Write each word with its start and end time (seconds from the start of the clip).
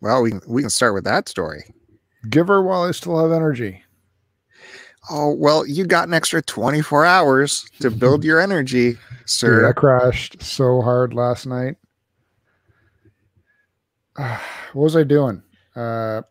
Well, 0.00 0.22
we 0.22 0.30
can, 0.30 0.40
we 0.46 0.62
can 0.62 0.70
start 0.70 0.94
with 0.94 1.04
that 1.04 1.28
story. 1.28 1.64
Give 2.28 2.48
her 2.48 2.62
while 2.62 2.82
I 2.82 2.92
still 2.92 3.20
have 3.20 3.32
energy. 3.32 3.82
Oh, 5.10 5.32
well, 5.32 5.66
you 5.66 5.86
got 5.86 6.08
an 6.08 6.14
extra 6.14 6.42
24 6.42 7.06
hours 7.06 7.64
to 7.80 7.90
build 7.90 8.24
your 8.24 8.40
energy, 8.40 8.98
sir. 9.24 9.60
Dude, 9.60 9.70
I 9.70 9.72
crashed 9.72 10.42
so 10.42 10.82
hard 10.82 11.14
last 11.14 11.46
night. 11.46 11.76
what 14.16 14.40
was 14.74 14.96
I 14.96 15.04
doing? 15.04 15.42
Uh, 15.74 16.22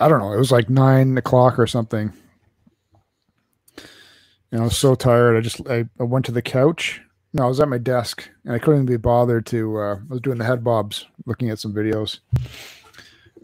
I 0.00 0.08
don't 0.08 0.20
know. 0.20 0.32
It 0.32 0.38
was 0.38 0.52
like 0.52 0.70
nine 0.70 1.18
o'clock 1.18 1.58
or 1.58 1.66
something. 1.66 2.12
And 4.50 4.60
I 4.60 4.64
was 4.64 4.76
so 4.76 4.94
tired. 4.94 5.36
I 5.36 5.40
just 5.40 5.68
I, 5.68 5.86
I 5.98 6.04
went 6.04 6.24
to 6.26 6.32
the 6.32 6.42
couch. 6.42 7.00
No, 7.34 7.44
I 7.44 7.48
was 7.48 7.58
at 7.58 7.68
my 7.68 7.78
desk 7.78 8.30
and 8.44 8.54
I 8.54 8.60
couldn't 8.60 8.86
be 8.86 8.96
bothered 8.96 9.44
to. 9.46 9.76
Uh, 9.78 9.96
I 9.96 10.12
was 10.12 10.20
doing 10.20 10.38
the 10.38 10.44
head 10.44 10.62
bobs, 10.62 11.06
looking 11.26 11.50
at 11.50 11.58
some 11.58 11.74
videos. 11.74 12.20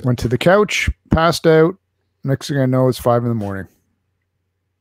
Went 0.05 0.21
to 0.21 0.29
the 0.29 0.39
couch, 0.39 0.89
passed 1.11 1.45
out. 1.45 1.77
Next 2.23 2.49
thing 2.49 2.59
I 2.59 2.66
know, 2.66 2.87
it's 2.89 3.01
five 3.01 3.23
in 3.25 3.29
the 3.29 3.35
morning. 3.35 3.66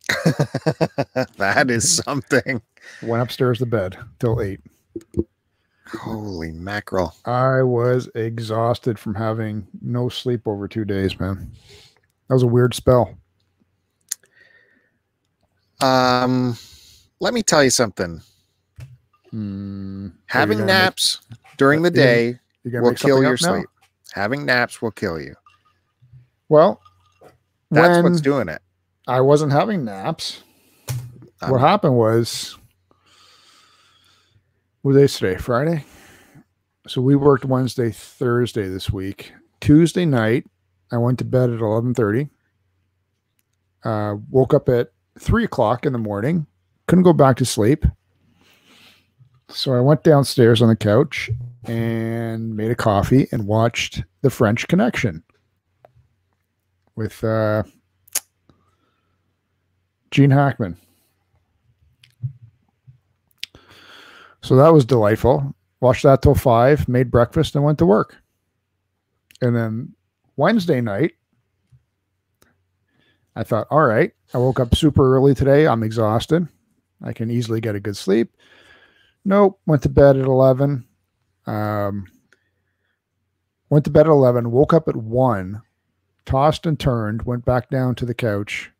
that 1.37 1.71
is 1.71 1.97
something. 2.03 2.61
Went 3.01 3.23
upstairs 3.23 3.57
to 3.59 3.65
bed 3.65 3.97
till 4.19 4.41
eight. 4.41 4.59
Holy 5.87 6.51
mackerel. 6.51 7.15
I 7.25 7.63
was 7.63 8.09
exhausted 8.13 8.99
from 8.99 9.15
having 9.15 9.65
no 9.81 10.07
sleep 10.09 10.47
over 10.47 10.67
two 10.67 10.85
days, 10.85 11.19
man. 11.19 11.51
That 12.27 12.35
was 12.35 12.43
a 12.43 12.47
weird 12.47 12.75
spell. 12.75 13.15
Um, 15.81 16.57
let 17.19 17.33
me 17.33 17.41
tell 17.41 17.63
you 17.63 17.71
something. 17.71 18.21
Hmm. 19.31 20.07
Having 20.27 20.57
Are 20.57 20.61
you 20.61 20.65
make- 20.65 20.73
naps 20.73 21.21
during 21.57 21.81
the 21.83 21.91
day 21.91 22.39
will 22.63 22.93
kill 22.95 23.21
your 23.21 23.33
up 23.35 23.41
now? 23.41 23.55
sleep. 23.55 23.67
Having 24.13 24.45
naps 24.45 24.81
will 24.81 24.91
kill 24.91 25.19
you. 25.19 25.35
Well, 26.47 26.81
That's 27.71 28.01
what's 28.03 28.21
doing 28.21 28.49
it. 28.49 28.61
I 29.07 29.21
wasn't 29.21 29.51
having 29.51 29.85
naps, 29.85 30.43
Um, 31.41 31.51
what 31.51 31.61
happened 31.61 31.95
was, 31.95 32.57
what 34.81 34.93
day 34.93 35.07
today? 35.07 35.37
Friday. 35.37 35.85
So 36.87 37.01
we 37.01 37.15
worked 37.15 37.45
Wednesday, 37.45 37.91
Thursday 37.91 38.67
this 38.67 38.89
week. 38.89 39.33
Tuesday 39.61 40.05
night, 40.05 40.47
I 40.91 40.97
went 40.97 41.19
to 41.19 41.25
bed 41.25 41.49
at 41.51 41.59
eleven 41.59 41.93
thirty. 41.93 42.29
Uh, 43.83 44.15
woke 44.29 44.53
up 44.53 44.67
at 44.69 44.91
three 45.19 45.43
o'clock 45.43 45.85
in 45.85 45.93
the 45.93 45.99
morning. 45.99 46.47
Couldn't 46.87 47.03
go 47.03 47.13
back 47.13 47.37
to 47.37 47.45
sleep. 47.45 47.85
So 49.51 49.73
I 49.73 49.81
went 49.81 50.03
downstairs 50.03 50.61
on 50.61 50.69
the 50.69 50.75
couch 50.75 51.29
and 51.65 52.55
made 52.55 52.71
a 52.71 52.75
coffee 52.75 53.27
and 53.31 53.47
watched 53.47 54.03
The 54.21 54.29
French 54.29 54.67
Connection 54.67 55.23
with 56.95 57.23
uh, 57.23 57.63
Gene 60.11 60.29
Hackman. 60.29 60.77
So 64.41 64.55
that 64.55 64.71
was 64.71 64.85
delightful. 64.85 65.55
Watched 65.81 66.03
that 66.03 66.21
till 66.21 66.35
five, 66.35 66.87
made 66.87 67.11
breakfast, 67.11 67.55
and 67.55 67.63
went 67.63 67.79
to 67.79 67.85
work. 67.85 68.15
And 69.41 69.55
then 69.55 69.95
Wednesday 70.37 70.79
night, 70.79 71.13
I 73.35 73.43
thought, 73.43 73.67
all 73.71 73.85
right, 73.85 74.11
I 74.33 74.37
woke 74.37 74.59
up 74.59 74.75
super 74.75 75.15
early 75.15 75.33
today. 75.33 75.67
I'm 75.67 75.83
exhausted. 75.83 76.47
I 77.01 77.13
can 77.13 77.31
easily 77.31 77.61
get 77.61 77.75
a 77.75 77.79
good 77.79 77.97
sleep. 77.97 78.31
Nope. 79.25 79.59
Went 79.65 79.83
to 79.83 79.89
bed 79.89 80.17
at 80.17 80.25
11. 80.25 80.85
Um, 81.45 82.05
went 83.69 83.85
to 83.85 83.91
bed 83.91 84.07
at 84.07 84.11
11, 84.11 84.51
woke 84.51 84.73
up 84.73 84.87
at 84.87 84.95
1, 84.95 85.61
tossed 86.25 86.65
and 86.65 86.79
turned, 86.79 87.23
went 87.23 87.45
back 87.45 87.69
down 87.69 87.95
to 87.95 88.05
the 88.05 88.13
couch, 88.13 88.71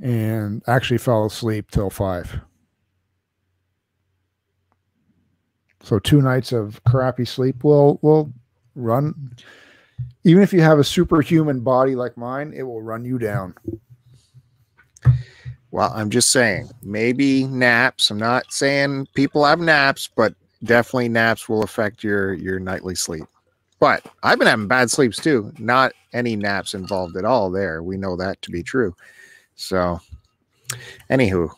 and 0.00 0.62
actually 0.66 0.98
fell 0.98 1.24
asleep 1.26 1.70
till 1.70 1.90
5. 1.90 2.40
So 5.82 5.98
two 5.98 6.22
nights 6.22 6.52
of 6.52 6.82
crappy 6.84 7.26
sleep 7.26 7.62
will 7.62 7.98
will 8.00 8.32
run 8.74 9.36
even 10.24 10.42
if 10.42 10.52
you 10.52 10.62
have 10.62 10.78
a 10.78 10.84
superhuman 10.84 11.60
body 11.60 11.94
like 11.94 12.16
mine, 12.16 12.52
it 12.56 12.62
will 12.62 12.80
run 12.80 13.04
you 13.04 13.18
down. 13.18 13.54
Well, 15.74 15.90
I'm 15.92 16.08
just 16.08 16.30
saying, 16.30 16.70
maybe 16.84 17.48
naps. 17.48 18.08
I'm 18.08 18.16
not 18.16 18.52
saying 18.52 19.08
people 19.14 19.44
have 19.44 19.58
naps, 19.58 20.08
but 20.14 20.32
definitely 20.62 21.08
naps 21.08 21.48
will 21.48 21.64
affect 21.64 22.04
your 22.04 22.32
your 22.34 22.60
nightly 22.60 22.94
sleep. 22.94 23.24
But 23.80 24.06
I've 24.22 24.38
been 24.38 24.46
having 24.46 24.68
bad 24.68 24.92
sleeps 24.92 25.18
too. 25.18 25.52
Not 25.58 25.92
any 26.12 26.36
naps 26.36 26.74
involved 26.74 27.16
at 27.16 27.24
all. 27.24 27.50
There, 27.50 27.82
we 27.82 27.96
know 27.96 28.14
that 28.14 28.40
to 28.42 28.52
be 28.52 28.62
true. 28.62 28.94
So, 29.56 29.98
anywho, 31.10 31.50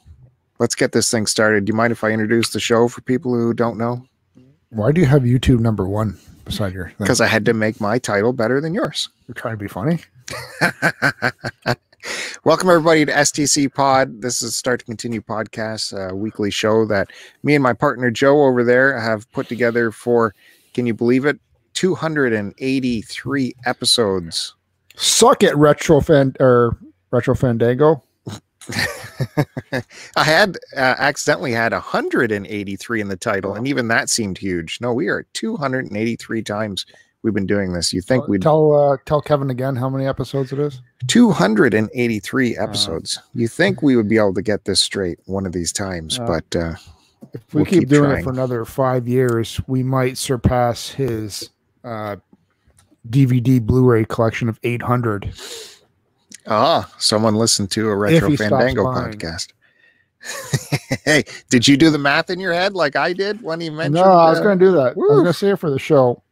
let's 0.60 0.74
get 0.74 0.92
this 0.92 1.10
thing 1.10 1.26
started. 1.26 1.66
Do 1.66 1.72
you 1.72 1.76
mind 1.76 1.92
if 1.92 2.02
I 2.02 2.08
introduce 2.08 2.48
the 2.48 2.58
show 2.58 2.88
for 2.88 3.02
people 3.02 3.34
who 3.34 3.52
don't 3.52 3.76
know? 3.76 4.02
Why 4.70 4.92
do 4.92 5.02
you 5.02 5.06
have 5.08 5.24
YouTube 5.24 5.60
number 5.60 5.86
one 5.86 6.18
beside 6.46 6.72
your? 6.72 6.90
Because 6.96 7.20
I 7.20 7.26
had 7.26 7.44
to 7.44 7.52
make 7.52 7.82
my 7.82 7.98
title 7.98 8.32
better 8.32 8.62
than 8.62 8.72
yours. 8.72 9.10
You're 9.28 9.34
trying 9.34 9.58
to 9.58 9.62
be 9.62 9.68
funny. 9.68 9.98
Welcome 12.44 12.70
everybody 12.70 13.04
to 13.04 13.12
STC 13.12 13.72
Pod. 13.72 14.22
This 14.22 14.42
is 14.42 14.56
Start 14.56 14.80
to 14.80 14.86
Continue 14.86 15.20
podcast, 15.20 15.92
a 15.92 16.14
weekly 16.14 16.50
show 16.50 16.86
that 16.86 17.10
me 17.42 17.54
and 17.54 17.62
my 17.62 17.72
partner 17.72 18.10
Joe 18.10 18.44
over 18.44 18.62
there 18.62 18.98
have 19.00 19.30
put 19.32 19.48
together 19.48 19.90
for, 19.90 20.34
can 20.74 20.86
you 20.86 20.94
believe 20.94 21.24
it, 21.24 21.38
283 21.74 23.54
episodes. 23.64 24.54
Suck 24.94 25.42
it, 25.42 25.56
retro 25.56 26.00
fan 26.00 26.34
or 26.40 26.78
retro 27.10 27.34
fandango. 27.34 28.02
I 30.16 30.24
had 30.24 30.56
uh, 30.76 30.94
accidentally 30.98 31.52
had 31.52 31.72
183 31.72 33.00
in 33.00 33.08
the 33.08 33.16
title, 33.16 33.54
and 33.54 33.68
even 33.68 33.88
that 33.88 34.10
seemed 34.10 34.38
huge. 34.38 34.78
No, 34.80 34.92
we 34.92 35.08
are 35.08 35.26
283 35.34 36.42
times 36.42 36.86
we've 37.22 37.34
been 37.34 37.46
doing 37.46 37.72
this. 37.72 37.92
You 37.92 38.00
think 38.00 38.28
we'd 38.28 38.42
tell 38.42 38.72
uh, 38.72 38.96
tell 39.04 39.20
Kevin 39.20 39.50
again 39.50 39.76
how 39.76 39.88
many 39.88 40.06
episodes 40.06 40.52
it 40.52 40.58
is? 40.58 40.80
283 41.08 42.56
episodes. 42.56 43.18
You 43.34 43.48
think 43.48 43.82
we 43.82 43.96
would 43.96 44.08
be 44.08 44.16
able 44.18 44.34
to 44.34 44.42
get 44.42 44.64
this 44.64 44.80
straight 44.82 45.18
one 45.26 45.46
of 45.46 45.52
these 45.52 45.72
times, 45.72 46.18
Uh, 46.18 46.26
but 46.26 46.56
uh, 46.56 46.74
If 47.32 47.54
we 47.54 47.58
We'll 47.60 47.64
keep, 47.66 47.80
keep 47.80 47.88
doing 47.88 48.10
trying. 48.10 48.20
it 48.20 48.24
for 48.24 48.30
another 48.30 48.64
five 48.64 49.06
years, 49.06 49.60
we 49.66 49.82
might 49.82 50.16
surpass 50.18 50.88
his 50.88 51.50
uh, 51.84 52.16
DVD 53.08 53.60
Blu-ray 53.60 54.04
collection 54.06 54.48
of 54.48 54.58
800. 54.62 55.32
Ah, 56.48 56.90
someone 56.98 57.34
listened 57.34 57.70
to 57.72 57.88
a 57.88 57.96
Retro 57.96 58.36
Fandango 58.36 58.84
podcast. 58.84 59.48
hey, 61.04 61.24
did 61.50 61.68
you 61.68 61.76
do 61.76 61.90
the 61.90 61.98
math 61.98 62.30
in 62.30 62.40
your 62.40 62.52
head 62.52 62.74
like 62.74 62.96
I 62.96 63.12
did 63.12 63.42
when 63.42 63.60
he 63.60 63.68
mentioned? 63.70 63.94
No, 63.94 64.02
I 64.04 64.30
was 64.30 64.40
going 64.40 64.58
to 64.58 64.64
do 64.64 64.72
that. 64.72 64.92
I 64.92 64.94
was 64.94 65.10
going 65.10 65.24
to 65.26 65.32
say 65.32 65.50
it 65.50 65.58
for 65.58 65.70
the 65.70 65.78
show. 65.78 66.22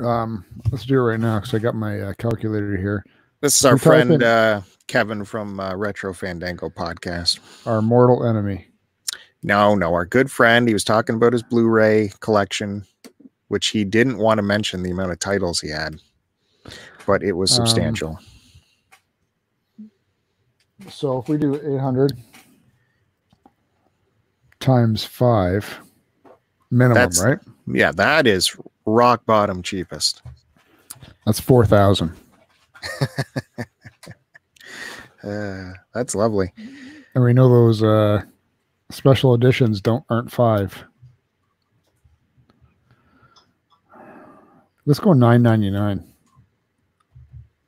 Um, 0.00 0.44
let's 0.70 0.84
do 0.84 0.94
it 0.98 1.02
right 1.02 1.20
now 1.20 1.38
because 1.40 1.54
I 1.54 1.58
got 1.58 1.74
my 1.74 2.00
uh, 2.00 2.12
calculator 2.18 2.76
here. 2.76 3.04
this 3.40 3.56
is 3.58 3.64
our 3.64 3.78
friend 3.78 4.22
uh, 4.22 4.60
Kevin 4.86 5.24
from 5.24 5.58
uh, 5.60 5.74
Retro 5.74 6.12
Fandango 6.12 6.68
podcast. 6.68 7.38
Our 7.66 7.80
mortal 7.82 8.24
enemy. 8.26 8.66
No, 9.42 9.74
no, 9.74 9.92
our 9.94 10.04
good 10.04 10.30
friend. 10.30 10.66
He 10.68 10.74
was 10.74 10.84
talking 10.84 11.14
about 11.16 11.32
his 11.32 11.42
Blu-ray 11.42 12.12
collection, 12.20 12.84
which 13.48 13.68
he 13.68 13.84
didn't 13.84 14.18
want 14.18 14.38
to 14.38 14.42
mention 14.42 14.82
the 14.82 14.90
amount 14.90 15.12
of 15.12 15.18
titles 15.20 15.60
he 15.60 15.68
had, 15.70 16.00
but 17.06 17.22
it 17.22 17.32
was 17.32 17.50
Um, 17.58 17.66
substantial. 17.66 18.18
So 20.90 21.18
if 21.18 21.28
we 21.28 21.38
do 21.38 21.54
800 21.76 22.12
times 24.60 25.04
five, 25.04 25.78
minimum, 26.70 26.94
That's- 26.94 27.22
right? 27.24 27.38
yeah, 27.66 27.92
that 27.92 28.26
is 28.26 28.56
rock 28.88 29.24
bottom 29.26 29.62
cheapest. 29.62 30.22
That's 31.26 31.40
4,000. 31.40 32.14
Uh, 35.22 35.72
that's 35.94 36.14
lovely. 36.14 36.52
And 37.14 37.24
we 37.24 37.32
know 37.32 37.48
those 37.48 37.82
uh, 37.82 38.22
special 38.90 39.34
editions 39.34 39.80
don't 39.80 40.04
aren't 40.08 40.30
five. 40.30 40.84
Let's 44.86 45.00
go 45.00 45.12
999. 45.12 46.04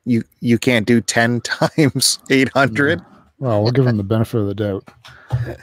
You 0.05 0.23
you 0.39 0.57
can't 0.57 0.87
do 0.87 1.01
ten 1.01 1.41
times 1.41 2.19
eight 2.29 2.49
hundred. 2.49 3.01
Well, 3.37 3.61
we'll 3.63 3.71
give 3.71 3.85
them 3.85 3.97
the 3.97 4.03
benefit 4.03 4.39
of 4.39 4.47
the 4.47 4.55
doubt. 4.55 4.87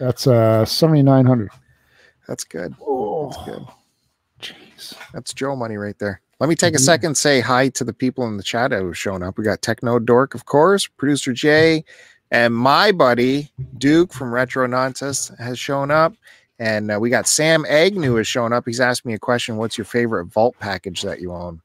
That's 0.00 0.26
uh 0.26 0.64
7900. 0.64 1.50
That's 2.26 2.44
good. 2.44 2.74
Oh, 2.80 3.30
good. 3.44 3.66
That's 5.12 5.32
Joe 5.34 5.56
money 5.56 5.76
right 5.76 5.98
there. 5.98 6.20
Let 6.40 6.48
me 6.48 6.56
take 6.56 6.74
a 6.74 6.78
Mhm. 6.78 6.84
second, 6.84 7.16
say 7.16 7.40
hi 7.40 7.68
to 7.70 7.84
the 7.84 7.92
people 7.92 8.26
in 8.26 8.36
the 8.36 8.42
chat 8.42 8.72
who 8.72 8.86
have 8.86 8.98
shown 8.98 9.22
up. 9.22 9.38
We 9.38 9.44
got 9.44 9.62
Techno 9.62 9.98
Dork, 9.98 10.34
of 10.34 10.44
course, 10.46 10.86
producer 10.86 11.32
Jay, 11.32 11.84
and 12.30 12.54
my 12.54 12.92
buddy 12.92 13.52
Duke 13.78 14.12
from 14.12 14.32
Retro 14.34 14.66
Nonsense 14.66 15.30
has 15.38 15.58
shown 15.58 15.90
up. 15.90 16.14
And 16.58 16.90
uh, 16.90 16.98
we 17.00 17.10
got 17.10 17.26
Sam 17.26 17.64
Agnew 17.68 18.16
is 18.16 18.28
showing 18.28 18.52
up. 18.52 18.64
He's 18.66 18.80
asked 18.80 19.04
me 19.04 19.14
a 19.14 19.18
question 19.18 19.56
What's 19.56 19.76
your 19.76 19.84
favorite 19.84 20.26
vault 20.26 20.54
package 20.60 21.02
that 21.02 21.20
you 21.20 21.32
own? 21.32 21.60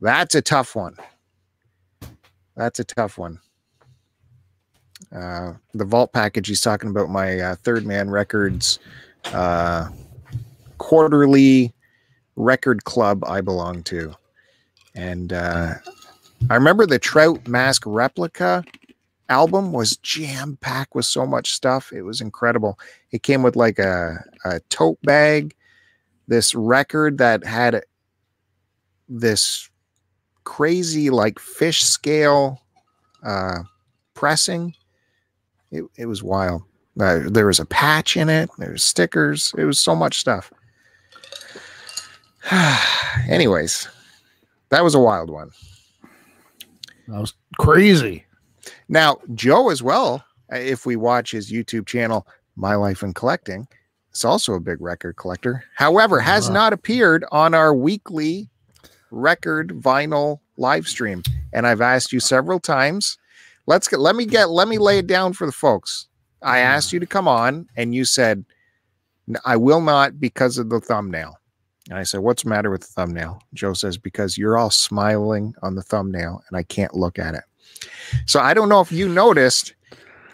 That's 0.00 0.34
a 0.34 0.42
tough 0.42 0.74
one. 0.74 0.96
That's 2.56 2.80
a 2.80 2.84
tough 2.84 3.16
one. 3.18 3.38
Uh, 5.14 5.54
the 5.74 5.84
vault 5.84 6.12
package, 6.12 6.48
he's 6.48 6.60
talking 6.60 6.90
about 6.90 7.10
my 7.10 7.38
uh, 7.38 7.54
Third 7.56 7.86
Man 7.86 8.10
Records 8.10 8.78
uh, 9.26 9.88
quarterly 10.78 11.72
record 12.36 12.84
club 12.84 13.24
I 13.26 13.40
belong 13.40 13.82
to. 13.84 14.14
And 14.94 15.32
uh, 15.32 15.74
I 16.50 16.54
remember 16.54 16.86
the 16.86 16.98
Trout 16.98 17.46
Mask 17.48 17.82
replica 17.86 18.64
album 19.28 19.72
was 19.72 19.96
jam 19.98 20.58
packed 20.60 20.94
with 20.94 21.06
so 21.06 21.26
much 21.26 21.52
stuff. 21.52 21.92
It 21.92 22.02
was 22.02 22.20
incredible. 22.20 22.78
It 23.10 23.22
came 23.22 23.42
with 23.42 23.56
like 23.56 23.78
a, 23.78 24.22
a 24.44 24.60
tote 24.68 25.00
bag, 25.02 25.54
this 26.28 26.54
record 26.54 27.18
that 27.18 27.44
had 27.44 27.82
this 29.08 29.70
crazy 30.44 31.10
like 31.10 31.38
fish 31.38 31.82
scale 31.82 32.60
uh, 33.24 33.60
pressing. 34.14 34.74
It, 35.70 35.84
it 35.96 36.06
was 36.06 36.22
wild. 36.22 36.62
Uh, 37.00 37.20
there 37.26 37.46
was 37.46 37.60
a 37.60 37.64
patch 37.64 38.16
in 38.16 38.28
it. 38.28 38.50
There 38.58 38.72
was 38.72 38.82
stickers. 38.82 39.54
It 39.56 39.64
was 39.64 39.78
so 39.78 39.94
much 39.94 40.18
stuff. 40.18 40.52
Anyways, 43.28 43.88
that 44.70 44.82
was 44.84 44.94
a 44.94 45.00
wild 45.00 45.30
one. 45.30 45.50
That 47.08 47.20
was 47.20 47.34
crazy. 47.58 48.24
Now, 48.88 49.18
Joe 49.34 49.70
as 49.70 49.82
well, 49.82 50.24
uh, 50.52 50.56
if 50.56 50.86
we 50.86 50.96
watch 50.96 51.30
his 51.30 51.50
YouTube 51.52 51.86
channel, 51.86 52.26
My 52.56 52.74
Life 52.74 53.02
in 53.02 53.14
Collecting, 53.14 53.66
is 54.12 54.24
also 54.24 54.54
a 54.54 54.60
big 54.60 54.80
record 54.80 55.16
collector. 55.16 55.64
However, 55.76 56.20
has 56.20 56.48
Wow. 56.48 56.54
not 56.54 56.72
appeared 56.72 57.24
on 57.32 57.54
our 57.54 57.74
weekly 57.74 58.48
record 59.10 59.68
vinyl 59.70 60.40
live 60.56 60.86
stream. 60.88 61.22
And 61.52 61.66
I've 61.66 61.80
asked 61.80 62.12
you 62.12 62.20
several 62.20 62.60
times. 62.60 63.18
Let's 63.66 63.88
get 63.88 64.00
let 64.00 64.16
me 64.16 64.26
get 64.26 64.50
let 64.50 64.68
me 64.68 64.78
lay 64.78 64.98
it 64.98 65.06
down 65.06 65.32
for 65.34 65.46
the 65.46 65.52
folks. 65.52 66.08
I 66.42 66.58
asked 66.58 66.92
you 66.92 66.98
to 67.00 67.06
come 67.06 67.28
on 67.28 67.68
and 67.76 67.94
you 67.94 68.04
said 68.04 68.44
I 69.44 69.56
will 69.56 69.80
not 69.80 70.18
because 70.18 70.58
of 70.58 70.68
the 70.68 70.80
thumbnail. 70.80 71.38
And 71.88 71.98
I 71.98 72.02
said, 72.04 72.20
What's 72.20 72.42
the 72.44 72.48
matter 72.48 72.70
with 72.70 72.82
the 72.82 72.86
thumbnail? 72.88 73.42
Joe 73.54 73.72
says, 73.72 73.98
Because 73.98 74.38
you're 74.38 74.56
all 74.58 74.70
smiling 74.70 75.54
on 75.62 75.74
the 75.74 75.82
thumbnail 75.82 76.42
and 76.48 76.56
I 76.56 76.62
can't 76.62 76.94
look 76.94 77.18
at 77.18 77.34
it. 77.34 77.44
So 78.26 78.40
I 78.40 78.54
don't 78.54 78.68
know 78.68 78.80
if 78.80 78.92
you 78.92 79.08
noticed, 79.08 79.74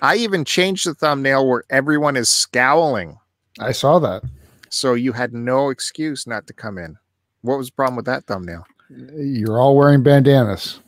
I 0.02 0.16
even 0.16 0.44
changed 0.44 0.86
the 0.86 0.94
thumbnail 0.94 1.48
where 1.48 1.64
everyone 1.70 2.16
is 2.16 2.28
scowling. 2.28 3.18
I 3.58 3.72
saw 3.72 3.98
that. 4.00 4.22
So 4.68 4.94
you 4.94 5.12
had 5.12 5.32
no 5.32 5.70
excuse 5.70 6.26
not 6.26 6.46
to 6.46 6.52
come 6.52 6.76
in. 6.78 6.96
What 7.40 7.58
was 7.58 7.68
the 7.68 7.72
problem 7.74 7.96
with 7.96 8.04
that 8.06 8.24
thumbnail? 8.24 8.66
You're 8.90 9.58
all 9.58 9.76
wearing 9.76 10.02
bandanas. 10.02 10.80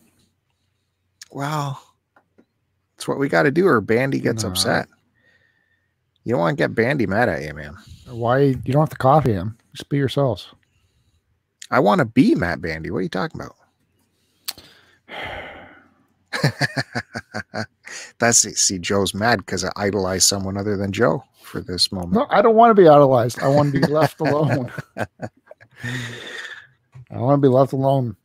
Well, 1.31 1.81
it's 2.97 3.07
what 3.09 3.19
we 3.19 3.29
got 3.29 3.45
to 3.45 3.51
do, 3.51 3.67
or 3.67 3.81
Bandy 3.81 4.21
gets 4.21 4.43
No. 4.43 4.51
upset. 4.51 4.89
You 6.25 6.33
don't 6.33 6.41
want 6.41 6.59
to 6.59 6.63
get 6.63 6.75
Bandy 6.75 7.07
mad 7.07 7.29
at 7.29 7.43
you, 7.43 7.55
man. 7.55 7.77
Why 8.07 8.39
you 8.41 8.55
don't 8.73 8.83
have 8.83 8.91
to 8.91 8.97
copy 8.97 9.33
him? 9.33 9.57
Just 9.73 9.89
be 9.89 9.97
yourselves. 9.97 10.49
I 11.71 11.81
want 11.81 12.01
to 12.01 12.05
be 12.05 12.35
Matt 12.35 12.61
Bandy. 12.61 12.91
What 12.91 12.99
are 12.99 13.03
you 13.03 13.09
talking 13.09 13.41
about? 13.41 13.57
That's 18.19 18.39
see, 18.39 18.79
Joe's 18.79 19.15
mad 19.15 19.39
because 19.39 19.65
I 19.65 19.71
idolize 19.77 20.25
someone 20.25 20.57
other 20.57 20.77
than 20.77 20.93
Joe 20.93 21.25
for 21.43 21.61
this 21.61 21.93
moment. 21.93 22.13
No, 22.13 22.27
I 22.31 22.43
don't 22.43 22.57
want 22.57 22.71
to 22.71 22.81
be 22.81 22.89
idolized. 22.89 23.41
I 23.41 23.49
want 23.49 23.73
to 23.73 23.81
be 23.81 23.87
left 23.87 24.21
alone. 24.21 24.71
I 24.97 25.07
want 27.19 27.43
to 27.43 27.49
be 27.49 27.53
left 27.53 27.73
alone. 27.73 28.17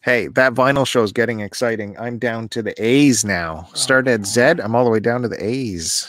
Hey, 0.00 0.28
that 0.28 0.54
vinyl 0.54 0.86
show 0.86 1.02
is 1.02 1.12
getting 1.12 1.40
exciting. 1.40 1.98
I'm 1.98 2.18
down 2.18 2.48
to 2.50 2.62
the 2.62 2.74
A's 2.82 3.24
now. 3.24 3.68
Started 3.74 4.10
at 4.10 4.20
oh. 4.20 4.24
Z, 4.24 4.40
I'm 4.62 4.74
all 4.74 4.84
the 4.84 4.90
way 4.90 5.00
down 5.00 5.22
to 5.22 5.28
the 5.28 5.44
A's. 5.44 6.08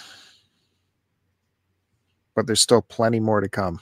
But 2.35 2.47
there's 2.47 2.61
still 2.61 2.81
plenty 2.81 3.19
more 3.19 3.41
to 3.41 3.49
come. 3.49 3.79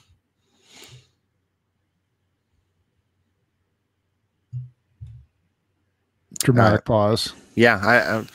Dramatic 6.39 6.85
pause. 6.85 7.33
Yeah, 7.55 7.79
I, 7.83 8.19
I 8.19 8.25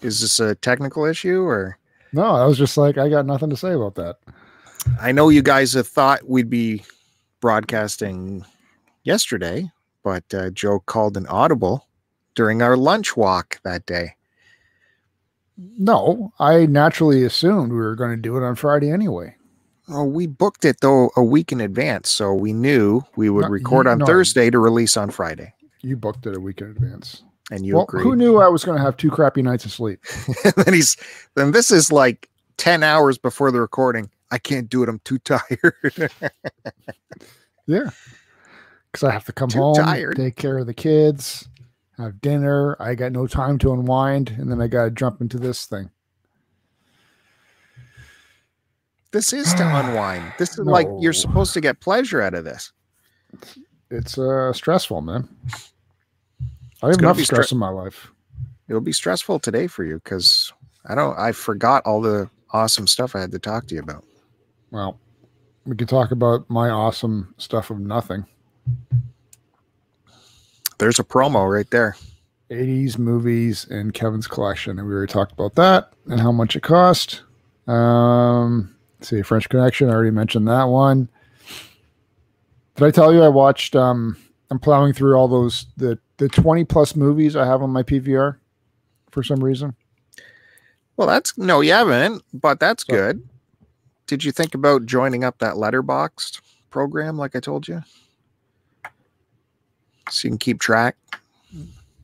is 0.00 0.20
this 0.20 0.38
a 0.40 0.54
technical 0.54 1.04
issue 1.04 1.42
or 1.42 1.76
No, 2.12 2.22
I 2.22 2.46
was 2.46 2.56
just 2.58 2.76
like, 2.76 2.98
I 2.98 3.08
got 3.08 3.26
nothing 3.26 3.50
to 3.50 3.56
say 3.56 3.72
about 3.72 3.96
that. 3.96 4.16
I 5.00 5.12
know 5.12 5.28
you 5.28 5.42
guys 5.42 5.72
have 5.74 5.88
thought 5.88 6.28
we'd 6.28 6.48
be 6.50 6.84
broadcasting 7.40 8.44
yesterday, 9.02 9.70
but 10.02 10.22
uh, 10.32 10.50
Joe 10.50 10.80
called 10.80 11.16
an 11.16 11.26
audible 11.26 11.86
during 12.34 12.62
our 12.62 12.76
lunch 12.76 13.16
walk 13.16 13.60
that 13.64 13.84
day. 13.86 14.14
No, 15.56 16.32
I 16.38 16.66
naturally 16.66 17.24
assumed 17.24 17.72
we 17.72 17.78
were 17.78 17.96
going 17.96 18.12
to 18.12 18.16
do 18.16 18.36
it 18.36 18.44
on 18.44 18.54
Friday 18.54 18.92
anyway. 18.92 19.34
Oh, 19.90 20.04
we 20.04 20.26
booked 20.26 20.64
it 20.64 20.80
though 20.80 21.10
a 21.16 21.22
week 21.22 21.50
in 21.52 21.60
advance, 21.60 22.10
so 22.10 22.34
we 22.34 22.52
knew 22.52 23.02
we 23.16 23.30
would 23.30 23.42
No, 23.44 23.48
record 23.48 23.86
you- 23.86 23.92
on 23.92 23.98
no. 23.98 24.06
Thursday 24.06 24.50
to 24.50 24.58
release 24.58 24.96
on 24.96 25.10
Friday. 25.10 25.54
You 25.82 25.96
booked 25.96 26.26
it 26.26 26.36
a 26.36 26.40
week 26.40 26.60
in 26.60 26.68
advance. 26.70 27.22
And 27.50 27.64
you 27.64 27.74
well, 27.76 27.84
agreed. 27.84 28.02
who 28.02 28.14
knew 28.16 28.36
I 28.38 28.48
was 28.48 28.64
going 28.64 28.76
to 28.76 28.84
have 28.84 28.96
two 28.98 29.10
crappy 29.10 29.40
nights 29.42 29.64
of 29.64 29.72
sleep? 29.72 30.00
then 30.56 30.74
he's 30.74 30.96
then 31.34 31.52
this 31.52 31.70
is 31.70 31.90
like 31.90 32.28
10 32.58 32.82
hours 32.82 33.16
before 33.16 33.50
the 33.50 33.60
recording. 33.60 34.10
I 34.30 34.36
can't 34.38 34.68
do 34.68 34.82
it. 34.82 34.88
I'm 34.90 34.98
too 35.04 35.18
tired. 35.18 35.48
Yeah. 37.66 37.90
Because 38.90 39.04
I 39.06 39.10
have 39.12 39.26
to 39.26 39.32
come 39.32 39.50
Too 39.50 39.58
home, 39.58 39.74
tired. 39.76 40.16
take 40.16 40.36
care 40.36 40.56
of 40.56 40.66
the 40.66 40.72
kids, 40.72 41.46
have 41.98 42.20
dinner. 42.22 42.76
I 42.80 42.94
got 42.94 43.12
no 43.12 43.26
time 43.26 43.58
to 43.58 43.72
unwind. 43.74 44.30
And 44.38 44.50
then 44.50 44.62
I 44.62 44.68
got 44.68 44.84
to 44.84 44.90
jump 44.90 45.20
into 45.20 45.36
this 45.38 45.66
thing. 45.66 45.90
This 49.12 49.32
is 49.32 49.52
to 49.54 49.62
unwind. 49.64 50.32
This 50.38 50.58
is 50.58 50.66
like 50.66 50.88
you're 51.00 51.12
supposed 51.12 51.54
to 51.54 51.60
get 51.60 51.80
pleasure 51.80 52.20
out 52.22 52.34
of 52.34 52.44
this. 52.44 52.72
It's 53.90 54.18
uh, 54.18 54.52
stressful, 54.52 55.00
man. 55.00 55.28
I 56.82 56.88
It's 56.88 56.96
have 56.96 56.98
enough 56.98 57.20
stress 57.20 57.48
stre- 57.48 57.52
in 57.52 57.58
my 57.58 57.70
life. 57.70 58.10
It'll 58.68 58.80
be 58.80 58.92
stressful 58.92 59.40
today 59.40 59.66
for 59.66 59.84
you 59.84 60.00
because 60.04 60.52
I 60.86 60.94
don't 60.94 61.18
I 61.18 61.32
forgot 61.32 61.84
all 61.86 62.00
the 62.00 62.30
awesome 62.50 62.86
stuff 62.86 63.16
I 63.16 63.20
had 63.20 63.32
to 63.32 63.38
talk 63.38 63.66
to 63.68 63.74
you 63.74 63.80
about. 63.80 64.04
Well, 64.70 64.98
we 65.64 65.76
could 65.76 65.88
talk 65.88 66.10
about 66.10 66.48
my 66.48 66.70
awesome 66.70 67.34
stuff 67.38 67.70
of 67.70 67.78
nothing. 67.80 68.26
There's 70.78 70.98
a 70.98 71.04
promo 71.04 71.50
right 71.50 71.68
there. 71.70 71.96
80s 72.50 72.98
movies 72.98 73.66
in 73.70 73.90
Kevin's 73.90 74.26
collection. 74.26 74.78
And 74.78 74.88
we 74.88 74.94
already 74.94 75.12
talked 75.12 75.32
about 75.32 75.54
that 75.56 75.92
and 76.06 76.20
how 76.20 76.32
much 76.32 76.56
it 76.56 76.62
cost. 76.62 77.22
Um, 77.66 78.74
let's 78.98 79.08
see, 79.08 79.22
French 79.22 79.48
Connection. 79.48 79.88
I 79.88 79.92
already 79.92 80.10
mentioned 80.10 80.48
that 80.48 80.64
one. 80.64 81.08
Did 82.76 82.84
I 82.84 82.90
tell 82.90 83.12
you 83.12 83.22
I 83.22 83.28
watched? 83.28 83.74
Um, 83.74 84.16
I'm 84.50 84.58
plowing 84.58 84.92
through 84.92 85.16
all 85.16 85.28
those 85.28 85.66
the 85.76 85.98
the 86.18 86.28
20 86.28 86.64
plus 86.64 86.96
movies 86.96 87.36
I 87.36 87.46
have 87.46 87.62
on 87.62 87.70
my 87.70 87.82
PVR 87.82 88.36
for 89.10 89.22
some 89.22 89.42
reason. 89.42 89.74
Well, 90.96 91.06
that's 91.06 91.36
no, 91.38 91.60
you 91.60 91.72
haven't, 91.72 92.22
but 92.32 92.58
that's 92.60 92.84
So- 92.86 92.94
good. 92.94 93.28
Did 94.06 94.24
you 94.24 94.32
think 94.32 94.54
about 94.54 94.86
joining 94.86 95.22
up 95.22 95.38
that 95.40 95.54
Letterboxd 95.56 96.40
program 96.70 97.18
like 97.18 97.36
I 97.36 97.40
told 97.40 97.68
you? 97.68 97.82
So 100.08 100.26
you 100.26 100.30
can 100.30 100.38
keep 100.38 100.60
track. 100.60 100.96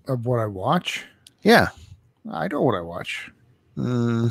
Of 0.07 0.27
what 0.27 0.39
I 0.39 0.45
watch, 0.45 1.07
Yeah. 1.43 1.69
I 2.31 2.47
know 2.49 2.61
what 2.61 2.75
I 2.75 2.83
watch. 2.83 3.31
Mm. 3.75 4.31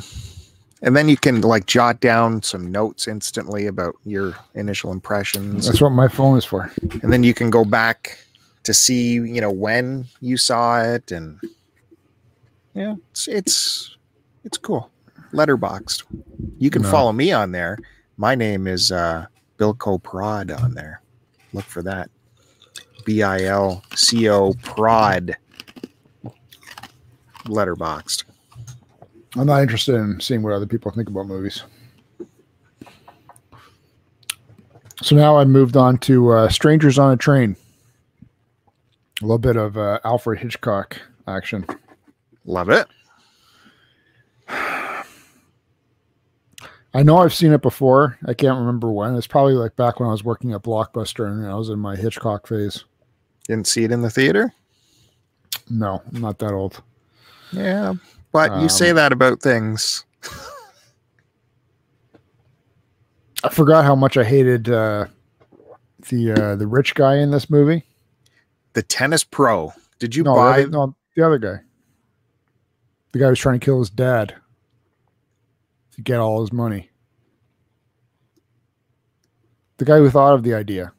And 0.84 0.94
then 0.94 1.08
you 1.08 1.16
can 1.16 1.40
like 1.40 1.64
jot 1.64 2.00
down 2.00 2.42
some 2.42 2.70
notes 2.70 3.08
instantly 3.08 3.66
about 3.66 3.94
your 4.04 4.36
initial 4.54 4.92
impressions. 4.92 5.66
That's 5.66 5.80
what 5.80 5.90
my 5.90 6.08
phone 6.08 6.36
is 6.36 6.44
for. 6.44 6.70
and 7.02 7.10
then 7.10 7.24
you 7.24 7.32
can 7.32 7.48
go 7.48 7.64
back 7.64 8.18
to 8.64 8.74
see, 8.74 9.14
you 9.14 9.40
know, 9.40 9.50
when 9.50 10.04
you 10.20 10.36
saw 10.36 10.82
it 10.82 11.10
and 11.10 11.40
yeah, 12.74 12.96
it's 13.12 13.28
it's 13.28 13.96
it's 14.44 14.58
cool. 14.58 14.90
Letterboxd. 15.32 16.02
You 16.58 16.68
can 16.70 16.82
No. 16.82 16.90
follow 16.90 17.12
me 17.12 17.32
on 17.32 17.52
there. 17.52 17.78
My 18.18 18.34
name 18.34 18.66
is 18.66 18.92
uh 18.92 19.26
Bilco 19.58 20.02
Prod 20.02 20.50
on 20.50 20.74
there. 20.74 21.00
Look 21.54 21.64
for 21.64 21.82
that. 21.82 22.10
B 23.06 23.22
I 23.22 23.44
L 23.44 23.82
C 23.94 24.28
O 24.28 24.52
Prod. 24.62 25.34
Letterboxd. 27.46 28.24
I'm 29.36 29.46
not 29.46 29.62
interested 29.62 29.96
in 29.96 30.20
seeing 30.20 30.42
what 30.42 30.52
other 30.52 30.66
people 30.66 30.92
think 30.92 31.08
about 31.08 31.26
movies. 31.26 31.62
So 35.02 35.16
now 35.16 35.36
I 35.36 35.44
moved 35.44 35.76
on 35.76 35.98
to 35.98 36.30
uh, 36.30 36.48
Strangers 36.48 36.98
on 36.98 37.12
a 37.12 37.16
Train. 37.16 37.56
A 39.20 39.24
little 39.24 39.38
bit 39.38 39.56
of 39.56 39.76
uh, 39.76 39.98
Alfred 40.04 40.38
Hitchcock 40.38 41.00
action. 41.26 41.66
Love 42.44 42.70
it. 42.70 42.86
I 46.96 47.02
know 47.02 47.18
I've 47.18 47.34
seen 47.34 47.52
it 47.52 47.60
before. 47.60 48.16
I 48.24 48.34
can't 48.34 48.58
remember 48.58 48.90
when. 48.90 49.16
It's 49.16 49.26
probably 49.26 49.54
like 49.54 49.74
back 49.74 49.98
when 49.98 50.08
I 50.08 50.12
was 50.12 50.22
working 50.22 50.52
at 50.52 50.62
Blockbuster 50.62 51.26
and 51.26 51.44
I 51.44 51.54
was 51.54 51.70
in 51.70 51.78
my 51.80 51.96
Hitchcock 51.96 52.46
phase. 52.46 52.84
Didn't 53.48 53.66
see 53.66 53.82
it 53.82 53.90
in 53.90 54.00
the 54.00 54.10
theater? 54.10 54.54
No, 55.68 56.02
I'm 56.14 56.20
not 56.20 56.38
that 56.38 56.52
old. 56.52 56.82
Yeah, 57.52 57.94
but 58.34 58.60
you 58.60 58.68
say 58.68 58.90
Um, 58.90 58.96
that 58.96 59.12
about 59.12 59.40
things. 59.40 60.04
I 63.44 63.48
forgot 63.48 63.84
how 63.84 63.94
much 63.94 64.16
I 64.16 64.24
hated 64.24 64.68
uh, 64.68 65.06
the 66.08 66.32
uh, 66.32 66.56
the 66.56 66.66
rich 66.66 66.96
guy 66.96 67.18
in 67.18 67.30
this 67.30 67.48
movie. 67.48 67.84
The 68.72 68.82
tennis 68.82 69.22
pro. 69.22 69.72
Did 70.00 70.16
you 70.16 70.24
no, 70.24 70.34
buy? 70.34 70.62
the, 70.62 70.68
no, 70.68 70.96
the 71.14 71.24
other 71.24 71.38
guy. 71.38 71.60
The 73.12 73.20
guy 73.20 73.26
who 73.26 73.30
was 73.30 73.38
trying 73.38 73.60
to 73.60 73.64
kill 73.64 73.78
his 73.78 73.90
dad 73.90 74.34
to 75.92 76.02
get 76.02 76.18
all 76.18 76.40
his 76.40 76.52
money. 76.52 76.90
The 79.76 79.84
guy 79.84 79.98
who 79.98 80.10
thought 80.10 80.34
of 80.34 80.42
the 80.42 80.54
idea. 80.54 80.92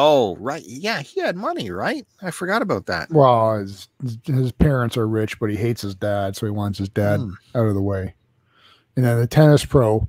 Oh, 0.00 0.36
right. 0.36 0.62
Yeah, 0.64 1.02
he 1.02 1.20
had 1.20 1.34
money, 1.34 1.72
right? 1.72 2.06
I 2.22 2.30
forgot 2.30 2.62
about 2.62 2.86
that. 2.86 3.10
Well, 3.10 3.58
his, 3.58 3.88
his 4.24 4.52
parents 4.52 4.96
are 4.96 5.08
rich, 5.08 5.40
but 5.40 5.50
he 5.50 5.56
hates 5.56 5.82
his 5.82 5.96
dad, 5.96 6.36
so 6.36 6.46
he 6.46 6.52
wants 6.52 6.78
his 6.78 6.88
dad 6.88 7.18
Hmm. 7.18 7.30
out 7.56 7.66
of 7.66 7.74
the 7.74 7.82
way. 7.82 8.14
And 8.94 9.04
then 9.04 9.18
the 9.18 9.26
tennis 9.26 9.64
pro 9.64 10.08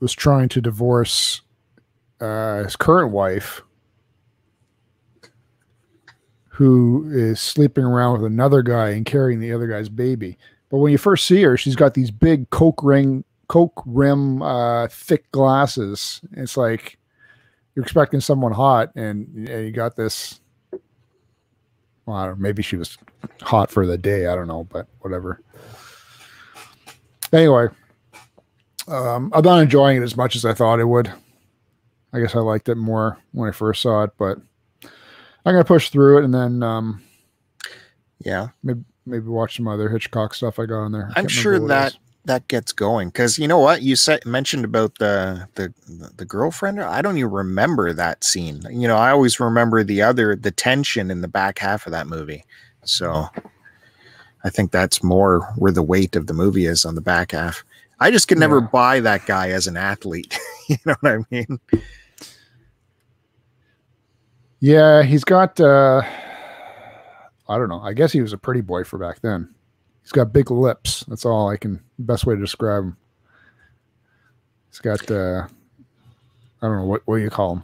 was 0.00 0.12
trying 0.12 0.50
to 0.50 0.60
divorce 0.60 1.40
uh, 2.20 2.64
his 2.64 2.76
current 2.76 3.10
wife, 3.10 3.62
who 6.48 7.08
is 7.10 7.40
sleeping 7.40 7.84
around 7.84 8.20
with 8.20 8.24
another 8.30 8.62
guy 8.62 8.90
and 8.90 9.06
carrying 9.06 9.40
the 9.40 9.52
other 9.52 9.66
guy's 9.66 9.88
baby. 9.88 10.36
But 10.70 10.78
when 10.78 10.92
you 10.92 10.98
first 10.98 11.26
see 11.26 11.42
her, 11.42 11.56
she's 11.56 11.76
got 11.76 11.94
these 11.94 12.10
big 12.10 12.50
coke 12.50 12.82
ring, 12.82 13.24
coke 13.48 13.82
rim, 13.86 14.42
uh, 14.42 14.88
thick 14.88 15.30
glasses. 15.32 16.20
It's 16.32 16.56
like 16.56 16.97
you're 17.78 17.84
expecting 17.84 18.20
someone 18.20 18.50
hot, 18.50 18.90
and, 18.96 19.48
and 19.48 19.64
you 19.64 19.70
got 19.70 19.94
this. 19.94 20.40
Well, 22.06 22.16
I 22.16 22.26
don't, 22.26 22.40
maybe 22.40 22.60
she 22.60 22.74
was 22.74 22.98
hot 23.40 23.70
for 23.70 23.86
the 23.86 23.96
day. 23.96 24.26
I 24.26 24.34
don't 24.34 24.48
know, 24.48 24.64
but 24.64 24.88
whatever. 24.98 25.40
Anyway, 27.32 27.68
um, 28.88 29.30
I'm 29.32 29.44
not 29.44 29.62
enjoying 29.62 29.98
it 29.98 30.02
as 30.02 30.16
much 30.16 30.34
as 30.34 30.44
I 30.44 30.54
thought 30.54 30.80
it 30.80 30.86
would. 30.86 31.12
I 32.12 32.18
guess 32.18 32.34
I 32.34 32.40
liked 32.40 32.68
it 32.68 32.74
more 32.74 33.16
when 33.30 33.48
I 33.48 33.52
first 33.52 33.80
saw 33.80 34.02
it, 34.02 34.10
but 34.18 34.38
I'm 34.82 34.90
gonna 35.54 35.62
push 35.62 35.90
through 35.90 36.18
it 36.18 36.24
and 36.24 36.34
then 36.34 36.64
um, 36.64 37.00
Yeah, 38.18 38.48
maybe 38.64 38.82
maybe 39.06 39.28
watch 39.28 39.56
some 39.56 39.68
other 39.68 39.88
Hitchcock 39.88 40.34
stuff 40.34 40.58
I 40.58 40.66
got 40.66 40.80
on 40.80 40.90
there. 40.90 41.12
I 41.14 41.20
I'm 41.20 41.28
sure 41.28 41.52
remember 41.52 41.74
what 41.76 41.86
it 41.86 41.92
that. 41.92 41.98
That 42.28 42.46
gets 42.46 42.72
going 42.72 43.08
because 43.08 43.38
you 43.38 43.48
know 43.48 43.58
what 43.58 43.82
you 43.82 43.96
said 43.96 44.24
mentioned 44.24 44.64
about 44.64 44.98
the 44.98 45.48
the 45.56 45.74
the 46.16 46.24
girlfriend. 46.24 46.80
I 46.80 47.02
don't 47.02 47.18
even 47.18 47.30
remember 47.32 47.92
that 47.92 48.22
scene. 48.22 48.62
You 48.70 48.86
know, 48.86 48.96
I 48.96 49.10
always 49.10 49.40
remember 49.40 49.82
the 49.82 50.02
other 50.02 50.36
the 50.36 50.50
tension 50.52 51.10
in 51.10 51.20
the 51.20 51.28
back 51.28 51.58
half 51.58 51.86
of 51.86 51.92
that 51.92 52.06
movie. 52.06 52.44
So 52.84 53.26
I 54.44 54.50
think 54.50 54.70
that's 54.70 55.02
more 55.02 55.40
where 55.56 55.72
the 55.72 55.82
weight 55.82 56.14
of 56.14 56.26
the 56.28 56.34
movie 56.34 56.66
is 56.66 56.84
on 56.84 56.94
the 56.94 57.00
back 57.00 57.32
half. 57.32 57.64
I 58.00 58.10
just 58.12 58.28
could 58.28 58.38
never 58.38 58.60
Yeah. 58.60 58.68
buy 58.72 59.00
that 59.00 59.26
guy 59.26 59.50
as 59.50 59.66
an 59.66 59.76
athlete. 59.76 60.38
you 60.68 60.76
know 60.86 60.94
what 61.00 61.12
I 61.12 61.18
mean? 61.30 61.58
Yeah, 64.60 65.02
he's 65.02 65.24
got. 65.24 65.58
uh 65.60 66.02
I 67.50 67.56
don't 67.56 67.68
know. 67.70 67.80
I 67.80 67.94
guess 67.94 68.12
he 68.12 68.20
was 68.20 68.32
a 68.34 68.38
pretty 68.38 68.60
boy 68.60 68.84
for 68.84 68.98
back 68.98 69.20
then. 69.22 69.54
He's 70.08 70.12
got 70.12 70.32
big 70.32 70.50
lips. 70.50 71.04
That's 71.06 71.26
all 71.26 71.50
I 71.50 71.58
can. 71.58 71.80
Best 71.98 72.24
way 72.24 72.34
to 72.34 72.40
describe 72.40 72.82
him. 72.82 72.96
He's 74.70 74.78
got. 74.78 75.10
uh 75.10 75.46
I 76.62 76.66
don't 76.66 76.76
know 76.76 76.86
what 76.86 77.02
what 77.04 77.18
do 77.18 77.22
you 77.22 77.28
call 77.28 77.56
him. 77.56 77.62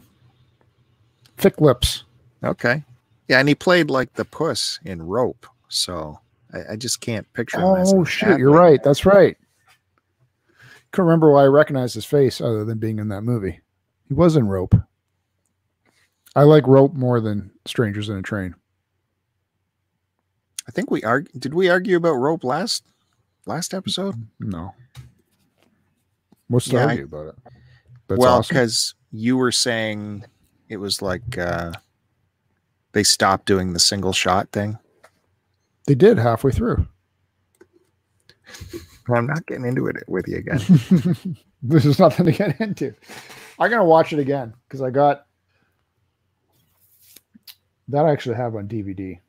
Thick 1.37 1.59
lips. 1.59 2.03
Okay. 2.43 2.83
Yeah, 3.27 3.39
and 3.39 3.49
he 3.49 3.55
played 3.55 3.89
like 3.89 4.13
the 4.13 4.25
puss 4.25 4.79
in 4.85 5.01
Rope. 5.01 5.47
So 5.69 6.19
I, 6.53 6.73
I 6.73 6.75
just 6.75 7.01
can't 7.01 7.25
picture 7.33 7.57
him. 7.57 7.65
Oh 7.65 8.03
shit! 8.03 8.37
You're 8.37 8.51
right. 8.51 8.83
That's 8.83 9.07
right. 9.07 9.35
Couldn't 10.91 11.07
remember 11.07 11.31
why 11.31 11.45
I 11.45 11.47
recognized 11.47 11.95
his 11.95 12.05
face 12.05 12.39
other 12.39 12.63
than 12.63 12.77
being 12.77 12.99
in 12.99 13.07
that 13.07 13.23
movie. 13.23 13.59
He 14.07 14.13
was 14.13 14.35
in 14.35 14.47
Rope. 14.47 14.75
I 16.35 16.43
like 16.43 16.67
Rope 16.67 16.93
more 16.93 17.19
than 17.19 17.49
Strangers 17.65 18.07
in 18.07 18.17
a 18.17 18.21
Train. 18.21 18.53
I 20.67 20.71
think 20.71 20.89
we 20.91 21.03
argue. 21.03 21.31
Did 21.39 21.53
we 21.53 21.69
argue 21.69 21.97
about 21.97 22.13
Rope 22.15 22.43
last 22.43 22.83
last 23.45 23.73
episode? 23.73 24.15
No. 24.39 24.73
What's 26.47 26.65
to 26.67 26.73
Yeah, 26.75 26.81
I- 26.81 26.89
argue 26.89 27.03
about 27.05 27.27
it? 27.29 27.35
That's 28.07 28.19
well, 28.19 28.37
awesome. 28.39 28.53
because 28.53 28.93
you 29.11 29.35
were 29.37 29.51
saying 29.51 30.25
it 30.69 30.77
was 30.77 31.01
like 31.01 31.37
uh 31.37 31.71
they 32.91 33.03
stopped 33.03 33.45
doing 33.45 33.73
the 33.73 33.79
single 33.79 34.13
shot 34.13 34.51
thing. 34.51 34.77
They 35.87 35.95
did 35.95 36.17
halfway 36.17 36.51
through. 36.51 36.87
I'm 39.09 39.27
not 39.27 39.45
getting 39.45 39.65
into 39.65 39.85
it 39.87 39.97
with 40.07 40.27
you 40.27 40.37
again. 40.37 40.59
this 41.63 41.85
is 41.85 41.99
nothing 41.99 42.25
to 42.25 42.31
get 42.31 42.59
into. 42.61 42.93
I'm 43.59 43.69
gonna 43.69 43.85
watch 43.85 44.13
it 44.13 44.19
again 44.19 44.53
because 44.67 44.81
I 44.81 44.89
got 44.89 45.25
that 47.87 48.05
I 48.05 48.11
actually 48.11 48.35
have 48.35 48.55
on 48.55 48.67
DVD. 48.67 49.19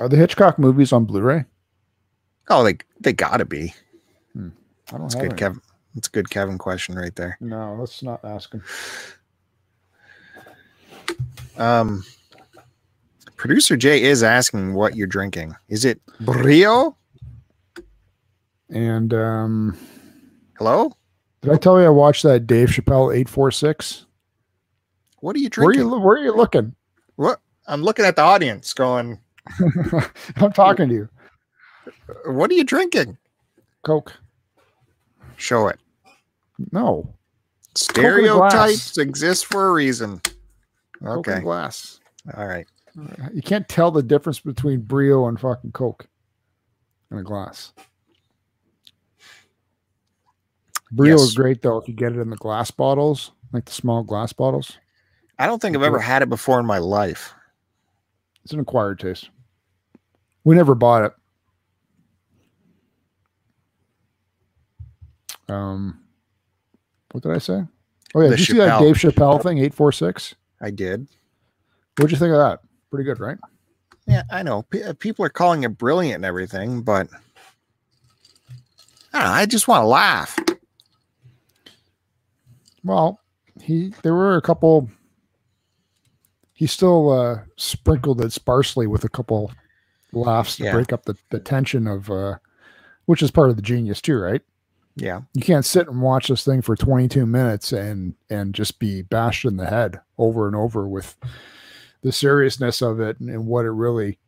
Are 0.00 0.08
the 0.08 0.16
Hitchcock 0.16 0.58
movies 0.58 0.92
on 0.92 1.04
Blu-ray? 1.04 1.44
oh, 2.50 2.64
they 2.64 2.78
they 3.00 3.12
gotta 3.12 3.44
be. 3.44 3.74
I 4.36 4.96
don't 4.96 5.02
have 5.02 5.12
good, 5.12 5.32
any. 5.32 5.34
Kevin. 5.34 5.60
A 5.96 6.00
good 6.12 6.30
Kevin 6.30 6.56
question 6.58 6.94
right 6.94 7.14
there. 7.16 7.36
No, 7.40 7.76
let's 7.78 8.02
not 8.02 8.24
ask 8.24 8.52
him. 8.52 8.62
Um, 11.58 12.04
producer 13.36 13.76
Jay 13.76 14.02
is 14.02 14.22
asking 14.22 14.74
what 14.74 14.94
you're 14.96 15.06
drinking. 15.08 15.54
Is 15.68 15.84
it 15.84 16.00
Brio? 16.20 16.96
And 18.70 19.12
um, 19.12 19.76
Hello? 20.58 20.96
did 21.42 21.52
I 21.52 21.56
tell 21.56 21.78
you 21.80 21.86
I 21.86 21.90
watched 21.90 22.22
that 22.22 22.46
Dave 22.46 22.68
Chappelle 22.68 23.14
eight 23.14 23.28
four 23.28 23.50
six? 23.50 24.06
What 25.20 25.34
are 25.36 25.40
you 25.40 25.50
Where 25.56 25.68
are 25.68 25.72
drinking? 25.72 25.90
you? 25.90 25.98
Where 25.98 26.16
are 26.16 26.24
you 26.24 26.34
looking? 26.36 26.74
What? 27.16 27.40
I'm 27.66 27.82
looking 27.82 28.04
at 28.04 28.16
the 28.16 28.22
audience 28.22 28.72
going, 28.72 29.18
I'm 30.36 30.52
talking 30.52 30.88
to 30.88 30.94
you. 30.94 31.08
what 32.26 32.50
are 32.50 32.54
you 32.54 32.64
drinking? 32.64 33.16
Coke. 33.84 34.12
Show 35.36 35.68
it. 35.68 35.78
No. 36.72 37.14
Stereotypes 37.74 38.98
exist 38.98 39.46
for 39.46 39.68
a 39.68 39.72
reason. 39.72 40.20
Coke 41.02 41.28
Okay. 41.28 41.40
glass. 41.40 42.00
All 42.36 42.46
right. 42.46 42.66
You 43.32 43.42
can't 43.42 43.68
tell 43.68 43.92
the 43.92 44.02
difference 44.02 44.40
between 44.40 44.80
Brio 44.80 45.28
and 45.28 45.38
fucking 45.38 45.70
Coke 45.72 46.06
in 47.12 47.18
a 47.18 47.22
glass. 47.22 47.72
Brio 50.90 51.16
Yes. 51.18 51.28
is 51.28 51.34
great 51.34 51.62
though 51.62 51.76
if 51.78 51.86
you 51.86 51.94
get 51.94 52.12
it 52.12 52.18
in 52.18 52.30
the 52.30 52.36
glass 52.36 52.70
bottles, 52.70 53.30
like 53.52 53.66
the 53.66 53.72
small 53.72 54.02
glass 54.02 54.32
bottles. 54.32 54.78
I 55.38 55.46
don't 55.46 55.60
think 55.62 55.76
I've 55.76 55.82
ever 55.84 56.00
had 56.00 56.22
it 56.22 56.28
before 56.28 56.58
in 56.58 56.66
my 56.66 56.78
life. 56.78 57.32
It's 58.42 58.52
an 58.52 58.60
acquired 58.60 58.98
taste. 58.98 59.30
We 60.48 60.54
never 60.56 60.74
bought 60.74 61.04
it. 65.44 65.52
Um, 65.52 66.00
what 67.10 67.22
did 67.22 67.32
I 67.32 67.36
say? 67.38 67.64
Oh 68.14 68.22
yeah, 68.22 68.28
The 68.28 68.36
did 68.36 68.48
you 68.48 68.54
see 68.54 68.58
that 68.60 68.80
Dave 68.80 68.94
Chappelle 68.94 69.42
thing? 69.42 69.58
Eight 69.58 69.74
four 69.74 69.92
six. 69.92 70.34
I 70.58 70.70
did. 70.70 71.06
What'd 71.98 72.12
you 72.12 72.16
think 72.16 72.32
of 72.32 72.38
that? 72.38 72.60
Pretty 72.90 73.04
good, 73.04 73.20
right? 73.20 73.36
Yeah, 74.06 74.22
I 74.30 74.42
know. 74.42 74.62
P- 74.62 74.82
uh, 74.82 74.94
people 74.94 75.22
are 75.26 75.28
calling 75.28 75.64
it 75.64 75.76
brilliant 75.76 76.14
and 76.14 76.24
everything, 76.24 76.80
but 76.80 77.08
I, 79.12 79.18
know, 79.22 79.30
I 79.30 79.44
just 79.44 79.68
want 79.68 79.82
to 79.82 79.86
laugh. 79.86 80.38
Well, 82.82 83.20
he 83.60 83.92
there 84.02 84.14
were 84.14 84.38
a 84.38 84.42
couple. 84.42 84.88
He 86.54 86.66
still 86.66 87.10
uh, 87.10 87.40
sprinkled 87.58 88.22
it 88.22 88.32
sparsely 88.32 88.86
with 88.86 89.04
a 89.04 89.10
couple 89.10 89.52
laughs 90.12 90.56
to 90.56 90.64
Yeah. 90.64 90.72
break 90.72 90.92
up 90.92 91.04
the, 91.04 91.16
the 91.30 91.40
tension 91.40 91.86
of, 91.86 92.10
uh, 92.10 92.36
which 93.06 93.22
is 93.22 93.30
part 93.30 93.50
of 93.50 93.56
the 93.56 93.62
genius 93.62 94.00
too, 94.00 94.18
right? 94.18 94.42
Yeah. 94.96 95.20
You 95.34 95.42
can't 95.42 95.64
sit 95.64 95.86
and 95.88 96.02
watch 96.02 96.28
this 96.28 96.44
thing 96.44 96.60
for 96.60 96.74
22 96.74 97.24
minutes 97.24 97.72
and 97.72 98.14
and 98.30 98.52
just 98.52 98.80
be 98.80 99.02
bashed 99.02 99.44
in 99.44 99.56
the 99.56 99.66
head 99.66 100.00
over 100.18 100.48
and 100.48 100.56
over 100.56 100.88
with 100.88 101.16
the 102.02 102.10
seriousness 102.10 102.82
of 102.82 102.98
it 102.98 103.20
and, 103.20 103.30
and 103.30 103.46
what 103.46 103.64
it 103.64 103.70
really. 103.70 104.18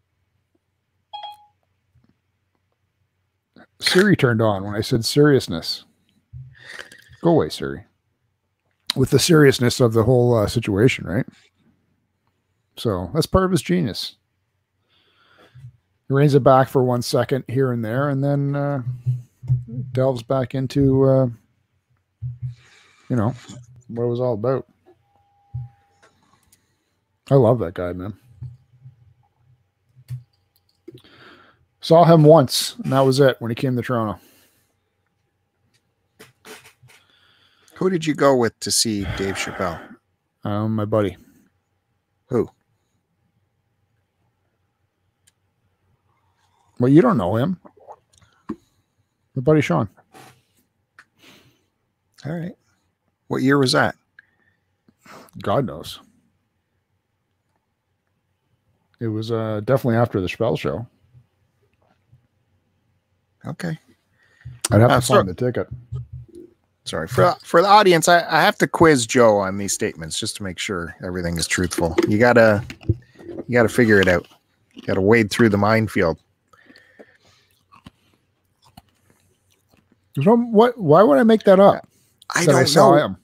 Siri 3.81 4.15
turned 4.17 4.41
on 4.43 4.65
when 4.65 4.75
I 4.75 4.81
said 4.81 5.05
seriousness. 5.05 5.85
Go 7.23 7.31
away, 7.31 7.49
Siri. 7.49 7.85
With 8.95 9.11
the 9.11 9.19
seriousness 9.19 9.81
of 9.81 9.93
the 9.93 10.05
whole 10.05 10.35
uh, 10.37 10.47
situation, 10.47 11.07
right? 11.07 11.27
So 12.77 13.11
that's 13.15 13.27
part 13.27 13.45
of 13.45 13.51
his 13.51 13.63
genius. 13.63 14.17
He 16.11 16.15
reins 16.15 16.35
it 16.35 16.43
back 16.43 16.69
for 16.69 16.83
one 16.83 17.03
second 17.03 17.45
here 17.47 17.71
and 17.71 17.85
there, 17.85 18.09
and 18.09 18.25
then 18.25 18.57
uh, 18.57 18.83
delves 19.93 20.25
back 20.25 20.57
into, 20.57 21.05
uh, 21.05 21.29
you 23.09 23.15
know, 23.15 23.33
what 23.87 24.03
it 24.03 24.09
was 24.09 24.19
all 24.19 24.35
about. 24.35 24.67
I 27.31 27.37
love 27.37 27.61
that 27.61 27.75
guy, 27.75 27.93
man. 27.93 28.15
Saw 31.81 32.03
him 32.03 32.25
once, 32.25 32.75
and 32.83 32.93
that 32.93 33.03
was 33.03 33.21
it 33.21 33.37
when 33.39 33.53
he 33.53 33.55
came 33.55 33.77
to 33.77 33.83
Toronto. 33.83 34.19
Who 37.77 37.89
did 37.89 38.05
you 38.05 38.15
go 38.15 38.35
with 38.35 38.59
to 38.59 38.73
see 38.73 39.07
Dave 39.17 39.37
Chappelle? 39.37 39.81
Um, 40.43 40.75
my 40.75 40.87
buddy. 40.87 41.17
Who? 42.31 42.51
Well, 46.81 46.91
you 46.91 47.03
don't 47.03 47.19
know 47.19 47.37
him. 47.37 47.59
My 48.49 49.43
buddy 49.43 49.61
Sean. 49.61 49.89
All 52.27 52.33
right. 52.33 52.57
What 53.29 53.43
year 53.43 53.59
was 53.59 53.73
that? 53.73 53.95
God 55.43 55.67
knows. 55.67 56.01
It 58.99 59.09
was 59.09 59.31
uh, 59.31 59.61
definitely 59.65 59.97
after 59.97 60.21
the 60.21 60.27
Chappelle 60.27 60.59
show. 60.59 60.87
Okay. 63.47 63.79
I'd 64.71 64.81
have 64.81 64.91
Uh, 64.91 65.01
to 65.01 65.07
so- 65.07 65.15
find 65.15 65.29
the 65.29 65.35
ticket. 65.35 65.69
Sorry 66.85 67.07
for 67.07 67.37
for 67.45 67.61
the 67.63 67.69
audience. 67.69 68.09
I, 68.09 68.21
I 68.29 68.41
have 68.43 68.57
to 68.59 68.67
quiz 68.67 69.07
Joe 69.07 69.37
on 69.37 69.59
these 69.59 69.73
statements 69.73 70.19
just 70.19 70.37
to 70.37 70.43
make 70.43 70.59
sure 70.59 70.97
everything 71.05 71.37
is 71.37 71.47
truthful. 71.47 71.95
You 72.09 72.19
gotta 72.19 72.65
you 72.89 73.53
gotta 73.53 73.69
figure 73.69 74.01
it 74.01 74.09
out. 74.09 74.27
You 74.73 74.83
gotta 74.83 75.01
wade 75.03 75.31
through 75.31 75.51
the 75.51 75.59
minefield. 75.59 76.19
What? 80.17 80.79
Why 80.79 81.03
would 81.03 81.19
I 81.19 81.23
make 81.23 81.45
that 81.45 81.61
up? 81.61 81.87
I 82.35 82.45
That 82.47 82.53
don't 82.53 82.67
saw 82.69 82.91
know. 82.97 83.05
him. 83.07 83.17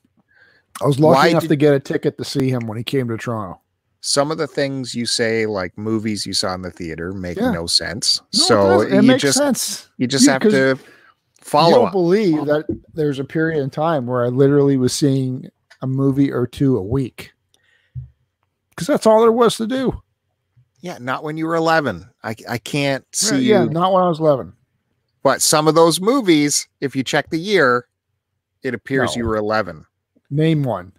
I 0.83 0.87
was 0.87 0.99
lucky 1.01 1.15
Why 1.17 1.27
enough 1.29 1.43
did- 1.43 1.49
to 1.49 1.57
get 1.57 1.75
a 1.75 1.81
ticket 1.81 2.19
to 2.19 2.25
see 2.25 2.51
him 2.51 2.67
when 2.67 2.77
he 2.79 2.85
came 2.85 3.09
to 3.09 3.17
Toronto. 3.17 3.61
Some 4.03 4.31
of 4.31 4.39
the 4.39 4.47
things 4.47 4.95
you 4.95 5.05
say, 5.07 5.47
like 5.47 5.77
movies 5.77 6.27
you 6.27 6.33
saw 6.33 6.55
in 6.55 6.63
the 6.63 6.71
theater, 6.71 7.13
make 7.13 7.39
Yeah. 7.39 7.51
no 7.51 7.67
sense. 7.67 8.21
No, 8.35 8.39
so 8.41 8.57
does. 8.85 8.93
it 8.93 8.95
you 8.97 9.03
makes 9.03 9.23
just 9.23 9.39
sense. 9.39 9.89
you 9.97 10.07
just 10.07 10.27
Yeah, 10.27 10.33
have 10.35 10.43
to 10.43 10.51
you 10.51 10.79
follow 11.41 11.73
don't 11.77 11.87
up. 11.87 11.93
believe 11.93 12.45
that 12.47 12.67
there's 12.95 13.19
a 13.19 13.25
period 13.25 13.63
in 13.63 13.71
time 13.71 14.07
where 14.07 14.25
I 14.25 14.29
literally 14.29 14.77
was 14.77 14.93
seeing 14.93 15.49
a 15.83 15.87
movie 15.87 16.31
or 16.33 16.47
two 16.47 16.77
a 16.77 16.83
week 16.83 17.33
because 18.71 18.87
that's 18.87 19.07
all 19.07 19.21
there 19.23 19.33
was 19.33 19.57
to 19.57 19.67
do. 19.67 20.01
Yeah, 20.83 20.99
not 21.01 21.25
when 21.25 21.37
you 21.37 21.47
were 21.47 21.57
eleven. 21.57 22.09
I 22.23 22.37
I 22.49 22.59
can't 22.59 23.05
see 23.13 23.39
yeah, 23.41 23.65
you. 23.65 23.71
not 23.71 23.93
when 23.93 24.03
I 24.05 24.09
was 24.09 24.21
11. 24.21 24.53
But 25.27 25.43
some 25.43 25.67
of 25.67 25.75
those 25.75 26.01
movies, 26.01 26.69
if 26.81 26.95
you 26.95 27.03
check 27.03 27.31
the 27.31 27.37
year, 27.37 27.89
it 28.63 28.75
appears 28.75 29.17
you 29.17 29.25
were 29.25 29.37
eleven. 29.37 29.85
Name 30.31 30.63
one. 30.63 30.93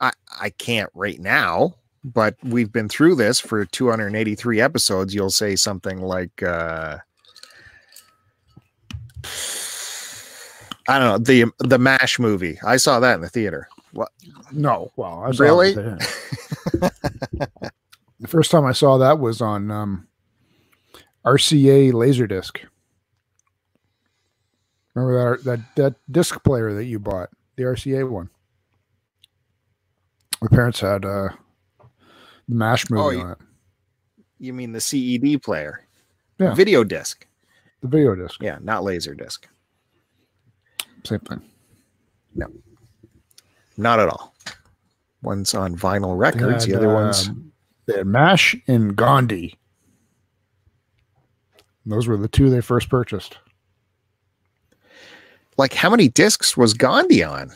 I, 0.00 0.12
I 0.40 0.50
can't 0.50 0.90
right 0.94 1.18
now, 1.18 1.74
but 2.04 2.36
we've 2.44 2.70
been 2.70 2.88
through 2.88 3.16
this 3.16 3.40
for 3.40 3.64
283 3.64 4.60
episodes. 4.60 5.12
You'll 5.12 5.30
say 5.30 5.56
something 5.56 6.00
like, 6.00 6.40
uh, 6.40 6.98
I 10.86 10.98
don't 11.00 11.08
know, 11.08 11.18
the 11.18 11.46
the 11.58 11.80
Mash 11.80 12.20
movie. 12.20 12.60
I 12.64 12.76
saw 12.76 13.00
that 13.00 13.16
in 13.16 13.22
the 13.22 13.28
theater. 13.28 13.68
What? 13.90 14.10
No, 14.52 14.92
well, 14.94 15.24
I 15.24 15.32
saw 15.32 15.42
Really? 15.42 15.72
the 15.72 16.00
first 18.28 18.52
time 18.52 18.64
I 18.64 18.72
saw 18.72 18.98
that 18.98 19.18
was 19.18 19.40
on 19.40 19.72
um, 19.72 20.06
RCA 21.26 21.90
Laserdisc. 21.92 22.64
Remember 24.98 25.36
that 25.38 25.44
that 25.44 25.74
that 25.76 25.94
disc 26.10 26.42
player 26.44 26.74
that 26.74 26.84
you 26.84 26.98
bought, 26.98 27.30
the 27.56 27.62
RCA 27.64 28.08
one. 28.08 28.30
My 30.40 30.48
parents 30.48 30.80
had 30.80 31.04
uh, 31.04 31.28
the 32.48 32.54
Mash 32.54 32.88
movie 32.90 33.02
Oh, 33.02 33.10
you- 33.10 33.20
on 33.20 33.30
it, 33.32 33.38
You 34.38 34.52
mean 34.52 34.72
the 34.72 34.80
CED 34.80 35.42
player? 35.42 35.84
Yeah. 36.38 36.54
Video 36.54 36.84
disc. 36.84 37.26
the 37.80 37.88
video 37.88 38.14
disc, 38.14 38.40
Yeah, 38.40 38.58
not 38.60 38.84
laser 38.84 39.14
disc. 39.14 39.48
same 41.04 41.18
thing. 41.20 41.42
No. 42.34 42.46
Not 43.76 43.98
at 44.00 44.08
all. 44.08 44.34
One's 45.22 45.54
on 45.54 45.76
vinyl 45.76 46.16
records. 46.16 46.64
the 46.66 46.72
had, 46.72 46.78
other 46.84 46.94
one's 46.94 47.28
um, 47.28 47.52
they 47.86 47.96
had 47.98 48.06
Mash 48.06 48.54
and 48.68 48.94
Gandhi. 48.94 49.56
Those 51.86 52.06
were 52.06 52.16
the 52.16 52.28
two 52.28 52.50
they 52.50 52.60
first 52.60 52.88
purchased. 52.88 53.38
Like 55.58 55.74
how 55.74 55.90
many 55.90 56.08
discs 56.08 56.56
was 56.56 56.72
Gandhi 56.72 57.22
on? 57.22 57.50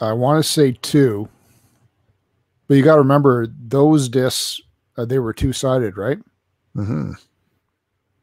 I 0.00 0.12
want 0.12 0.44
to 0.44 0.48
say 0.48 0.72
two, 0.72 1.28
but 2.66 2.76
you 2.76 2.82
got 2.82 2.96
to 2.96 3.00
remember 3.00 3.46
those 3.46 4.08
discs. 4.08 4.60
Uh, 4.96 5.04
they 5.04 5.18
were 5.18 5.32
two 5.32 5.52
sided, 5.52 5.96
right? 5.96 6.18
Mm-hmm. 6.76 7.12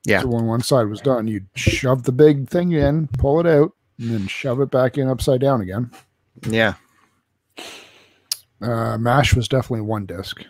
Yeah. 0.06 0.21
So 0.21 0.28
when 0.28 0.45
one 0.45 0.62
side 0.62 0.88
was 0.88 1.01
done, 1.01 1.28
you'd 1.28 1.47
shove 1.56 2.04
the 2.04 2.12
big 2.12 2.47
thing 2.47 2.73
in, 2.73 3.08
pull 3.08 3.39
it 3.39 3.47
out, 3.47 3.71
and 3.99 4.12
then 4.12 4.28
shove 4.28 4.62
it 4.62 4.69
back 4.69 4.97
in 4.97 5.10
upside 5.10 5.41
down 5.41 5.62
again. 5.62 5.89
Yeah. 6.47 6.75
Uh, 8.62 8.97
Mash 8.97 9.36
was 9.36 9.47
definitely 9.47 9.82
one 9.82 10.06
disc. 10.06 10.43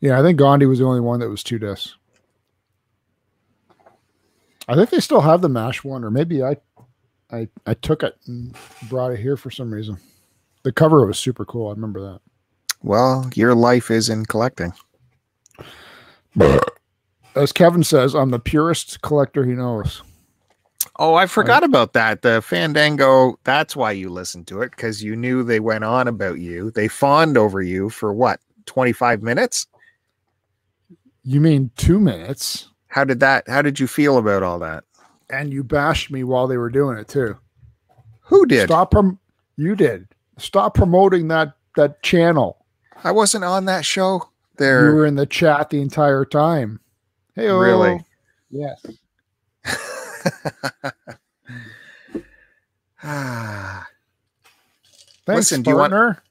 Yeah, 0.00 0.18
I 0.18 0.22
think 0.22 0.38
Gandhi 0.38 0.66
was 0.66 0.78
the 0.78 0.86
only 0.86 1.00
one 1.00 1.20
that 1.20 1.28
was 1.28 1.42
two 1.42 1.58
discs. 1.58 1.96
I 4.68 4.74
think 4.74 4.90
they 4.90 5.00
still 5.00 5.20
have 5.20 5.42
the 5.42 5.48
Mash 5.48 5.84
one, 5.84 6.04
or 6.04 6.10
maybe 6.10 6.42
I, 6.42 6.56
I, 7.30 7.48
I 7.66 7.74
took 7.74 8.02
it 8.02 8.16
and 8.26 8.56
brought 8.88 9.12
it 9.12 9.20
here 9.20 9.36
for 9.36 9.50
some 9.50 9.72
reason. 9.72 9.98
The 10.62 10.72
cover 10.72 11.06
was 11.06 11.18
super 11.18 11.44
cool. 11.44 11.68
I 11.68 11.72
remember 11.72 12.00
that. 12.00 12.20
Well, 12.82 13.30
your 13.34 13.54
life 13.54 13.90
is 13.90 14.08
in 14.08 14.26
collecting. 14.26 14.72
As 17.34 17.52
Kevin 17.52 17.82
says, 17.82 18.14
I'm 18.14 18.30
the 18.30 18.38
purest 18.38 19.00
collector 19.02 19.44
he 19.44 19.52
knows. 19.52 20.02
Oh, 20.98 21.14
I 21.14 21.26
forgot 21.26 21.64
about 21.64 21.92
that. 21.94 22.22
The 22.22 22.40
Fandango, 22.40 23.38
that's 23.42 23.74
why 23.74 23.90
you 23.90 24.10
listened 24.10 24.46
to 24.48 24.62
it 24.62 24.70
because 24.70 25.02
you 25.02 25.16
knew 25.16 25.42
they 25.42 25.58
went 25.58 25.82
on 25.82 26.06
about 26.06 26.38
you. 26.38 26.70
They 26.70 26.86
fawned 26.86 27.36
over 27.36 27.60
you 27.60 27.90
for 27.90 28.12
what, 28.12 28.38
25 28.66 29.22
minutes? 29.22 29.66
You 31.24 31.40
mean 31.40 31.70
two 31.76 31.98
minutes? 31.98 32.68
How 32.94 33.02
did 33.02 33.18
that, 33.18 33.42
how 33.48 33.60
did 33.60 33.80
you 33.80 33.88
feel 33.88 34.18
about 34.18 34.44
all 34.44 34.60
that? 34.60 34.84
And 35.28 35.52
you 35.52 35.64
bashed 35.64 36.12
me 36.12 36.22
while 36.22 36.46
they 36.46 36.56
were 36.56 36.70
doing 36.70 36.96
it 36.96 37.08
too. 37.08 37.36
Who 38.20 38.46
did? 38.46 38.68
Stop 38.68 38.92
prom- 38.92 39.18
You 39.56 39.74
did. 39.74 40.06
Stop 40.38 40.74
promoting 40.74 41.26
that 41.26 41.54
that 41.74 42.04
channel. 42.04 42.64
I 43.02 43.10
wasn't 43.10 43.42
on 43.42 43.64
that 43.64 43.84
show. 43.84 44.30
There 44.58 44.90
you 44.90 44.94
were 44.94 45.06
in 45.06 45.16
the 45.16 45.26
chat 45.26 45.70
the 45.70 45.80
entire 45.80 46.24
time. 46.24 46.78
Hey, 47.34 47.48
Really? 47.50 48.00
Yes. 48.52 48.80
Ah. 53.02 53.86
Thanks, 55.26 55.50
Listen, 55.50 55.62
do 55.62 55.70
you 55.70 55.76
want- 55.76 55.90
partner. 55.90 56.22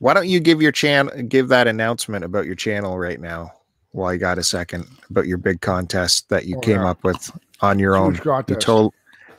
why 0.00 0.12
don't 0.12 0.28
you 0.28 0.40
give 0.40 0.60
your 0.60 0.72
channel, 0.72 1.22
give 1.22 1.48
that 1.48 1.66
announcement 1.68 2.22
about 2.24 2.44
your 2.44 2.54
channel 2.56 2.98
right 2.98 3.18
now 3.20 3.52
while 3.92 4.12
you 4.12 4.18
got 4.18 4.38
a 4.38 4.42
second 4.42 4.86
about 5.10 5.26
your 5.26 5.38
big 5.38 5.60
contest 5.60 6.28
that 6.30 6.46
you 6.46 6.56
Oh, 6.56 6.60
came 6.60 6.80
yeah. 6.80 6.90
up 6.90 7.04
with 7.04 7.30
on 7.60 7.78
your 7.78 7.96
own. 7.96 8.14
Huge 8.14 8.24
You 8.48 8.56
to- 8.56 8.90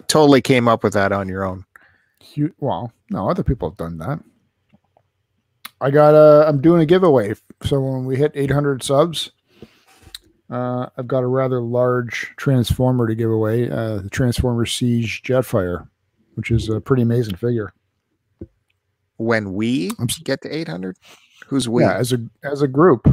totally 0.08 0.42
came 0.42 0.68
up 0.68 0.84
with 0.84 0.94
that 0.94 1.12
on 1.12 1.28
your 1.28 1.44
own. 1.44 1.66
Hu- 2.36 2.54
well, 2.60 2.92
no, 3.10 3.30
other 3.30 3.44
people 3.44 3.70
have 3.70 3.78
done 3.78 3.98
that. 3.98 4.20
I 5.82 5.92
got 5.92 6.14
a. 6.16 6.48
I'm 6.48 6.62
doing 6.62 6.82
a 6.82 6.86
giveaway. 6.86 7.34
So 7.64 7.82
when 7.82 8.06
we 8.06 8.16
hit 8.16 8.32
800 8.36 8.82
subs, 8.84 9.32
uh, 10.50 10.88
I've 10.98 11.08
got 11.08 11.24
a 11.24 11.28
rather 11.28 11.60
large 11.60 12.32
transformer 12.38 13.06
to 13.08 13.16
give 13.16 13.30
away. 13.30 13.70
Uh, 13.70 13.98
the 13.98 14.10
Transformer 14.10 14.66
Siege 14.66 15.22
Jetfire, 15.24 15.88
which 16.36 16.52
is 16.52 16.70
a 16.70 16.80
pretty 16.80 17.04
amazing 17.04 17.36
figure. 17.36 17.74
When 19.18 19.54
we 19.54 19.92
get 20.24 20.42
to 20.42 20.56
800, 20.56 20.98
who's 21.48 21.68
we? 21.68 21.84
Yeah, 21.84 21.96
as 21.96 22.14
a 22.14 22.20
as 22.44 22.62
a 22.62 22.68
group, 22.68 23.06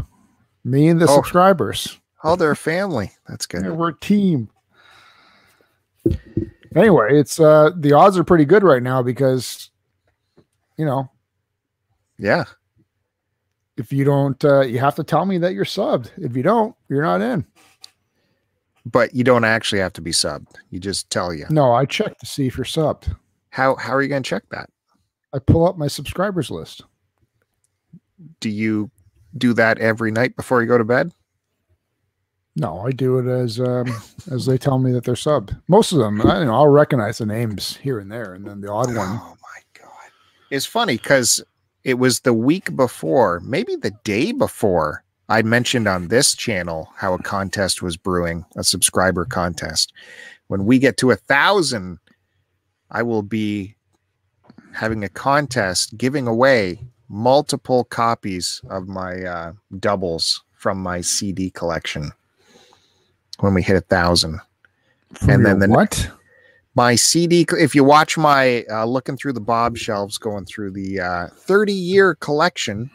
me 0.65 0.89
and 0.89 1.01
the 1.01 1.07
Oh. 1.09 1.17
subscribers. 1.17 1.99
Oh, 2.23 2.37
they're 2.37 2.51
a 2.51 2.57
family. 2.57 3.13
That's 3.29 3.47
good. 3.47 3.65
Yeah, 3.65 3.71
we're 3.71 3.89
a 3.91 3.99
team. 3.99 4.51
Anyway, 6.77 7.09
it's 7.19 7.41
uh 7.41 7.71
the 7.77 7.93
odds 7.93 8.17
are 8.17 8.25
pretty 8.25 8.45
good 8.45 8.63
right 8.63 8.83
now 8.83 9.03
because 9.03 9.71
you 10.77 10.85
know, 10.85 11.11
Yeah. 12.19 12.45
if 13.77 13.93
you 13.93 14.05
don't 14.05 14.43
uh 14.45 14.61
you 14.61 14.79
have 14.79 14.95
to 14.97 15.05
tell 15.05 15.25
me 15.27 15.39
that 15.39 15.53
you're 15.55 15.65
subbed. 15.65 16.11
If 16.17 16.37
you 16.37 16.43
don't, 16.43 16.75
you're 16.89 17.03
not 17.03 17.21
in. 17.23 17.45
But 18.87 19.15
you 19.15 19.25
don't 19.25 19.45
actually 19.45 19.81
have 19.81 19.93
to 19.95 20.01
be 20.01 20.11
subbed. 20.13 20.55
You 20.71 20.79
just 20.81 21.11
tell 21.11 21.35
you. 21.35 21.47
No, 21.51 21.73
I 21.73 21.85
check 21.85 22.17
to 22.19 22.27
see 22.27 22.47
if 22.47 22.57
you're 22.57 22.65
subbed. 22.65 23.15
How 23.51 23.75
how 23.77 23.93
are 23.95 24.03
you 24.03 24.09
going 24.09 24.23
to 24.23 24.29
check 24.29 24.45
that? 24.51 24.71
I 25.33 25.39
pull 25.39 25.67
up 25.67 25.77
my 25.77 25.89
subscribers 25.89 26.51
list. 26.51 26.83
Do 28.41 28.49
you 28.49 28.91
do 29.37 29.53
that 29.55 29.79
every 29.79 30.11
night 30.11 30.37
before 30.37 30.61
you 30.61 30.69
go 30.69 30.79
to 30.79 30.85
bed? 30.85 31.13
No, 32.57 32.81
I 32.81 32.91
do 32.91 33.19
it 33.19 33.27
as 33.27 33.61
um, 33.61 33.87
as 34.31 34.47
they 34.47 34.59
tell 34.59 34.79
me 34.79 34.93
that 34.93 35.05
they're 35.05 35.15
subbed. 35.15 35.59
Most 35.69 35.93
of 35.93 35.99
them, 35.99 36.21
I, 36.27 36.41
you 36.41 36.47
know, 36.47 36.55
I'll 36.55 36.69
recognize 36.69 37.19
the 37.19 37.27
names 37.27 37.77
here 37.77 37.99
and 37.99 38.11
there, 38.11 38.35
and 38.35 38.45
then 38.45 38.61
the 38.61 38.71
odd 38.71 38.89
one. 38.89 39.19
Oh 39.21 39.37
my 39.41 39.81
god. 39.81 40.11
It's 40.51 40.67
funny 40.67 40.97
because 40.97 41.43
it 41.85 41.95
was 41.95 42.21
the 42.21 42.35
week 42.35 42.75
before, 42.77 43.41
maybe 43.41 43.77
the 43.77 43.93
day 44.05 44.33
before, 44.33 45.05
I 45.29 45.43
mentioned 45.43 45.87
on 45.87 46.09
this 46.09 46.35
channel 46.35 46.91
how 46.97 47.15
a 47.15 47.23
contest 47.23 47.83
was 47.83 47.97
brewing, 47.97 48.45
a 48.57 48.65
subscriber 48.65 49.25
contest. 49.25 49.93
When 50.49 50.67
we 50.67 50.81
get 50.81 50.97
to 50.99 51.13
a 51.13 51.17
thousand, 51.17 51.99
I 52.91 53.05
will 53.05 53.23
be 53.23 53.77
having 54.73 55.05
a 55.05 55.09
contest 55.09 55.97
giving 55.97 56.27
away 56.27 56.81
multiple 57.11 57.85
copies 57.85 58.63
of 58.71 58.87
my 58.89 59.23
uh, 59.25 59.53
doubles 59.81 60.43
from 60.55 60.79
my 60.81 61.01
CD 61.01 61.51
collection 61.51 62.13
when 63.41 63.53
we 63.53 63.63
hit 63.63 63.77
a 63.77 63.81
thousand. 63.81 64.41
From 65.15 65.31
And 65.31 65.47
then 65.47 65.59
the- 65.59 65.69
what? 65.69 66.11
My 66.77 66.95
CD, 66.95 67.45
if 67.59 67.75
you 67.75 67.83
watch 67.83 68.17
my 68.17 68.65
uh, 68.71 68.85
looking 68.85 69.17
through 69.17 69.33
the 69.33 69.41
Bob 69.41 69.77
shelves, 69.77 70.19
going 70.19 70.45
through 70.45 70.71
the 70.71 71.01
uh, 71.01 71.27
30 71.37 71.73
year 71.73 72.15
collection, 72.15 72.89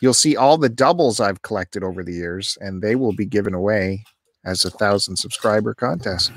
you'll 0.00 0.14
see 0.14 0.36
all 0.36 0.56
the 0.56 0.68
doubles 0.68 1.18
I've 1.18 1.42
collected 1.42 1.82
over 1.82 2.04
the 2.04 2.12
years, 2.12 2.56
and 2.60 2.80
they 2.80 2.94
will 2.94 3.12
be 3.12 3.26
given 3.26 3.52
away 3.52 4.04
as 4.44 4.64
a 4.64 4.70
thousand 4.70 5.16
subscriber 5.16 5.74
contest. 5.74 6.30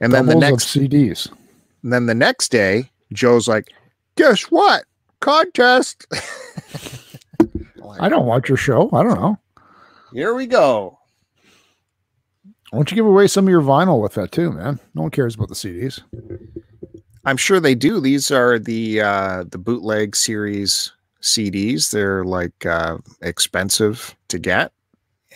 And 0.00 0.12
then 0.12 0.24
the 0.24 0.32
Doubles 0.32 0.50
next 0.50 0.74
CDs. 0.74 1.30
And 1.82 1.92
then 1.92 2.06
the 2.06 2.14
next 2.14 2.50
day, 2.50 2.90
Joe's 3.12 3.46
like, 3.46 3.68
guess 4.16 4.44
what? 4.44 4.84
Contest. 5.20 6.06
Like, 7.86 8.00
I 8.00 8.08
don't 8.08 8.26
watch 8.26 8.48
your 8.48 8.58
show. 8.58 8.90
I 8.92 9.02
don't 9.02 9.20
know. 9.20 9.38
Here 10.12 10.34
we 10.34 10.46
go. 10.46 10.98
Why 12.70 12.78
don't 12.78 12.90
you 12.90 12.96
give 12.96 13.06
away 13.06 13.28
some 13.28 13.46
of 13.46 13.50
your 13.50 13.62
vinyl 13.62 14.02
with 14.02 14.14
that 14.14 14.32
too, 14.32 14.52
man? 14.52 14.80
No 14.94 15.02
one 15.02 15.10
cares 15.10 15.34
about 15.34 15.48
the 15.48 15.54
CDs. 15.54 16.02
I'm 17.24 17.36
sure 17.36 17.60
they 17.60 17.74
do. 17.74 18.00
These 18.00 18.30
are 18.30 18.58
the 18.58 19.00
uh 19.00 19.44
the 19.48 19.58
bootleg 19.58 20.16
series 20.16 20.92
CDs. 21.22 21.90
They're 21.90 22.24
like 22.24 22.66
uh 22.66 22.98
expensive 23.22 24.16
to 24.28 24.38
get. 24.38 24.72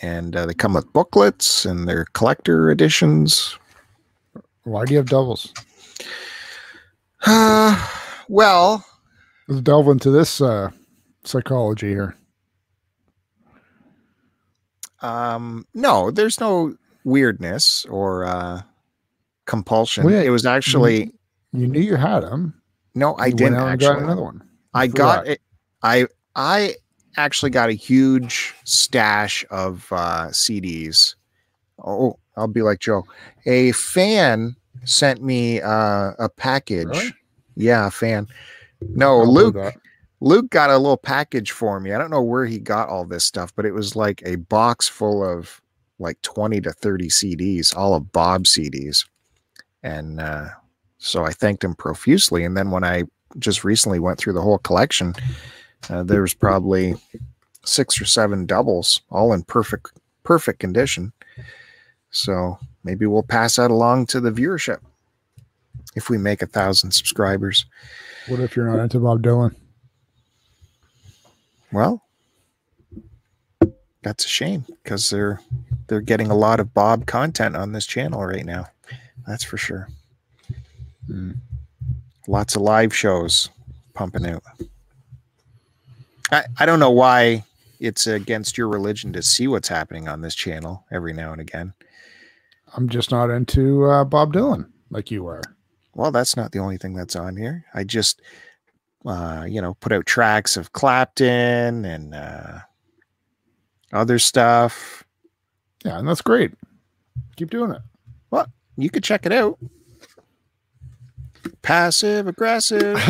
And 0.03 0.35
uh, 0.35 0.47
they 0.47 0.55
come 0.55 0.73
with 0.73 0.91
booklets 0.93 1.63
and 1.63 1.87
they're 1.87 2.05
collector 2.13 2.71
editions. 2.71 3.57
Why 4.63 4.85
do 4.85 4.93
you 4.93 4.97
have 4.97 5.09
doubles? 5.09 5.53
Uh, 7.25 7.87
well, 8.27 8.83
Let's 9.51 9.63
delve 9.63 9.89
into 9.89 10.11
this 10.11 10.39
uh, 10.39 10.69
psychology 11.25 11.89
here. 11.89 12.15
um, 15.01 15.67
no, 15.73 16.09
there's 16.09 16.39
no 16.39 16.77
weirdness 17.03 17.83
or 17.89 18.23
uh 18.23 18.61
compulsion. 19.45 20.05
Well, 20.05 20.13
yeah, 20.13 20.21
it 20.21 20.29
was 20.29 20.45
actually 20.45 21.11
You 21.51 21.67
knew 21.67 21.81
you 21.81 21.97
had 21.97 22.21
them. 22.21 22.53
no, 22.95 23.15
I 23.15 23.25
you 23.25 23.33
didn't 23.33 23.55
went 23.55 23.63
out 23.63 23.71
and 23.71 23.73
actually. 23.83 23.95
got 23.95 24.03
another 24.03 24.21
one. 24.21 24.41
I 24.73 24.87
got 24.87 25.27
it. 25.27 25.41
I 25.83 26.07
I 26.33 26.75
actually 27.17 27.49
got 27.51 27.67
a 27.69 27.73
huge 27.73 28.53
stash 28.63 29.43
of 29.51 29.85
uh, 29.91 30.27
CDs. 30.27 31.15
Oh, 31.83 32.17
I'll 32.37 32.47
be 32.47 32.61
like 32.61 32.79
Joe. 32.79 33.03
A 33.45 33.73
fan 33.73 34.55
sent 34.85 35.21
me 35.21 35.59
uh, 35.59 36.11
a 36.19 36.29
package. 36.37 36.87
Really? 36.87 37.13
Yeah, 37.55 37.87
a 37.87 37.91
fan. 37.91 38.27
No, 38.81 39.21
Luke. 39.23 39.55
Luke 40.23 40.51
got 40.51 40.69
a 40.69 40.77
little 40.77 40.97
package 40.97 41.51
for 41.51 41.79
me. 41.79 41.93
I 41.93 41.97
don't 41.97 42.11
know 42.11 42.21
where 42.21 42.45
he 42.45 42.59
got 42.59 42.89
all 42.89 43.05
this 43.05 43.25
stuff, 43.25 43.51
but 43.55 43.65
it 43.65 43.73
was 43.73 43.95
like 43.95 44.21
a 44.23 44.35
box 44.35 44.87
full 44.87 45.25
of 45.25 45.59
like 45.97 46.21
20 46.21 46.61
to 46.61 46.71
30 46.71 47.07
CDs, 47.07 47.75
all 47.75 47.95
of 47.95 48.11
Bob 48.11 48.43
CDs. 48.43 49.05
And 49.81 50.21
uh, 50.21 50.49
so 50.99 51.25
I 51.25 51.31
thanked 51.31 51.63
him 51.63 51.73
profusely. 51.73 52.43
And 52.43 52.55
then 52.55 52.69
when 52.69 52.83
I 52.83 53.03
just 53.39 53.63
recently 53.63 53.99
went 53.99 54.19
through 54.19 54.33
the 54.33 54.41
whole 54.41 54.59
collection, 54.59 55.15
uh, 55.89 56.03
there 56.03 56.21
was 56.21 56.35
probably 56.35 56.95
six 57.65 57.99
or 57.99 58.05
seven 58.05 58.45
doubles, 58.45 59.01
all 59.09 59.33
in 59.33 59.41
perfect, 59.43 59.91
perfect 60.21 60.59
condition. 60.59 61.13
So 62.11 62.59
maybe 62.83 63.07
we'll 63.07 63.23
pass 63.23 63.55
that 63.55 63.71
along 63.71 64.05
to 64.07 64.19
the 64.19 64.31
viewership 64.31 64.79
if 65.95 66.09
we 66.09 66.17
make 66.17 66.41
a 66.41 66.47
thousand 66.47 66.91
subscribers. 66.91 67.65
What 68.27 68.39
if 68.39 68.55
you're 68.55 68.67
not 68.67 68.79
into 68.79 68.99
Bob 68.99 69.21
Dylan? 69.21 69.55
Well, 71.71 72.03
that's 74.03 74.25
a 74.25 74.29
shame 74.29 74.65
because 74.83 75.09
they're 75.09 75.39
they're 75.87 76.01
getting 76.01 76.31
a 76.31 76.35
lot 76.35 76.59
of 76.59 76.73
Bob 76.73 77.05
content 77.05 77.55
on 77.55 77.71
this 77.71 77.85
channel 77.85 78.25
right 78.25 78.45
now. 78.45 78.67
That's 79.27 79.43
for 79.43 79.57
sure. 79.57 79.87
Hmm. 81.07 81.33
Lots 82.27 82.55
of 82.55 82.61
live 82.61 82.95
shows 82.95 83.49
pumping 83.93 84.25
out. 84.25 84.43
I, 86.31 86.45
I 86.59 86.65
don't 86.65 86.79
know 86.79 86.91
why 86.91 87.43
it's 87.79 88.07
against 88.07 88.57
your 88.57 88.67
religion 88.67 89.11
to 89.13 89.21
see 89.21 89.47
what's 89.47 89.67
happening 89.67 90.07
on 90.07 90.21
this 90.21 90.35
channel 90.35 90.85
every 90.91 91.13
now 91.13 91.31
and 91.31 91.41
again. 91.41 91.73
I'm 92.73 92.87
just 92.87 93.11
not 93.11 93.29
into 93.29 93.85
uh, 93.85 94.05
Bob 94.05 94.33
Dylan 94.33 94.69
like 94.91 95.11
you 95.11 95.27
are. 95.27 95.41
Well, 95.93 96.11
that's 96.11 96.35
not 96.35 96.51
the 96.51 96.59
only 96.59 96.77
thing 96.77 96.93
that's 96.93 97.15
on 97.15 97.35
here. 97.35 97.65
I 97.73 97.83
just, 97.83 98.21
uh, 99.05 99.45
you 99.47 99.61
know, 99.61 99.73
put 99.75 99.91
out 99.91 100.05
tracks 100.05 100.55
of 100.55 100.73
Clapton 100.73 101.85
and 101.85 102.13
uh, 102.15 102.59
other 103.91 104.19
stuff. 104.19 105.03
Yeah, 105.83 105.99
and 105.99 106.07
that's 106.07 106.21
great. 106.21 106.53
Keep 107.35 107.49
doing 107.49 107.71
it. 107.71 107.81
Well, 108.29 108.47
you 108.77 108.89
could 108.89 109.03
check 109.03 109.25
it 109.25 109.33
out. 109.33 109.57
Passive 111.61 112.27
aggressive. 112.27 112.97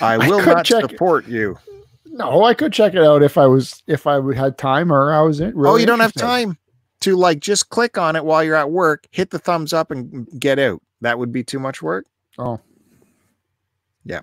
I 0.00 0.18
will 0.18 0.40
could 0.40 0.56
not 0.56 0.64
check 0.64 0.84
it. 0.84 0.90
support 0.90 1.26
you. 1.26 1.58
no, 2.06 2.44
I 2.44 2.54
could 2.54 2.72
check 2.72 2.94
it 2.94 3.02
out 3.02 3.22
if 3.22 3.38
I 3.38 3.46
was 3.46 3.82
if 3.86 4.06
I 4.06 4.20
had 4.34 4.58
time 4.58 4.92
or 4.92 5.12
I 5.12 5.22
was 5.22 5.40
in. 5.40 5.56
Really 5.56 5.72
oh, 5.72 5.76
you 5.76 5.86
don't 5.86 6.00
have 6.00 6.12
time 6.12 6.58
to 7.00 7.16
like 7.16 7.40
just 7.40 7.70
click 7.70 7.96
on 7.98 8.14
it 8.14 8.24
while 8.24 8.44
you're 8.44 8.56
at 8.56 8.70
work, 8.70 9.06
hit 9.10 9.30
the 9.30 9.38
thumbs 9.38 9.72
up, 9.72 9.90
and 9.90 10.28
get 10.38 10.58
out. 10.58 10.82
That 11.00 11.18
would 11.18 11.32
be 11.32 11.42
too 11.44 11.58
much 11.58 11.82
work. 11.82 12.06
Oh, 12.38 12.60
Yeah. 14.04 14.20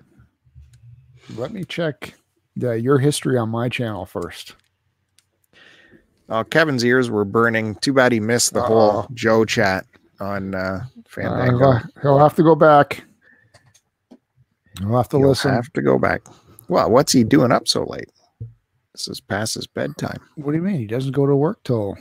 Let 1.36 1.52
me 1.52 1.64
check. 1.64 2.14
Yeah, 2.56 2.72
your 2.72 2.98
history 2.98 3.36
on 3.36 3.50
my 3.50 3.68
channel 3.68 4.06
first. 4.06 4.54
Oh, 6.30 6.42
Kevin's 6.44 6.84
ears 6.84 7.10
were 7.10 7.24
burning. 7.24 7.74
Too 7.76 7.92
bad 7.92 8.12
he 8.12 8.20
missed 8.20 8.52
the 8.54 8.62
whole 8.62 8.90
Uh-oh. 9.00 9.08
Joe 9.14 9.44
chat 9.44 9.86
on 10.20 10.54
uh, 10.54 10.84
Fandango. 11.06 11.72
Uh, 11.72 11.80
he'll 12.02 12.18
have 12.18 12.34
to 12.36 12.42
go 12.42 12.54
back. 12.54 13.04
He'll 14.78 14.96
have 14.96 15.08
to 15.10 15.18
You'll 15.18 15.30
listen. 15.30 15.52
have 15.52 15.72
to 15.74 15.82
go 15.82 15.98
back. 15.98 16.22
Well, 16.68 16.90
what's 16.90 17.12
he 17.12 17.24
doing 17.24 17.52
up 17.52 17.66
so 17.68 17.84
late? 17.84 18.10
This 18.94 19.08
is 19.08 19.20
past 19.20 19.54
his 19.54 19.66
bedtime. 19.66 20.18
What 20.36 20.52
do 20.52 20.56
you 20.58 20.62
mean? 20.62 20.78
He 20.78 20.86
doesn't 20.86 21.12
go 21.12 21.26
to 21.26 21.36
work 21.36 21.62
till. 21.64 21.96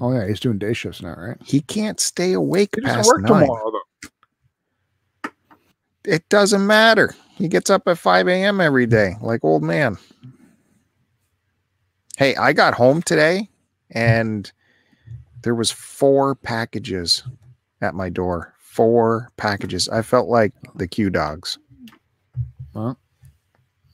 Oh 0.00 0.12
yeah, 0.12 0.26
he's 0.26 0.40
doing 0.40 0.58
day 0.58 0.72
shifts 0.72 1.00
now, 1.02 1.14
right? 1.16 1.36
He 1.44 1.60
can't 1.60 1.98
stay 2.00 2.32
awake 2.34 2.70
He 2.74 2.82
doesn't 2.82 2.96
past 2.96 3.06
work 3.08 3.22
nine. 3.22 3.42
tomorrow 3.42 3.70
though. 3.70 5.30
It 6.04 6.28
doesn't 6.28 6.66
matter. 6.66 7.14
He 7.34 7.48
gets 7.48 7.68
up 7.70 7.88
at 7.88 7.98
5 7.98 8.28
a.m. 8.28 8.60
every 8.60 8.86
day, 8.86 9.16
like 9.20 9.44
old 9.44 9.62
man. 9.62 9.98
Hey, 12.16 12.34
I 12.36 12.52
got 12.52 12.74
home 12.74 13.02
today 13.02 13.50
and 13.90 14.50
there 15.42 15.54
was 15.54 15.70
four 15.70 16.34
packages 16.34 17.22
at 17.80 17.94
my 17.94 18.08
door. 18.08 18.54
Four 18.58 19.30
packages. 19.36 19.88
I 19.88 20.02
felt 20.02 20.28
like 20.28 20.52
the 20.74 20.86
Q 20.86 21.10
dogs. 21.10 21.58
Well, 22.74 22.98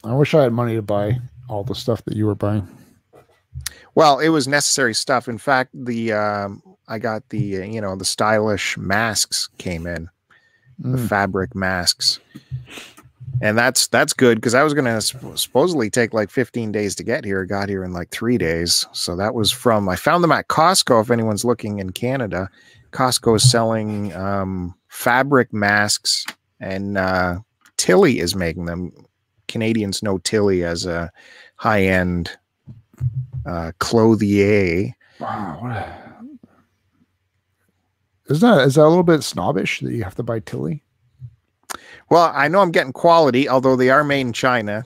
I 0.05 0.15
wish 0.15 0.35
I 0.35 0.43
had 0.43 0.53
money 0.53 0.75
to 0.75 0.83
buy 0.83 1.21
all 1.49 1.65
the 1.65 1.75
stuff 1.75 2.05
that 2.05 2.17
you 2.17 2.27
were 2.27 2.35
buying. 2.35 2.67
Well, 3.95 4.19
it 4.21 4.31
was 4.31 4.49
necessary 4.49 4.95
stuff. 4.95 5.29
In 5.29 5.39
fact, 5.39 5.71
the 5.75 6.13
um, 6.13 6.63
I 6.89 6.99
got 6.99 7.29
the 7.29 7.39
you 7.39 7.81
know 7.81 7.97
the 7.97 8.05
stylish 8.05 8.77
masks 8.79 9.49
came 9.59 9.87
in, 9.87 10.09
the 10.79 10.99
Mm. 10.99 11.09
fabric 11.09 11.55
masks, 11.55 12.19
and 13.43 13.57
that's 13.59 13.89
that's 13.89 14.13
good 14.15 14.37
because 14.39 14.55
I 14.55 14.63
was 14.63 14.73
gonna 14.73 15.01
sp- 15.05 15.37
supposedly 15.37 15.91
take 15.91 16.15
like 16.15 16.31
15 16.31 16.73
days 16.73 16.95
to 16.97 17.05
get 17.05 17.25
here. 17.25 17.45
Got 17.45 17.69
here 17.69 17.85
in 17.85 17.93
like 17.93 18.11
three 18.11 18.39
days, 18.39 18.87
so 18.93 19.15
that 19.17 19.35
was 19.35 19.51
from 19.51 19.89
I 19.89 19.97
found 19.97 20.25
them 20.25 20.33
at 20.33 20.49
Costco. 20.49 21.03
If 21.03 21.11
anyone's 21.11 21.45
looking 21.45 21.79
in 21.79 21.91
Canada, 21.91 22.49
Costco 22.93 23.37
is 23.37 23.51
selling 23.51 24.15
um, 24.15 24.75
fabric 24.89 25.53
masks, 25.53 26.25
and 26.61 26.97
uh, 26.97 27.41
Tilley 27.77 28.21
is 28.21 28.35
making 28.35 28.65
them. 28.65 28.93
Canadians 29.49 30.03
know 30.03 30.17
Tilley 30.17 30.65
as 30.65 30.87
a 30.87 31.13
high 31.57 31.83
end 31.83 32.31
uh, 33.47 33.73
clothier. 33.79 34.95
Wow. 35.19 35.59
What 35.61 35.73
a... 35.73 36.03
Isn't 38.29 38.49
that 38.49 38.67
is 38.67 38.75
that 38.77 38.83
a 38.83 38.89
little 38.89 39.03
bit 39.03 39.23
snobbish 39.23 39.81
that 39.81 39.93
you 39.93 40.05
have 40.05 40.15
to 40.15 40.23
buy 40.23 40.41
Tilley? 40.41 40.83
Well, 42.11 42.31
I 42.35 42.49
know 42.49 42.61
I'm 42.61 42.73
getting 42.73 42.93
quality, 42.93 43.49
although 43.49 43.77
they 43.77 43.91
are 43.91 44.05
made 44.05 44.21
in 44.21 44.33
China. 44.33 44.85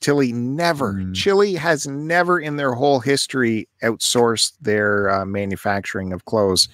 Tilley 0.00 0.32
never, 0.32 0.94
Mm. 0.94 1.14
Tilley 1.14 1.54
has 1.54 1.86
never 1.86 2.38
in 2.38 2.56
their 2.56 2.72
whole 2.74 3.00
history 3.00 3.68
outsourced 3.82 4.52
their 4.60 5.10
uh, 5.10 5.24
manufacturing 5.24 6.12
of 6.12 6.24
clothes, 6.26 6.68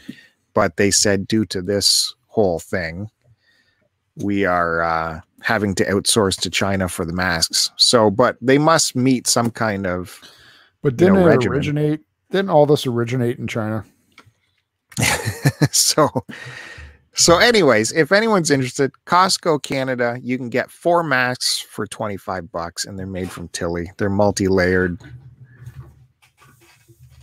but 0.55 0.77
they 0.77 0.90
said 0.90 1.29
due 1.29 1.45
to 1.47 1.62
this 1.62 2.14
whole 2.27 2.59
thing, 2.59 3.09
we 4.16 4.45
are 4.45 4.83
uh, 4.83 5.21
having 5.42 5.75
to 5.77 5.85
outsource 5.85 6.40
to 6.40 6.51
China 6.51 6.88
for 6.88 7.05
the 7.05 7.12
masks. 7.12 7.71
So, 7.77 8.11
but 8.11 8.37
they 8.40 8.59
must 8.59 8.97
meet 8.97 9.27
some 9.27 9.51
kind 9.51 9.87
of 9.87 10.21
But 10.83 11.01
You 11.01 11.09
know, 11.09 11.14
didn't 11.14 11.23
it 11.23 11.27
regimen. 11.31 11.57
originate? 11.57 12.01
Didn't 12.31 12.51
all 12.51 12.66
this 12.66 12.87
originate 12.87 13.38
in 13.38 13.47
China? 13.47 13.85
so 15.71 16.09
so 17.14 17.38
anyways 17.38 17.92
if 17.92 18.12
anyone's 18.12 18.51
interested 18.51 18.90
costco 19.07 19.62
canada 19.62 20.18
you 20.23 20.37
can 20.37 20.51
get 20.51 20.71
four 20.71 21.03
masks 21.03 21.59
for 21.61 21.87
25 21.87 22.53
bucks 22.53 22.85
and 22.85 22.99
they're 22.99 23.07
made 23.07 23.31
from 23.31 23.49
tilley 23.49 23.90
they're 23.97 24.11
multi-layered 24.11 25.01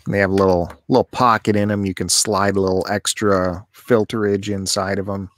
they 0.08 0.17
have 0.17 0.32
a 0.32 0.34
little 0.34 0.74
little 0.88 1.04
pocket 1.04 1.56
in 1.56 1.69
them 1.69 1.86
you 1.86 1.93
can 1.93 2.10
slide 2.10 2.56
a 2.56 2.60
little 2.62 2.86
extra 2.89 3.63
filterage 3.76 4.52
inside 4.52 4.98
of 4.98 5.06
them 5.06 5.30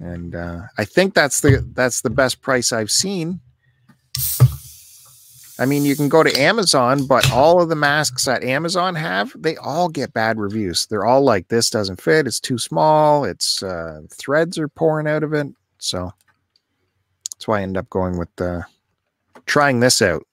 and 0.00 0.34
uh, 0.34 0.62
i 0.78 0.84
think 0.84 1.14
that's 1.14 1.40
the 1.42 1.64
that's 1.74 2.00
the 2.00 2.10
best 2.10 2.40
price 2.40 2.72
i've 2.72 2.90
seen 2.90 3.40
I 5.58 5.66
mean, 5.66 5.84
you 5.84 5.94
can 5.94 6.08
go 6.08 6.24
to 6.24 6.40
Amazon, 6.40 7.06
but 7.06 7.30
all 7.30 7.62
of 7.62 7.68
the 7.68 7.76
masks 7.76 8.24
that 8.24 8.42
Amazon 8.42 8.96
have, 8.96 9.32
they 9.40 9.56
all 9.56 9.88
get 9.88 10.12
bad 10.12 10.38
reviews. 10.38 10.86
They're 10.86 11.04
all 11.06 11.22
like, 11.22 11.46
this 11.46 11.70
doesn't 11.70 12.00
fit. 12.00 12.26
It's 12.26 12.40
too 12.40 12.58
small. 12.58 13.24
It's 13.24 13.62
uh, 13.62 14.00
threads 14.12 14.58
are 14.58 14.68
pouring 14.68 15.06
out 15.06 15.22
of 15.22 15.32
it. 15.32 15.46
So 15.78 16.12
that's 17.32 17.46
why 17.46 17.60
I 17.60 17.62
end 17.62 17.76
up 17.76 17.88
going 17.88 18.18
with 18.18 18.34
the 18.34 18.64
trying 19.46 19.78
this 19.78 20.02
out. 20.02 20.26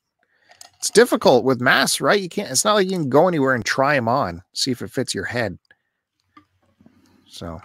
It's 0.79 0.89
difficult 0.89 1.43
with 1.43 1.61
masks, 1.61 2.01
right? 2.01 2.19
You 2.19 2.29
can't, 2.29 2.49
it's 2.49 2.65
not 2.65 2.73
like 2.73 2.89
you 2.89 2.97
can 2.97 3.09
go 3.09 3.27
anywhere 3.27 3.53
and 3.53 3.63
try 3.63 3.93
them 3.93 4.07
on, 4.07 4.41
see 4.53 4.71
if 4.71 4.81
it 4.81 4.89
fits 4.89 5.13
your 5.13 5.25
head. 5.25 5.59
So, 7.27 7.61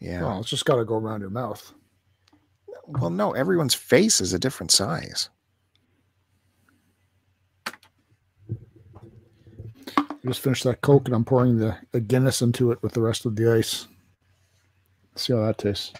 yeah. 0.00 0.22
Well, 0.22 0.40
it's 0.40 0.50
just 0.50 0.64
got 0.64 0.76
to 0.76 0.84
go 0.84 0.96
around 0.96 1.20
your 1.20 1.30
mouth. 1.30 1.72
Well, 2.88 3.10
no, 3.10 3.30
everyone's 3.32 3.74
face 3.74 4.20
is 4.20 4.32
a 4.32 4.38
different 4.40 4.72
size. 4.72 5.30
Just 10.26 10.40
finished 10.40 10.64
that 10.64 10.80
Coke 10.82 11.06
and 11.06 11.14
I'm 11.14 11.24
pouring 11.24 11.58
the, 11.58 11.76
the 11.92 12.00
Guinness 12.00 12.42
into 12.42 12.72
it 12.72 12.82
with 12.82 12.92
the 12.92 13.00
rest 13.00 13.24
of 13.24 13.36
the 13.36 13.52
ice. 13.52 13.86
See 15.16 15.32
how 15.32 15.46
that 15.46 15.58
tastes. 15.58 15.92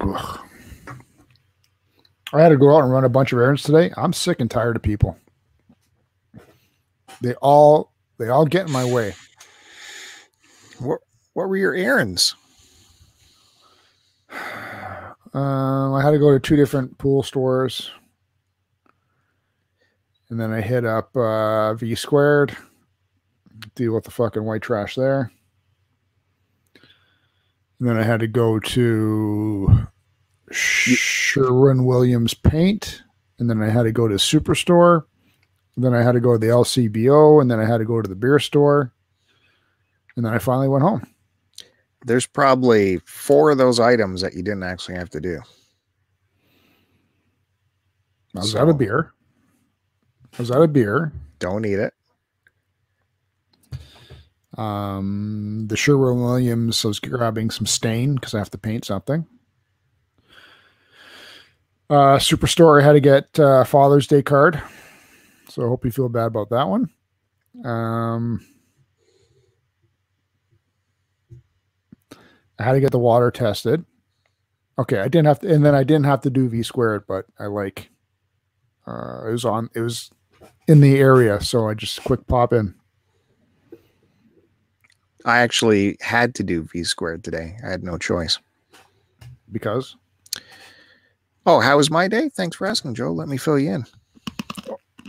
Ugh. 0.00 0.40
I 2.32 2.42
had 2.42 2.50
to 2.50 2.56
go 2.56 2.76
out 2.76 2.84
and 2.84 2.92
run 2.92 3.04
a 3.04 3.08
bunch 3.08 3.32
of 3.32 3.38
errands 3.38 3.62
today. 3.62 3.90
I'm 3.96 4.12
sick 4.12 4.40
and 4.40 4.50
tired 4.50 4.76
of 4.76 4.82
people. 4.82 5.16
They 7.20 7.34
all 7.34 7.92
they 8.18 8.28
all 8.28 8.44
get 8.44 8.66
in 8.66 8.72
my 8.72 8.84
way. 8.84 9.14
What 10.78 11.00
what 11.32 11.48
were 11.48 11.56
your 11.56 11.74
errands? 11.74 12.34
Um, 15.34 15.94
I 15.94 16.02
had 16.02 16.12
to 16.12 16.18
go 16.18 16.32
to 16.32 16.40
two 16.40 16.56
different 16.56 16.96
pool 16.98 17.22
stores, 17.22 17.90
and 20.30 20.40
then 20.40 20.52
I 20.52 20.60
hit 20.60 20.84
up 20.84 21.14
uh, 21.16 21.74
V 21.74 21.94
squared, 21.94 22.56
deal 23.74 23.94
with 23.94 24.04
the 24.04 24.10
fucking 24.10 24.44
white 24.44 24.62
trash 24.62 24.94
there. 24.94 25.30
And 27.78 27.88
then 27.88 27.96
I 27.96 28.02
had 28.02 28.20
to 28.20 28.26
go 28.26 28.58
to 28.58 29.86
Sherwin 30.50 31.84
Williams 31.84 32.34
Paint, 32.34 33.02
and 33.38 33.48
then 33.48 33.62
I 33.62 33.68
had 33.68 33.84
to 33.84 33.92
go 33.92 34.08
to 34.08 34.14
Superstore. 34.14 35.04
Then 35.76 35.94
I 35.94 36.02
had 36.02 36.12
to 36.12 36.20
go 36.20 36.32
to 36.32 36.38
the 36.38 36.48
LCBO, 36.48 37.40
and 37.40 37.50
then 37.50 37.60
I 37.60 37.64
had 37.64 37.78
to 37.78 37.84
go 37.84 38.02
to 38.02 38.08
the 38.08 38.16
beer 38.16 38.40
store, 38.40 38.92
and 40.16 40.24
then 40.24 40.34
I 40.34 40.38
finally 40.38 40.68
went 40.68 40.82
home. 40.82 41.06
There's 42.04 42.26
probably 42.26 42.98
four 43.04 43.50
of 43.50 43.58
those 43.58 43.80
items 43.80 44.20
that 44.20 44.34
you 44.34 44.42
didn't 44.42 44.62
actually 44.62 44.94
have 44.96 45.10
to 45.10 45.20
do. 45.20 45.40
I 48.36 48.40
was 48.40 48.52
So- 48.52 48.60
out 48.60 48.68
of 48.68 48.78
beer. 48.78 49.12
Was 50.38 50.48
that 50.48 50.60
a 50.60 50.68
beer. 50.68 51.12
Don't 51.38 51.64
eat 51.64 51.78
it. 51.78 51.94
Um, 54.56 55.66
the 55.68 55.76
Sherwin 55.76 56.20
Williams, 56.20 56.84
was 56.84 56.98
grabbing 57.00 57.50
some 57.50 57.66
stain 57.66 58.16
because 58.16 58.34
I 58.34 58.38
have 58.38 58.50
to 58.50 58.58
paint 58.58 58.84
something. 58.84 59.26
Uh, 61.90 62.18
Superstore, 62.18 62.80
I 62.80 62.84
had 62.84 62.92
to 62.92 63.00
get 63.00 63.38
uh, 63.38 63.64
Father's 63.64 64.06
Day 64.06 64.22
card. 64.22 64.60
So 65.48 65.64
I 65.64 65.68
hope 65.68 65.84
you 65.84 65.90
feel 65.90 66.08
bad 66.08 66.26
about 66.26 66.50
that 66.50 66.68
one. 66.68 66.90
Um, 67.64 68.44
I 72.58 72.64
had 72.64 72.72
to 72.72 72.80
get 72.80 72.92
the 72.92 72.98
water 72.98 73.30
tested. 73.30 73.84
Okay, 74.78 75.00
I 75.00 75.08
didn't 75.08 75.26
have 75.26 75.40
to, 75.40 75.52
and 75.52 75.64
then 75.64 75.74
I 75.74 75.84
didn't 75.84 76.06
have 76.06 76.20
to 76.22 76.30
do 76.30 76.48
V 76.48 76.62
squared, 76.62 77.06
but 77.06 77.26
I 77.38 77.46
like, 77.46 77.90
uh, 78.86 79.26
it 79.28 79.32
was 79.32 79.44
on, 79.44 79.70
it 79.74 79.80
was 79.80 80.10
in 80.68 80.80
the 80.80 80.98
area, 80.98 81.40
so 81.40 81.68
I 81.68 81.74
just 81.74 82.04
quick 82.04 82.26
pop 82.26 82.52
in. 82.52 82.74
I 85.24 85.38
actually 85.38 85.96
had 86.00 86.34
to 86.36 86.42
do 86.42 86.62
V 86.62 86.84
squared 86.84 87.24
today. 87.24 87.56
I 87.64 87.70
had 87.70 87.82
no 87.82 87.98
choice. 87.98 88.38
because 89.50 89.96
Oh, 91.46 91.60
how 91.60 91.78
was 91.78 91.90
my 91.90 92.08
day? 92.08 92.28
Thanks 92.28 92.56
for 92.56 92.66
asking, 92.66 92.94
Joe. 92.94 93.10
Let 93.10 93.28
me 93.28 93.38
fill 93.38 93.58
you 93.58 93.70
in. 93.72 93.86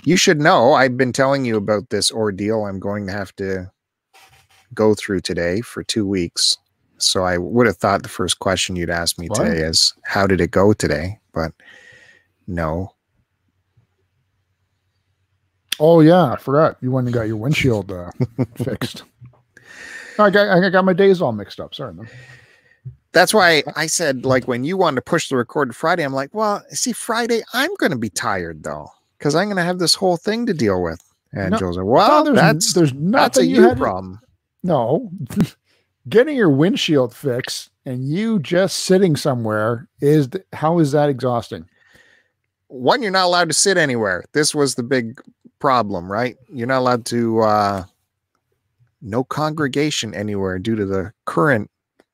You 0.05 0.15
should 0.15 0.39
know 0.39 0.73
I've 0.73 0.95
been 0.95 1.11
telling 1.11 1.43
you 1.43 1.57
about 1.57 1.89
this 1.89 2.11
ordeal 2.11 2.65
I'm 2.65 2.79
going 2.79 3.05
to 3.07 3.11
have 3.11 3.35
to 3.35 3.69
go 4.73 4.95
through 4.95 5.19
today 5.19 5.59
for 5.61 5.83
two 5.83 6.07
weeks. 6.07 6.57
So 7.01 7.23
I 7.23 7.37
would 7.37 7.65
have 7.67 7.77
thought 7.77 8.03
the 8.03 8.09
first 8.09 8.39
question 8.39 8.75
you'd 8.75 8.89
ask 8.89 9.17
me 9.19 9.27
What? 9.27 9.43
today 9.43 9.59
is 9.61 9.93
how 10.03 10.27
did 10.27 10.41
it 10.41 10.51
go 10.51 10.73
today? 10.73 11.19
But 11.33 11.51
no. 12.47 12.93
oh 15.79 16.01
yeah, 16.01 16.33
I 16.33 16.37
forgot 16.37 16.77
you 16.81 16.91
went 16.91 17.07
and 17.07 17.13
got 17.13 17.27
your 17.27 17.37
windshield 17.37 17.91
uh, 17.91 18.11
fixed. 18.55 19.03
I 20.17 20.29
got 20.29 20.49
I 20.49 20.69
got 20.69 20.83
my 20.85 20.93
days 20.93 21.21
all 21.21 21.31
mixed 21.31 21.59
up. 21.59 21.73
Sorry, 21.73 21.93
man. 21.93 22.07
That's 23.11 23.33
why 23.33 23.63
I 23.75 23.87
said, 23.87 24.23
like, 24.23 24.47
when 24.47 24.63
you 24.63 24.77
wanted 24.77 24.97
to 24.97 25.01
push 25.01 25.29
the 25.29 25.37
record 25.37 25.75
Friday, 25.75 26.03
I'm 26.03 26.13
like, 26.13 26.31
well, 26.31 26.63
see, 26.69 26.91
Friday, 26.91 27.41
I'm 27.53 27.73
going 27.75 27.91
to 27.91 27.97
be 27.97 28.09
tired 28.11 28.61
though, 28.63 28.87
because 29.17 29.33
I'm 29.33 29.45
going 29.47 29.57
to 29.57 29.63
have 29.63 29.79
this 29.79 29.95
whole 29.95 30.15
thing 30.17 30.45
to 30.45 30.53
deal 30.53 30.83
with. 30.83 31.01
And 31.31 31.51
No, 31.51 31.57
Joe's 31.57 31.77
like, 31.77 31.85
well, 31.87 32.23
there's 32.23 32.35
that's 32.35 32.73
there's 32.73 32.91
that's 32.95 33.37
a 33.39 33.45
you 33.45 33.55
you 33.55 33.61
had 33.63 33.77
to- 33.77 33.83
problem. 33.83 34.19
No, 34.61 35.09
getting 36.09 36.35
your 36.35 36.49
windshield 36.49 37.13
fixed 37.15 37.69
and 37.85 38.07
you 38.07 38.39
just 38.39 38.77
sitting 38.77 39.15
somewhere 39.15 39.87
is 40.01 40.27
th- 40.27 40.45
how 40.53 40.79
is 40.79 40.91
that 40.91 41.09
exhausting? 41.09 41.65
one 42.69 43.01
you're 43.01 43.11
not 43.11 43.25
allowed 43.25 43.49
to 43.49 43.53
sit 43.53 43.77
anywhere. 43.77 44.23
This 44.33 44.55
was 44.55 44.75
the 44.75 44.83
big 44.83 45.19
problem 45.59 46.09
right? 46.09 46.37
You're 46.53 46.67
not 46.67 46.79
allowed 46.79 47.05
to 47.07 47.39
uh 47.41 47.83
no 49.01 49.23
congregation 49.23 50.13
anywhere 50.13 50.59
due 50.59 50.75
to 50.75 50.85
the 50.85 51.11
current 51.25 51.69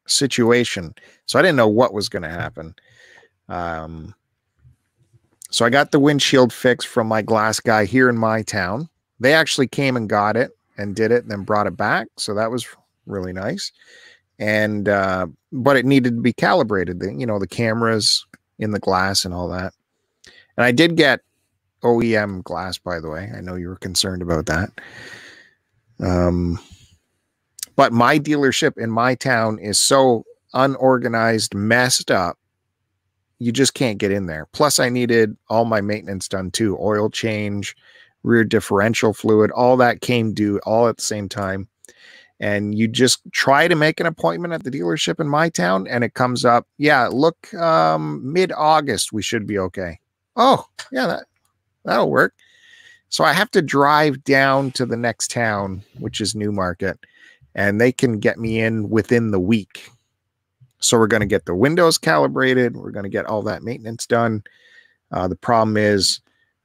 situation. 0.08 0.96
So 1.26 1.38
i 1.38 1.42
didn't 1.42 1.58
know 1.58 1.68
what 1.68 1.94
was 1.94 2.10
going 2.10 2.24
to 2.24 2.30
happen. 2.30 2.74
Um 3.50 4.16
so 5.52 5.66
i 5.66 5.70
got 5.70 5.92
the 5.92 6.00
windshield 6.00 6.52
fixed 6.52 6.88
from 6.88 7.08
my 7.08 7.22
glass 7.22 7.60
guy 7.60 7.86
here 7.86 8.10
in 8.10 8.18
my 8.18 8.42
town. 8.42 8.90
They 9.20 9.34
actually 9.34 9.68
came 9.68 9.96
and 9.96 10.10
got 10.10 10.36
it 10.36 10.52
and 10.78 10.96
did 10.96 11.12
it 11.12 11.24
and 11.24 11.32
then 11.32 11.44
brought 11.44 11.68
it 11.68 11.78
back. 11.78 12.08
So 12.18 12.34
that 12.34 12.50
was 12.52 12.66
really 13.06 13.34
nice 13.34 13.72
and 14.39 14.89
uh 14.89 15.26
but 15.52 15.78
it 15.78 15.86
needed 15.86 16.15
to 16.15 16.22
be 16.22 16.34
calibrated 16.34 17.00
the 17.00 17.13
you 17.13 17.26
know 17.26 17.39
the 17.39 17.48
cameras 17.48 18.26
in 18.60 18.72
the 18.72 18.80
glass 18.80 19.26
and 19.26 19.34
all 19.34 19.48
that 19.48 19.74
and 20.58 20.65
I 20.65 20.72
did 20.72 20.96
get 20.96 21.22
OEM 21.84 22.44
glass, 22.44 22.78
by 22.78 23.00
the 23.00 23.10
way. 23.10 23.32
I 23.36 23.41
know 23.41 23.56
you 23.56 23.68
were 23.70 23.76
concerned 23.76 24.22
about 24.22 24.46
that. 24.48 24.70
Um, 26.00 26.60
but 27.76 27.94
my 27.94 28.20
dealership 28.20 28.78
in 28.78 28.89
my 28.89 29.15
town 29.15 29.60
is 29.60 29.80
so 29.80 30.24
unorganized, 30.54 31.54
messed 31.54 32.10
up. 32.10 32.38
You 33.39 33.52
just 33.52 33.74
can't 33.74 33.98
get 33.98 34.12
in 34.12 34.28
there. 34.28 34.48
Plus, 34.54 34.80
I 34.80 34.89
needed 34.89 35.36
all 35.50 35.65
my 35.65 35.82
maintenance 35.82 36.28
done 36.28 36.52
too 36.52 36.78
oil 36.80 37.10
change, 37.10 37.76
rear 38.24 38.46
differential 38.46 39.13
fluid, 39.13 39.52
all 39.52 39.76
that 39.78 40.02
came 40.02 40.34
due 40.34 40.60
all 40.65 40.88
at 40.88 40.98
the 40.98 41.04
same 41.04 41.28
time. 41.28 41.68
And 42.39 42.78
you 42.78 42.88
just 42.88 43.21
try 43.32 43.67
to 43.67 43.76
make 43.76 44.00
an 44.00 44.06
appointment 44.06 44.54
at 44.54 44.63
the 44.63 44.71
dealership 44.71 45.19
in 45.19 45.28
my 45.28 45.50
town, 45.50 45.88
and 45.88 46.04
it 46.04 46.15
comes 46.15 46.43
up, 46.43 46.67
yeah, 46.78 47.08
look, 47.08 47.54
um, 47.54 48.21
mid 48.34 48.52
August, 48.52 49.13
we 49.13 49.21
should 49.21 49.48
be 49.48 49.58
okay 49.58 50.00
oh 50.36 50.65
yeah 50.91 51.08
that 51.08 51.26
that'll 51.86 52.10
work 52.10 52.34
so 53.10 53.24
i 53.24 53.32
have 53.32 53.50
to 53.52 53.62
drive 53.62 54.24
down 54.24 54.71
to 54.71 54.86
the 54.86 54.98
next 54.98 55.32
town 55.32 55.82
which 56.00 56.19
is 56.19 56.36
newmarket 56.36 57.00
and 57.56 57.80
they 57.80 57.91
can 57.91 58.19
get 58.19 58.38
me 58.38 58.60
in 58.60 58.89
within 58.89 59.32
the 59.32 59.39
week 59.39 59.89
So 60.80 60.98
we're 60.98 61.08
going 61.08 61.21
to 61.21 61.26
get 61.26 61.45
the 61.45 61.56
windows 61.56 61.98
calibrated. 61.98 62.76
We're 62.78 62.91
going 62.91 63.04
to 63.04 63.10
get 63.10 63.26
all 63.26 63.41
that 63.43 63.63
maintenance 63.63 64.06
done. 64.06 64.43
Uh, 65.12 65.28
the 65.28 65.36
problem 65.36 65.78
is 65.78 66.19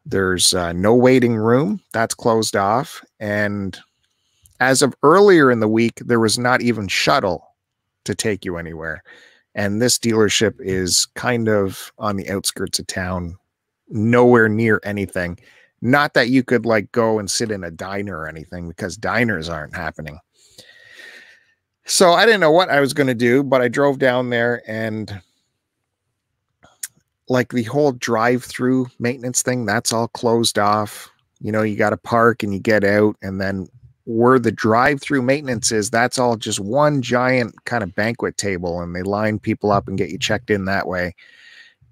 there's 0.04 0.52
uh, 0.52 0.72
no 0.72 0.94
waiting 0.94 1.36
room. 1.36 1.80
That's 1.92 2.14
closed 2.14 2.56
off. 2.56 3.04
And 3.20 3.78
as 4.60 4.82
of 4.82 4.94
earlier 5.02 5.50
in 5.50 5.60
the 5.60 5.68
week, 5.68 6.00
there 6.04 6.20
was 6.20 6.38
not 6.38 6.60
even 6.60 6.86
shuttle 6.86 7.54
to 8.04 8.14
take 8.14 8.44
you 8.44 8.56
anywhere. 8.56 9.02
And 9.54 9.82
this 9.82 9.98
dealership 9.98 10.54
is 10.60 11.06
kind 11.16 11.48
of 11.48 11.92
on 11.98 12.16
the 12.16 12.30
outskirts 12.30 12.78
of 12.78 12.86
town, 12.86 13.36
nowhere 13.88 14.48
near 14.48 14.80
anything. 14.84 15.38
Not 15.82 16.14
that 16.14 16.28
you 16.28 16.44
could 16.44 16.66
like 16.66 16.92
go 16.92 17.18
and 17.18 17.30
sit 17.30 17.50
in 17.50 17.64
a 17.64 17.70
diner 17.70 18.18
or 18.18 18.28
anything 18.28 18.68
because 18.68 18.96
diners 18.96 19.48
aren't 19.48 19.74
happening. 19.74 20.20
So 21.86 22.12
I 22.12 22.26
didn't 22.26 22.42
know 22.42 22.52
what 22.52 22.68
I 22.68 22.80
was 22.80 22.92
going 22.92 23.06
to 23.08 23.14
do, 23.14 23.42
but 23.42 23.62
I 23.62 23.68
drove 23.68 23.98
down 23.98 24.30
there 24.30 24.62
and 24.68 25.20
like 27.28 27.52
the 27.52 27.62
whole 27.62 27.92
drive 27.92 28.44
through 28.44 28.88
maintenance 28.98 29.42
thing, 29.42 29.64
that's 29.64 29.92
all 29.92 30.08
closed 30.08 30.58
off. 30.58 31.10
You 31.40 31.50
know, 31.50 31.62
you 31.62 31.76
got 31.76 31.90
to 31.90 31.96
park 31.96 32.42
and 32.42 32.52
you 32.52 32.60
get 32.60 32.84
out. 32.84 33.16
And 33.22 33.40
then 33.40 33.68
where 34.10 34.38
the 34.38 34.50
drive 34.50 35.00
through 35.00 35.22
maintenance 35.22 35.70
is, 35.70 35.88
that's 35.88 36.18
all 36.18 36.36
just 36.36 36.58
one 36.58 37.00
giant 37.00 37.64
kind 37.64 37.82
of 37.82 37.94
banquet 37.94 38.36
table. 38.36 38.80
And 38.80 38.94
they 38.94 39.02
line 39.02 39.38
people 39.38 39.70
up 39.70 39.86
and 39.86 39.96
get 39.96 40.10
you 40.10 40.18
checked 40.18 40.50
in 40.50 40.64
that 40.64 40.88
way. 40.88 41.14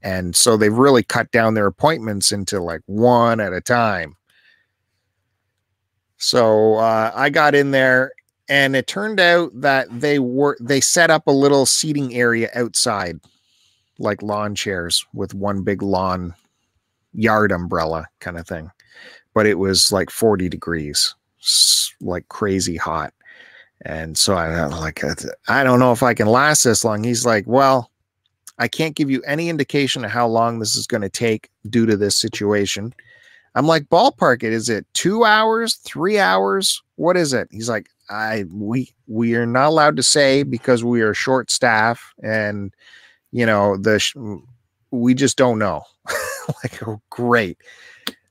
And 0.02 0.34
so 0.34 0.56
they've 0.56 0.72
really 0.72 1.02
cut 1.02 1.30
down 1.30 1.54
their 1.54 1.66
appointments 1.66 2.32
into 2.32 2.60
like 2.60 2.80
one 2.86 3.40
at 3.40 3.52
a 3.52 3.60
time. 3.60 4.16
So 6.16 6.74
uh, 6.74 7.12
I 7.14 7.30
got 7.30 7.54
in 7.54 7.70
there 7.70 8.12
and 8.48 8.74
it 8.74 8.88
turned 8.88 9.20
out 9.20 9.52
that 9.60 9.86
they 10.00 10.18
were 10.18 10.56
they 10.60 10.80
set 10.80 11.10
up 11.10 11.26
a 11.26 11.32
little 11.32 11.66
seating 11.66 12.14
area 12.14 12.50
outside 12.54 13.20
like 13.98 14.22
lawn 14.22 14.54
chairs 14.54 15.04
with 15.12 15.34
one 15.34 15.62
big 15.62 15.82
lawn 15.82 16.34
yard 17.12 17.52
umbrella 17.52 18.06
kind 18.20 18.38
of 18.38 18.46
thing 18.46 18.70
but 19.34 19.46
it 19.46 19.58
was 19.58 19.92
like 19.92 20.10
40 20.10 20.48
degrees 20.48 21.14
like 22.00 22.28
crazy 22.28 22.76
hot. 22.76 23.12
And 23.82 24.18
so 24.18 24.34
i 24.34 24.66
like 24.66 25.04
i 25.48 25.62
don't 25.62 25.78
know 25.78 25.92
if 25.92 26.02
i 26.02 26.12
can 26.12 26.26
last 26.26 26.64
this 26.64 26.84
long. 26.84 27.04
He's 27.04 27.24
like 27.24 27.46
well 27.46 27.90
i 28.58 28.66
can't 28.66 28.96
give 28.96 29.08
you 29.08 29.22
any 29.22 29.48
indication 29.48 30.04
of 30.04 30.10
how 30.10 30.26
long 30.26 30.58
this 30.58 30.74
is 30.74 30.86
going 30.86 31.02
to 31.02 31.08
take 31.08 31.48
due 31.70 31.86
to 31.86 31.96
this 31.96 32.16
situation. 32.16 32.92
I'm 33.54 33.66
like 33.66 33.84
ballpark 33.84 34.42
it 34.42 34.52
is 34.52 34.68
it 34.68 34.86
two 34.94 35.24
hours 35.24 35.76
three 35.76 36.18
hours? 36.18 36.82
What 36.96 37.16
is 37.16 37.32
it? 37.32 37.48
He's 37.52 37.68
like 37.68 37.88
I 38.10 38.44
we 38.50 38.92
we 39.06 39.36
are 39.36 39.46
not 39.46 39.68
allowed 39.68 39.96
to 39.96 40.02
say 40.02 40.42
because 40.42 40.82
we 40.82 41.00
are 41.00 41.14
short 41.14 41.50
staff 41.50 42.12
and 42.22 42.74
you 43.30 43.46
know 43.46 43.76
the 43.76 44.00
we 44.90 45.14
just 45.14 45.36
don't 45.36 45.58
know. 45.58 45.82
like 46.62 46.82
oh 46.86 47.00
great. 47.10 47.58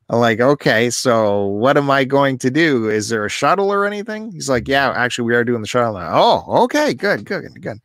I'm 0.09 0.19
like 0.19 0.39
okay, 0.39 0.89
so 0.89 1.45
what 1.45 1.77
am 1.77 1.91
I 1.91 2.05
going 2.05 2.37
to 2.39 2.49
do? 2.49 2.89
Is 2.89 3.09
there 3.09 3.25
a 3.25 3.29
shuttle 3.29 3.71
or 3.71 3.85
anything? 3.85 4.31
He's 4.31 4.49
like, 4.49 4.67
yeah, 4.67 4.91
actually 4.91 5.25
we 5.25 5.35
are 5.35 5.43
doing 5.43 5.61
the 5.61 5.67
shuttle 5.67 5.95
now. 5.95 6.11
Oh, 6.13 6.63
okay, 6.63 6.93
good, 6.93 7.25
good, 7.25 7.61
good. 7.61 7.79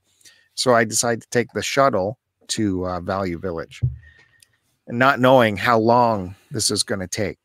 So 0.55 0.75
I 0.75 0.85
decided 0.85 1.23
to 1.23 1.31
take 1.31 1.53
the 1.53 1.63
shuttle 1.63 2.19
to 2.49 2.87
uh, 2.87 3.01
Value 3.01 3.39
Village, 3.39 3.81
and 4.87 4.99
not 4.99 5.19
knowing 5.19 5.57
how 5.57 5.79
long 5.79 6.35
this 6.51 6.71
is 6.71 6.83
going 6.83 7.01
to 7.01 7.09
take. 7.09 7.39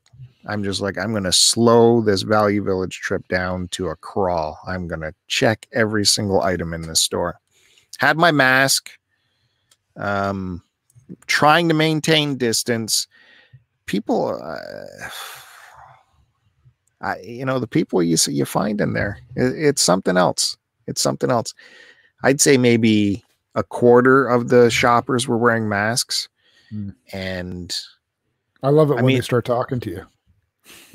I'm 0.48 0.64
just 0.64 0.80
like, 0.80 0.98
I'm 0.98 1.12
going 1.12 1.24
to 1.24 1.34
slow 1.34 2.02
this 2.02 2.22
Value 2.22 2.64
Village 2.64 3.00
trip 3.00 3.28
down 3.28 3.68
to 3.70 3.90
a 3.90 3.96
crawl. 3.96 4.60
I'm 4.66 4.88
going 4.88 5.02
to 5.02 5.14
check 5.28 5.68
every 5.74 6.06
single 6.06 6.42
item 6.42 6.74
in 6.74 6.82
this 6.82 7.02
store. 7.02 7.40
Had 7.98 8.18
my 8.18 8.32
mask, 8.32 8.92
um, 9.98 10.62
trying 11.26 11.68
to 11.68 11.74
maintain 11.74 12.38
distance. 12.38 13.08
People, 13.88 14.40
uh, 14.42 15.10
I, 17.02 17.20
you 17.20 17.46
know, 17.46 17.60
the 17.60 17.68
people 17.68 18.02
you 18.02 18.18
see, 18.18 18.34
you 18.34 18.46
find 18.46 18.80
in 18.80 18.94
there, 18.94 19.20
it, 19.36 19.54
it's 19.56 19.82
something 19.82 20.18
else. 20.18 20.58
It's 20.88 21.02
something 21.02 21.30
else. 21.30 21.54
I'd 22.24 22.42
say 22.42 22.58
maybe 22.58 23.24
a 23.56 23.64
quarter 23.64 24.28
of 24.28 24.50
the 24.50 24.70
shoppers 24.70 25.28
were 25.28 25.38
wearing 25.38 25.68
masks, 25.68 26.30
mm. 26.72 26.94
and 27.12 27.76
I 28.64 28.70
love 28.70 28.92
it 28.92 28.94
I 28.94 28.96
when 28.98 29.06
mean, 29.06 29.18
they 29.18 29.22
start 29.22 29.46
talking 29.46 29.80
to 29.82 29.90
you 29.90 30.06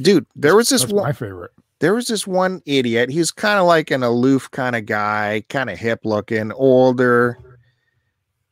dude 0.00 0.26
there 0.37 0.57
was 0.57 0.68
this 0.68 0.83
That's 0.83 0.92
one 0.92 1.05
my 1.05 1.12
favorite 1.12 1.50
there 1.78 1.94
was 1.94 2.07
this 2.07 2.26
one 2.26 2.62
idiot 2.66 3.11
he's 3.11 3.31
kind 3.31 3.59
of 3.59 3.66
like 3.66 3.90
an 3.90 4.02
aloof 4.02 4.50
kind 4.50 4.76
of 4.76 4.87
guy 4.87 5.44
kind 5.48 5.70
of 5.70 5.78
hip 5.78 6.00
looking 6.05 6.52
older 6.52 7.38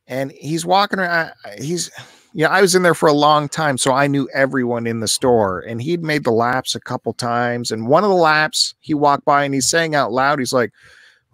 and 0.07 0.33
he's 0.33 0.65
walking 0.65 0.99
around 0.99 1.33
he's 1.61 1.91
yeah 2.35 2.49
i 2.49 2.61
was 2.61 2.75
in 2.75 2.83
there 2.83 2.95
for 2.95 3.09
a 3.09 3.13
long 3.13 3.49
time 3.49 3.77
so 3.77 3.93
i 3.93 4.07
knew 4.07 4.29
everyone 4.35 4.87
in 4.87 5.01
the 5.01 5.09
store 5.09 5.61
and 5.61 5.83
he'd 5.83 6.03
made 6.03 6.25
the 6.25 6.31
laps 6.31 6.75
a 6.75 6.81
couple 6.81 7.13
times 7.13 7.71
and 7.71 7.89
one 7.89 8.05
of 8.05 8.11
the 8.11 8.17
laps 8.17 8.75
he 8.81 8.95
walked 8.95 9.25
by 9.25 9.45
and 9.45 9.55
he's 9.55 9.69
saying 9.69 9.95
out 9.95 10.13
loud 10.13 10.39
he's 10.39 10.53
like 10.53 10.73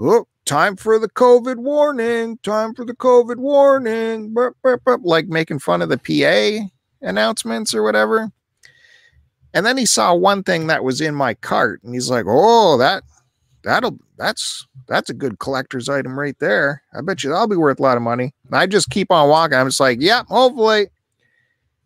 oh 0.00 0.26
time 0.44 0.76
for 0.76 0.98
the 0.98 1.08
covid 1.10 1.56
warning 1.56 2.38
time 2.38 2.74
for 2.74 2.84
the 2.84 2.94
covid 2.94 3.36
warning 3.36 4.32
burp, 4.32 4.56
burp, 4.62 4.82
burp, 4.84 5.00
like 5.04 5.26
making 5.26 5.58
fun 5.58 5.82
of 5.82 5.88
the 5.88 5.98
pa 5.98 6.68
announcements 7.00 7.74
or 7.74 7.82
whatever. 7.82 8.30
And 9.54 9.64
then 9.64 9.78
he 9.78 9.86
saw 9.86 10.14
one 10.14 10.42
thing 10.42 10.66
that 10.66 10.84
was 10.84 11.00
in 11.00 11.14
my 11.14 11.34
cart 11.34 11.82
and 11.82 11.94
he's 11.94 12.10
like, 12.10 12.26
"Oh, 12.28 12.76
that 12.78 13.02
that'll 13.66 13.98
that's 14.16 14.66
that's 14.86 15.10
a 15.10 15.14
good 15.14 15.38
collector's 15.38 15.88
item 15.88 16.18
right 16.18 16.38
there. 16.38 16.82
I 16.94 17.00
bet 17.02 17.22
you 17.22 17.30
that'll 17.30 17.48
be 17.48 17.56
worth 17.56 17.80
a 17.80 17.82
lot 17.82 17.96
of 17.96 18.02
money." 18.02 18.32
And 18.46 18.56
I 18.56 18.66
just 18.66 18.88
keep 18.88 19.10
on 19.10 19.28
walking. 19.28 19.58
I'm 19.58 19.66
just 19.66 19.80
like, 19.80 20.00
"Yep, 20.00 20.26
hopefully." 20.28 20.88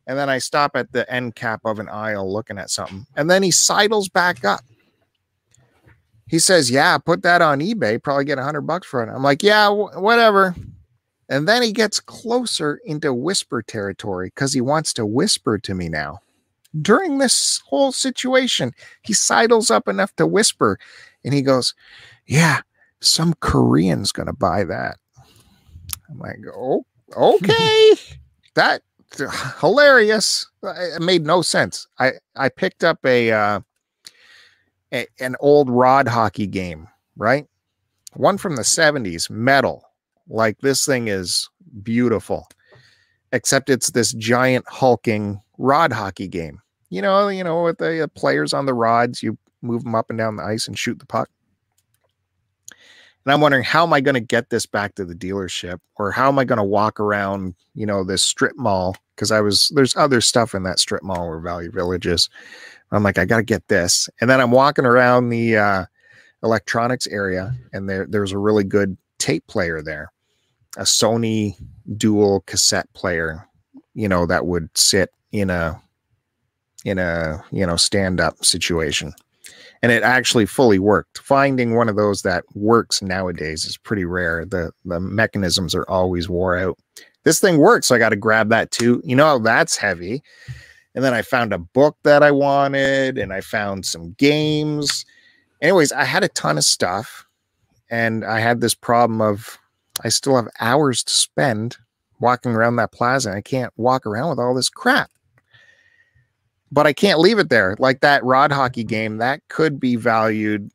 And 0.06 0.18
then 0.18 0.28
I 0.28 0.38
stop 0.38 0.72
at 0.74 0.92
the 0.92 1.10
end 1.12 1.34
cap 1.34 1.60
of 1.64 1.78
an 1.78 1.88
aisle 1.88 2.30
looking 2.30 2.58
at 2.58 2.70
something. 2.70 3.06
And 3.16 3.30
then 3.30 3.42
he 3.42 3.50
sidles 3.50 4.08
back 4.08 4.44
up. 4.44 4.60
He 6.28 6.38
says, 6.38 6.70
"Yeah, 6.70 6.98
put 6.98 7.22
that 7.22 7.42
on 7.42 7.60
eBay. 7.60 8.02
Probably 8.02 8.24
get 8.24 8.38
a 8.38 8.44
hundred 8.44 8.62
bucks 8.62 8.86
for 8.86 9.02
it." 9.02 9.12
I'm 9.12 9.22
like, 9.22 9.42
"Yeah, 9.42 9.68
whatever." 9.70 10.54
And 11.28 11.48
then 11.48 11.62
he 11.62 11.72
gets 11.72 12.00
closer 12.00 12.80
into 12.84 13.14
whisper 13.14 13.62
territory 13.62 14.28
because 14.34 14.52
he 14.52 14.60
wants 14.60 14.92
to 14.94 15.06
whisper 15.06 15.58
to 15.58 15.74
me 15.74 15.88
now 15.88 16.20
during 16.80 17.18
this 17.18 17.62
whole 17.66 17.92
situation, 17.92 18.72
he 19.02 19.12
sidles 19.12 19.70
up 19.70 19.88
enough 19.88 20.14
to 20.16 20.26
whisper 20.26 20.78
and 21.24 21.35
he 21.35 21.42
goes, 21.42 21.74
Yeah, 22.26 22.61
some 23.00 23.35
Korean's 23.40 24.12
going 24.12 24.26
to 24.26 24.33
buy 24.33 24.64
that. 24.64 24.98
I'm 26.09 26.18
like, 26.18 26.37
Oh, 26.56 26.85
okay. 27.16 27.94
that 28.54 28.83
hilarious. 29.61 30.48
It 30.62 31.02
made 31.02 31.26
no 31.26 31.42
sense. 31.42 31.87
I, 31.98 32.12
I 32.37 32.48
picked 32.48 32.85
up 32.85 32.98
a, 33.04 33.33
uh, 33.33 33.61
a, 34.92 35.06
an 35.18 35.37
old 35.40 35.70
rod 35.70 36.09
hockey 36.09 36.46
game, 36.46 36.88
right? 37.16 37.46
One 38.14 38.38
from 38.38 38.56
the 38.56 38.62
70s, 38.62 39.30
metal. 39.30 39.85
Like 40.28 40.59
this 40.61 40.85
thing 40.85 41.09
is 41.09 41.48
beautiful, 41.83 42.48
except 43.33 43.68
it's 43.68 43.90
this 43.90 44.12
giant 44.12 44.64
hulking 44.68 45.40
rod 45.59 45.92
hockey 45.92 46.28
game. 46.28 46.61
You 46.88 47.02
know, 47.02 47.28
you 47.28 47.44
know, 47.44 47.62
with 47.62 47.78
the 47.78 48.04
uh, 48.04 48.06
players 48.09 48.52
on 48.52 48.66
the 48.66 48.74
rods, 48.74 49.22
you 49.22 49.38
move 49.62 49.85
them 49.85 49.94
up 49.94 50.11
and 50.11 50.18
down 50.18 50.37
the 50.37 50.44
ice 50.44 50.66
and 50.66 50.79
shoot 50.79 50.99
the 50.99 51.07
puck. 51.07 51.29
And 53.25 53.33
I'm 53.33 53.40
wondering 53.40 53.64
how 53.64 53.83
am 53.83 53.92
I 53.92 54.01
going 54.01 54.14
to 54.14 54.20
get 54.20 54.49
this 54.49 54.64
back 54.64 54.94
to 54.94 55.05
the 55.05 55.14
dealership 55.14 55.79
or 55.96 56.11
how 56.11 56.29
am 56.29 56.38
I 56.38 56.44
going 56.44 56.59
to 56.59 56.64
walk 56.64 56.99
around, 56.99 57.55
you 57.75 57.85
know, 57.85 58.03
this 58.03 58.23
strip 58.23 58.57
mall 58.57 58.96
because 59.14 59.31
I 59.31 59.40
was 59.40 59.70
there's 59.75 59.94
other 59.96 60.23
stuff 60.23 60.55
in 60.55 60.62
that 60.62 60.79
strip 60.79 61.03
mall 61.03 61.29
where 61.29 61.38
Value 61.38 61.70
Village 61.70 62.07
is. 62.07 62.31
I'm 62.92 63.03
like 63.03 63.18
I 63.18 63.27
got 63.27 63.37
to 63.37 63.42
get 63.42 63.68
this. 63.68 64.09
And 64.20 64.31
then 64.31 64.40
I'm 64.40 64.51
walking 64.51 64.87
around 64.87 65.29
the 65.29 65.57
uh 65.57 65.85
electronics 66.42 67.07
area 67.09 67.55
and 67.75 67.88
there 67.88 68.07
there's 68.09 68.33
a 68.33 68.38
really 68.38 68.64
good 68.64 68.96
tape 69.18 69.46
player 69.46 69.83
there. 69.83 70.11
A 70.79 70.83
Sony 70.83 71.56
dual 71.98 72.40
cassette 72.46 72.90
player, 72.94 73.46
you 73.92 74.08
know, 74.08 74.25
that 74.25 74.46
would 74.46 74.71
sit 74.75 75.11
in 75.31 75.50
a 75.50 75.81
in 76.87 76.98
a 76.98 77.44
you 77.52 77.67
know 77.67 77.77
stand 77.77 78.19
up 78.19 78.42
situation 78.42 79.13
and 79.83 79.92
it 79.92 80.02
actually 80.02 80.46
fully 80.46 80.78
worked. 80.78 81.18
Finding 81.18 81.74
one 81.74 81.88
of 81.88 81.96
those 81.96 82.22
that 82.22 82.44
works 82.54 83.00
nowadays 83.00 83.64
is 83.64 83.76
pretty 83.76 84.04
rare. 84.04 84.44
The 84.44 84.72
the 84.85 85.00
mechanisms 85.00 85.74
are 85.74 85.88
always 85.88 86.28
wore 86.28 86.56
out. 86.56 86.78
This 87.24 87.40
thing 87.40 87.58
works 87.58 87.87
so 87.87 87.94
i 87.94 87.98
got 87.98 88.10
to 88.10 88.16
grab 88.16 88.48
that 88.50 88.70
too. 88.70 89.02
You 89.04 89.16
know 89.16 89.38
that's 89.38 89.76
heavy? 89.76 90.22
And 90.94 91.04
then 91.04 91.14
i 91.14 91.22
found 91.22 91.52
a 91.52 91.58
book 91.58 91.96
that 92.02 92.22
i 92.22 92.31
wanted 92.31 93.16
and 93.16 93.33
i 93.33 93.40
found 93.40 93.87
some 93.87 94.12
games. 94.12 95.04
Anyways 95.62 95.92
i 95.92 96.04
had 96.04 96.24
a 96.24 96.28
ton 96.28 96.58
of 96.58 96.64
stuff 96.64 97.26
and 97.90 98.24
i 98.24 98.40
had 98.40 98.60
this 98.60 98.74
problem 98.74 99.20
of 99.20 99.58
i 100.04 100.08
still 100.08 100.37
have 100.37 100.48
hours 100.60 101.02
to 101.04 101.12
spend 101.12 101.76
walking 102.20 102.52
around 102.52 102.76
that 102.76 102.92
plaza 102.92 103.33
i 103.33 103.40
can't 103.40 103.72
walk 103.76 104.06
around 104.06 104.31
with 104.31 104.38
all 104.38 104.54
this 104.54 104.68
crap 104.70 105.10
but 106.73 106.87
I 106.87 106.92
can't 106.92 107.18
leave 107.21 107.38
it 107.38 107.50
there. 107.50 107.77
Like 107.79 108.00
that 108.00 108.25
rod 108.25 108.52
hockey 108.52 108.85
game, 108.85 109.18
that 109.18 109.40
could 109.48 109.81
be 109.81 109.96
valued, 109.96 110.71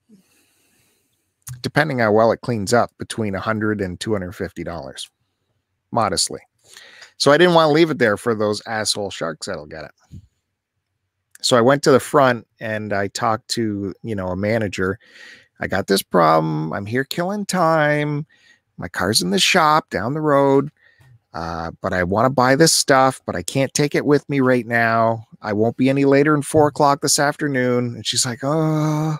depending 1.62 2.00
how 2.00 2.12
well 2.12 2.32
it 2.32 2.42
cleans 2.42 2.74
up, 2.74 2.92
between 2.98 3.36
a 3.36 3.40
hundred 3.40 3.82
and 3.82 4.00
two 4.00 4.12
hundred 4.14 4.34
fifty 4.34 4.64
dollars. 4.64 5.10
modestly. 5.92 6.42
So 7.18 7.32
I 7.32 7.38
didn't 7.38 7.56
want 7.56 7.70
to 7.70 7.74
leave 7.74 7.90
it 7.90 7.98
there 7.98 8.18
for 8.18 8.36
those 8.36 8.62
asshole 8.68 9.10
sharks 9.10 9.48
that'll 9.48 9.66
get 9.66 9.86
it. 9.86 10.22
So 11.42 11.58
I 11.58 11.62
went 11.62 11.82
to 11.84 11.92
the 11.92 12.00
front 12.00 12.46
and 12.60 12.92
I 12.92 13.08
talked 13.08 13.48
to, 13.52 13.94
you 14.04 14.16
know, 14.16 14.28
a 14.28 14.36
manager. 14.36 15.00
I 15.60 15.68
got 15.68 15.88
this 15.88 16.04
problem. 16.04 16.74
I'm 16.74 16.86
here 16.86 17.06
killing 17.06 17.46
time. 17.46 18.26
My 18.78 18.90
car's 18.90 19.22
in 19.22 19.30
the 19.30 19.40
shop 19.40 19.90
down 19.90 20.14
the 20.14 20.22
road. 20.22 20.70
Uh, 21.36 21.70
but 21.82 21.92
I 21.92 22.04
want 22.04 22.26
to 22.26 22.30
buy 22.30 22.56
this 22.56 22.72
stuff, 22.72 23.22
but 23.26 23.36
I 23.36 23.44
can't 23.44 23.74
take 23.74 23.94
it 23.94 24.06
with 24.06 24.28
me 24.30 24.40
right 24.40 24.66
now. 24.66 25.28
I 25.42 25.52
won't 25.52 25.76
be 25.76 25.90
any 25.90 26.06
later 26.06 26.32
than 26.32 26.42
four 26.42 26.68
o'clock 26.68 27.02
this 27.02 27.20
afternoon. 27.20 27.96
And 27.96 28.08
she's 28.08 28.26
like, 28.26 28.40
Oh, 28.42 29.18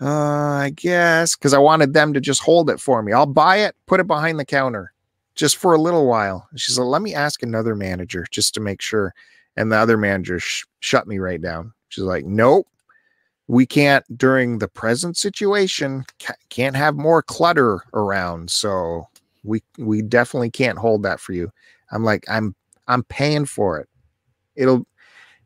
uh, 0.00 0.06
I 0.06 0.72
guess 0.76 1.34
because 1.34 1.52
I 1.52 1.58
wanted 1.58 1.92
them 1.92 2.14
to 2.14 2.20
just 2.20 2.40
hold 2.40 2.70
it 2.70 2.78
for 2.78 3.02
me. 3.02 3.12
I'll 3.12 3.26
buy 3.26 3.56
it, 3.56 3.74
put 3.86 3.98
it 3.98 4.06
behind 4.06 4.38
the 4.38 4.44
counter 4.44 4.92
just 5.34 5.56
for 5.56 5.74
a 5.74 5.80
little 5.80 6.06
while. 6.06 6.48
She's 6.56 6.78
like, 6.78 6.86
let 6.86 7.02
me 7.02 7.14
ask 7.14 7.42
another 7.42 7.74
manager 7.74 8.26
just 8.30 8.54
to 8.54 8.60
make 8.60 8.80
sure. 8.80 9.12
And 9.56 9.72
the 9.72 9.76
other 9.76 9.96
manager 9.96 10.38
sh- 10.38 10.66
shut 10.78 11.08
me 11.08 11.18
right 11.18 11.42
down. 11.42 11.72
She's 11.88 12.04
like, 12.04 12.26
nope, 12.26 12.68
we 13.48 13.66
can't 13.66 14.04
during 14.16 14.58
the 14.58 14.68
present 14.68 15.16
situation, 15.16 16.04
ca- 16.20 16.34
can't 16.48 16.76
have 16.76 16.94
more 16.94 17.22
clutter 17.22 17.80
around. 17.92 18.50
So 18.50 19.08
we 19.44 19.62
we 19.78 20.02
definitely 20.02 20.50
can't 20.50 20.78
hold 20.78 21.02
that 21.04 21.20
for 21.20 21.32
you. 21.32 21.50
I'm 21.92 22.04
like, 22.04 22.24
I'm 22.28 22.54
I'm 22.86 23.02
paying 23.04 23.44
for 23.46 23.78
it. 23.78 23.88
It'll, 24.56 24.86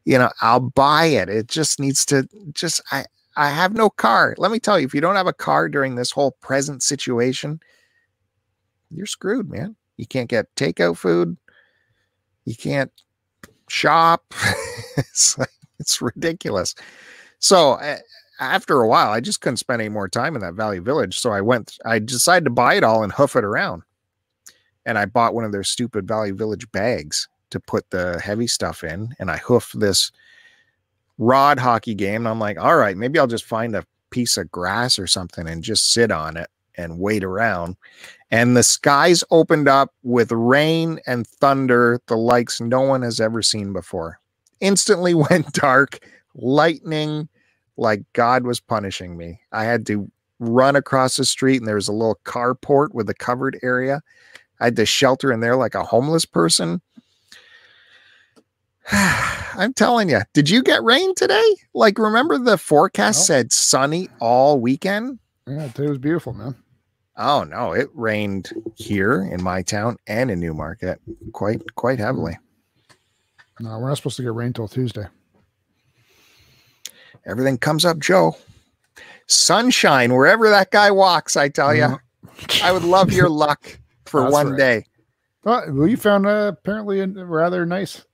you 0.05 0.19
know, 0.19 0.31
I'll 0.41 0.61
buy 0.61 1.07
it. 1.07 1.29
It 1.29 1.49
just 1.49 1.79
needs 1.81 2.05
to 2.07 2.29
just 2.53 2.81
I 2.91 3.05
I 3.37 3.51
have 3.51 3.75
no 3.75 3.91
car. 3.91 4.35
Let 4.39 4.51
me 4.51 4.59
tell 4.59 4.79
you, 4.79 4.87
if 4.87 4.95
you 4.95 5.01
don't 5.01 5.17
have 5.17 5.27
a 5.27 5.33
car 5.33 5.69
during 5.69 5.95
this 5.95 6.11
whole 6.11 6.33
present 6.41 6.83
situation, 6.83 7.61
you're 8.91 9.07
screwed, 9.07 9.51
man. 9.51 9.77
You 9.97 10.07
can't 10.07 10.29
get 10.29 10.55
takeout 10.55 10.97
food. 10.97 11.37
You 12.45 12.57
can't 12.57 12.91
shop. 13.69 14.35
it's, 14.97 15.39
it's 15.79 16.03
ridiculous. 16.03 16.75
So 17.39 17.73
uh, 17.73 17.99
after 18.43 18.81
a 18.81 18.89
while, 18.89 19.11
I 19.11 19.21
just 19.21 19.41
couldn't 19.41 19.59
spend 19.59 19.81
any 19.81 19.89
more 19.89 20.09
time 20.09 20.35
in 20.35 20.43
that 20.43 20.55
Value 20.55 20.83
Village. 20.83 21.19
So 21.21 21.31
I 21.31 21.41
went, 21.41 21.79
I 21.85 22.01
decided 22.01 22.45
to 22.45 22.51
buy 22.51 22.75
it 22.75 22.83
all 22.83 23.05
and 23.05 23.13
hoof 23.13 23.37
it 23.37 23.45
around. 23.45 23.83
And 24.85 24.99
I 24.99 25.05
bought 25.05 25.35
one 25.35 25.45
of 25.45 25.53
their 25.53 25.63
stupid 25.63 26.09
Value 26.09 26.35
Village 26.35 26.71
bags 26.73 27.29
to 27.51 27.61
put 27.61 27.89
the 27.91 28.21
heavy 28.21 28.49
stuff 28.49 28.83
in. 28.83 29.15
And 29.21 29.31
I 29.31 29.37
hoofed 29.37 29.79
this 29.79 30.11
rod 31.19 31.61
hockey 31.61 31.95
game. 31.95 32.23
And 32.23 32.29
I'm 32.29 32.41
like, 32.41 32.59
all 32.59 32.77
right, 32.77 32.97
maybe 32.97 33.19
I'll 33.19 33.29
just 33.29 33.45
find 33.45 33.77
a 33.77 33.87
piece 34.11 34.37
of 34.37 34.51
grass 34.51 34.99
or 34.99 35.07
something 35.07 35.47
and 35.47 35.63
just 35.63 35.93
sit 35.93 36.11
on 36.11 36.37
it 36.37 36.51
and 36.77 36.99
wait 36.99 37.23
around. 37.23 37.77
And 38.33 38.57
the 38.57 38.65
skies 38.65 39.23
opened 39.31 39.69
up 39.69 39.95
with 40.03 40.33
rain 40.33 40.99
and 41.07 41.27
thunder, 41.27 42.01
the 42.07 42.17
likes 42.17 42.61
no 42.61 42.81
one 42.81 43.03
has 43.03 43.21
ever 43.21 43.41
seen 43.41 43.73
before. 43.73 44.19
Instantly 44.61 45.15
went 45.31 45.53
dark, 45.53 46.01
lightning, 46.35 47.29
like 47.77 48.03
God 48.13 48.45
was 48.45 48.61
punishing 48.61 49.17
me. 49.17 49.41
I 49.53 49.65
had 49.65 49.87
to 49.87 50.11
run 50.39 50.77
across 50.77 51.17
the 51.17 51.25
street, 51.25 51.59
and 51.59 51.67
there 51.69 51.77
was 51.77 51.89
a 51.89 51.93
little 51.93 52.19
carport 52.25 52.93
with 52.93 53.09
a 53.09 53.15
covered 53.15 53.59
area. 53.63 54.03
I 54.61 54.65
had 54.67 54.77
to 54.77 54.87
shelter 54.87 55.33
in 55.33 55.41
there 55.41 55.57
like 55.57 55.75
a 55.75 55.85
homeless 55.85 56.25
person. 56.25 56.81
I'm 58.93 59.73
telling 59.75 60.09
you, 60.09 60.21
did 60.33 60.49
you 60.51 60.63
get 60.63 60.83
rain 60.83 61.15
today? 61.15 61.55
Like, 61.75 61.99
remember 61.99 62.39
the 62.39 62.59
forecast 62.59 63.21
No. 63.21 63.25
said 63.25 63.53
sunny 63.53 64.09
all 64.21 64.59
weekend? 64.61 65.19
Yeah, 65.47 65.69
today 65.69 65.89
was 65.89 65.99
beautiful, 65.99 66.33
man. 66.33 66.55
Oh 67.17 67.45
no, 67.45 67.73
it 67.73 67.89
rained 67.93 68.51
here 68.75 69.23
in 69.31 69.43
my 69.43 69.61
town 69.63 69.99
and 70.07 70.31
in 70.31 70.41
Newmarket 70.41 70.99
quite 71.33 71.61
quite 71.75 71.99
heavily. 71.99 72.39
No, 73.61 73.79
we're 73.79 73.89
not 73.89 73.99
supposed 73.99 74.17
to 74.17 74.23
get 74.23 74.33
rain 74.33 74.53
till 74.55 74.67
Tuesday. 74.67 75.07
Everything 77.27 77.59
comes 77.59 77.85
up, 77.85 77.99
Joe. 77.99 78.37
Sunshine 79.27 80.13
wherever 80.15 80.49
that 80.51 80.71
guy 80.71 80.91
walks, 80.91 81.37
I 81.37 81.49
tell 81.49 81.75
you. 81.75 81.99
I 82.63 82.73
would 82.73 82.85
love 82.85 83.13
your 83.13 83.29
luck 83.31 83.79
for 84.05 84.31
one 84.31 84.51
right. 84.51 84.59
day. 84.59 84.87
Oh, 85.45 85.63
well, 85.73 85.89
you 85.89 85.97
found 85.97 86.27
uh, 86.27 86.53
apparently 86.57 87.01
a 87.01 87.07
rather 87.07 87.65
nice 87.67 88.05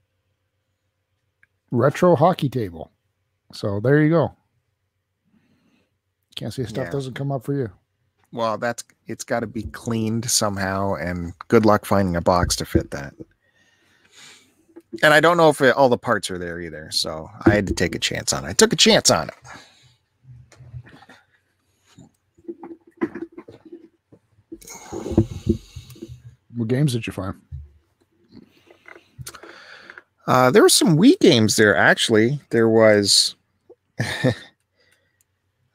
retro 1.70 2.16
hockey 2.16 2.48
table. 2.48 2.90
So 3.52 3.80
there 3.80 4.02
you 4.02 4.10
go. 4.10 4.34
Can't 6.36 6.52
say 6.52 6.64
stuff 6.64 6.86
Yeah. 6.86 6.90
doesn't 6.90 7.14
come 7.14 7.32
up 7.32 7.44
for 7.44 7.54
you. 7.54 7.70
Well, 8.32 8.58
that's 8.58 8.84
it's 9.06 9.24
got 9.24 9.40
to 9.40 9.46
be 9.46 9.62
cleaned 9.62 10.30
somehow, 10.30 10.94
and 10.94 11.32
good 11.48 11.64
luck 11.64 11.84
finding 11.86 12.14
a 12.16 12.20
box 12.20 12.56
to 12.56 12.66
fit 12.66 12.90
that. 12.90 13.14
And 15.02 15.14
I 15.14 15.20
don't 15.20 15.36
know 15.36 15.48
if 15.48 15.60
it, 15.60 15.76
all 15.76 15.88
the 15.88 15.98
parts 15.98 16.30
are 16.30 16.38
there 16.38 16.60
either, 16.60 16.90
so 16.90 17.30
I 17.46 17.50
had 17.50 17.66
to 17.68 17.74
take 17.74 17.94
a 17.94 17.98
chance 17.98 18.32
on 18.32 18.44
it. 18.44 18.48
I 18.48 18.52
took 18.52 18.72
a 18.72 18.76
chance 18.76 19.10
on 19.10 19.28
it. 19.28 19.34
What 26.56 26.68
games 26.68 26.92
did 26.92 27.06
you 27.06 27.12
find? 27.12 27.40
Uh, 30.26 30.50
there 30.50 30.62
were 30.62 30.68
some 30.68 30.98
Wii 30.98 31.18
games 31.20 31.56
there 31.56 31.76
actually. 31.76 32.40
There 32.50 32.68
was 32.68 33.36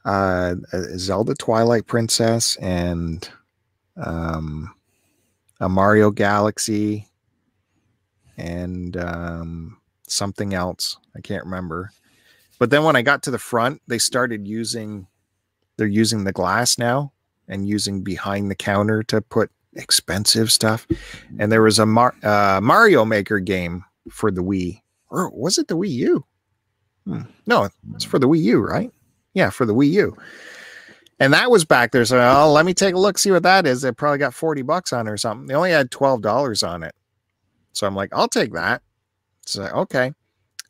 uh, 0.05 0.55
a 0.73 0.97
Zelda 0.99 1.33
Twilight 1.35 1.87
Princess 1.87 2.57
and 2.57 3.27
um, 3.97 4.73
a 5.59 5.69
Mario 5.69 6.11
Galaxy 6.11 7.07
and 8.37 8.97
um, 8.97 9.77
something 10.07 10.53
else. 10.53 10.97
I 11.15 11.21
can't 11.21 11.45
remember. 11.45 11.91
But 12.59 12.69
then 12.69 12.83
when 12.83 12.95
I 12.95 13.01
got 13.01 13.23
to 13.23 13.31
the 13.31 13.39
front, 13.39 13.81
they 13.87 13.97
started 13.97 14.47
using 14.47 15.07
they're 15.77 15.87
using 15.87 16.23
the 16.23 16.31
glass 16.31 16.77
now 16.77 17.13
and 17.47 17.67
using 17.67 18.03
behind 18.03 18.49
the 18.49 18.55
counter 18.55 19.03
to 19.03 19.21
put 19.21 19.51
expensive 19.75 20.51
stuff. 20.51 20.87
And 21.39 21.51
there 21.51 21.63
was 21.63 21.79
a 21.79 21.85
Mar- 21.85 22.15
uh, 22.23 22.59
Mario 22.61 23.05
Maker 23.05 23.39
game 23.39 23.83
for 24.09 24.31
the 24.31 24.43
Wii, 24.43 24.81
or 25.09 25.29
was 25.31 25.57
it 25.57 25.67
the 25.67 25.77
Wii 25.77 25.89
U? 25.89 26.25
Hmm. 27.05 27.21
No, 27.47 27.69
it's 27.95 28.03
for 28.03 28.19
the 28.19 28.27
Wii 28.27 28.41
U, 28.43 28.59
right? 28.59 28.91
Yeah, 29.33 29.49
for 29.49 29.65
the 29.65 29.73
Wii 29.73 29.91
U. 29.91 30.17
And 31.19 31.33
that 31.33 31.51
was 31.51 31.65
back 31.65 31.91
there. 31.91 32.05
So 32.05 32.19
oh, 32.19 32.51
let 32.51 32.65
me 32.65 32.73
take 32.73 32.95
a 32.95 32.99
look, 32.99 33.17
see 33.17 33.31
what 33.31 33.43
that 33.43 33.65
is. 33.65 33.83
It 33.83 33.97
probably 33.97 34.19
got 34.19 34.33
40 34.33 34.61
bucks 34.61 34.93
on 34.93 35.07
it 35.07 35.11
or 35.11 35.17
something. 35.17 35.47
They 35.47 35.53
only 35.53 35.71
had 35.71 35.91
$12 35.91 36.67
on 36.67 36.83
it. 36.83 36.93
So 37.73 37.85
I'm 37.85 37.95
like, 37.95 38.09
I'll 38.13 38.27
take 38.27 38.53
that. 38.53 38.81
It's 39.43 39.57
like, 39.57 39.73
okay. 39.73 40.13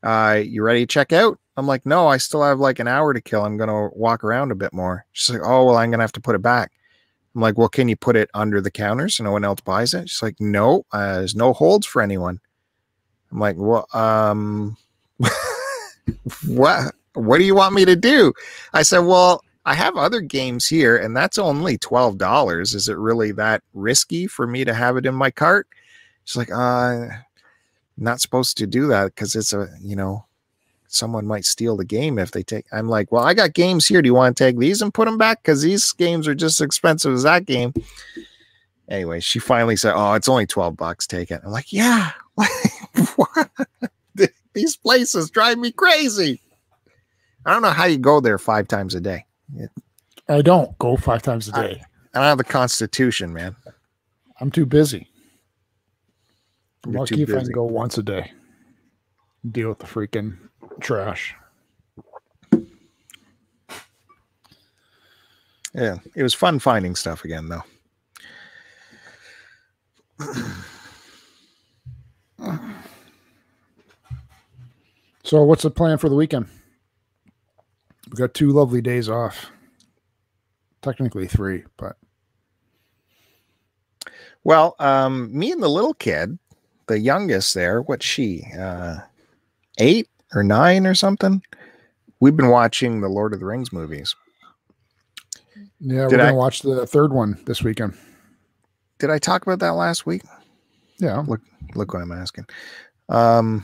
Uh, 0.02 0.42
you 0.44 0.64
ready 0.64 0.82
to 0.82 0.92
check 0.92 1.14
out? 1.14 1.40
I'm 1.56 1.68
like, 1.68 1.86
no, 1.86 2.08
I 2.08 2.18
still 2.18 2.44
have 2.44 2.60
like 2.60 2.80
an 2.80 2.88
hour 2.88 3.14
to 3.14 3.22
kill. 3.22 3.46
I'm 3.46 3.58
gonna 3.58 3.90
walk 3.90 4.24
around 4.24 4.52
a 4.52 4.56
bit 4.56 4.74
more. 4.74 5.06
She's 5.12 5.36
like, 5.36 5.48
oh 5.48 5.66
well, 5.66 5.78
I'm 5.78 5.92
gonna 5.92 6.04
have 6.04 6.12
to 6.14 6.22
put 6.22 6.36
it 6.36 6.42
back. 6.42 6.72
I'm 7.36 7.42
like, 7.42 7.58
well, 7.58 7.70
can 7.70 7.88
you 7.88 7.96
put 7.96 8.16
it 8.16 8.30
under 8.34 8.60
the 8.62 8.72
counter 8.72 9.10
so 9.10 9.24
no 9.24 9.32
one 9.32 9.44
else 9.44 9.62
buys 9.62 9.94
it? 9.94 10.10
She's 10.10 10.22
like, 10.22 10.40
no, 10.40 10.86
uh, 10.92 11.20
there's 11.20 11.36
no 11.36 11.54
holds 11.54 11.86
for 11.86 12.02
anyone. 12.02 12.40
I'm 13.32 13.40
like, 13.40 13.56
well, 13.58 13.88
um, 13.94 14.78
what? 16.48 16.94
What 17.14 17.38
do 17.38 17.44
you 17.44 17.56
want 17.56 17.76
me 17.76 17.86
to 17.86 17.96
do? 17.96 18.34
I 18.74 18.82
said, 18.82 19.00
well, 19.00 19.44
I 19.66 19.76
have 19.76 19.96
other 19.96 20.22
games 20.22 20.68
here, 20.68 20.98
and 20.98 21.16
that's 21.16 21.38
only 21.38 21.78
twelve 21.78 22.18
dollars. 22.18 22.74
Is 22.74 22.90
it 22.90 22.98
really 22.98 23.32
that 23.34 23.64
risky 23.74 24.28
for 24.28 24.46
me 24.46 24.66
to 24.66 24.74
have 24.74 24.98
it 24.98 25.06
in 25.06 25.16
my 25.16 25.32
cart? 25.32 25.68
She's 26.26 26.38
like, 26.38 26.52
uh, 26.52 27.08
not 27.98 28.22
supposed 28.22 28.58
to 28.58 28.68
do 28.68 28.88
that 28.88 29.06
because 29.08 29.36
it's 29.36 29.54
a, 29.54 29.70
you 29.82 29.96
know, 29.96 30.26
someone 30.88 31.26
might 31.26 31.46
steal 31.46 31.76
the 31.76 31.86
game 31.86 32.18
if 32.20 32.32
they 32.32 32.44
take. 32.44 32.66
I'm 32.72 32.88
like, 32.88 33.12
well, 33.12 33.24
I 33.24 33.34
got 33.34 33.54
games 33.54 33.88
here. 33.88 34.02
Do 34.02 34.08
you 34.08 34.14
want 34.14 34.38
to 34.38 34.44
take 34.44 34.58
these 34.58 34.82
and 34.82 34.94
put 34.94 35.06
them 35.06 35.18
back? 35.18 35.42
Because 35.42 35.62
these 35.62 35.92
games 35.94 36.28
are 36.28 36.36
just 36.36 36.62
as 36.62 36.66
expensive 36.66 37.14
as 37.14 37.24
that 37.24 37.46
game. 37.46 37.74
Anyway, 38.90 39.20
she 39.22 39.40
finally 39.40 39.78
said, 39.78 39.94
"Oh, 39.96 40.14
it's 40.14 40.28
only 40.28 40.46
twelve 40.46 40.76
bucks. 40.76 41.08
Take 41.08 41.32
it." 41.32 41.42
I'm 41.44 41.52
like, 41.52 41.72
"Yeah." 41.72 42.12
These 44.54 44.78
places 44.78 45.30
drive 45.30 45.58
me 45.58 45.72
crazy. 45.72 46.42
I 47.46 47.54
don't 47.54 47.62
know 47.62 47.72
how 47.72 47.86
you 47.86 47.98
go 47.98 48.20
there 48.20 48.38
five 48.38 48.68
times 48.68 48.94
a 48.94 49.02
day. 49.02 49.26
I 50.30 50.42
don't 50.42 50.78
go 50.78 50.96
five 50.96 51.22
times 51.22 51.48
a 51.48 51.52
day. 51.54 51.82
I 52.14 52.20
don't 52.20 52.28
have 52.28 52.38
the 52.38 52.44
constitution, 52.44 53.34
man. 53.34 53.56
I'm 54.40 54.52
too 54.52 54.66
busy. 54.66 55.10
You're 56.86 57.00
lucky 57.00 57.22
if 57.24 57.30
I 57.30 57.42
can 57.42 57.52
go 57.52 57.64
once 57.64 57.98
a 57.98 58.04
day. 58.04 58.32
Deal 59.50 59.70
with 59.70 59.80
the 59.80 59.86
freaking 59.86 60.38
trash. 60.80 61.36
Yeah, 65.74 65.98
it 66.16 66.22
was 66.22 66.34
fun 66.34 66.60
finding 66.60 66.96
stuff 66.96 67.26
again, 67.26 67.50
though. 67.50 67.64
So, 75.24 75.42
what's 75.42 75.64
the 75.64 75.72
plan 75.72 75.98
for 75.98 76.10
the 76.10 76.16
weekend? 76.16 76.48
We 78.12 78.18
got 78.18 78.34
two 78.34 78.52
lovely 78.52 78.82
days 78.82 79.10
off. 79.10 79.50
Technically 80.82 81.28
three, 81.28 81.64
but 81.78 81.96
Well, 84.44 84.76
um, 84.80 85.36
me 85.36 85.52
and 85.52 85.64
the 85.64 85.70
little 85.70 85.94
kid, 85.94 86.38
the 86.88 87.00
youngest 87.00 87.54
there, 87.54 87.82
what's 87.82 88.06
she? 88.06 88.46
Uh, 88.58 88.98
eight 89.80 90.08
or 90.34 90.44
nine 90.44 90.86
or 90.86 90.96
something? 90.96 91.42
We've 92.20 92.36
been 92.36 92.50
watching 92.50 93.02
the 93.02 93.10
Lord 93.10 93.34
of 93.34 93.40
the 93.40 93.46
Rings 93.46 93.74
movies. 93.74 94.16
Yeah, 95.80 96.08
Did 96.08 96.18
we're 96.18 96.22
I- 96.22 96.26
gonna 96.28 96.36
watch 96.38 96.62
the 96.62 96.86
third 96.88 97.12
one 97.14 97.38
this 97.46 97.62
weekend. 97.64 97.96
Did 99.00 99.10
I 99.10 99.20
talk 99.20 99.44
about 99.44 99.60
that 99.60 99.72
last 99.74 100.06
week? 100.06 100.24
Yeah. 101.00 101.20
Look 101.28 101.42
look 101.76 101.94
what 101.94 102.02
I'm 102.02 102.12
asking. 102.12 102.46
Um, 103.10 103.64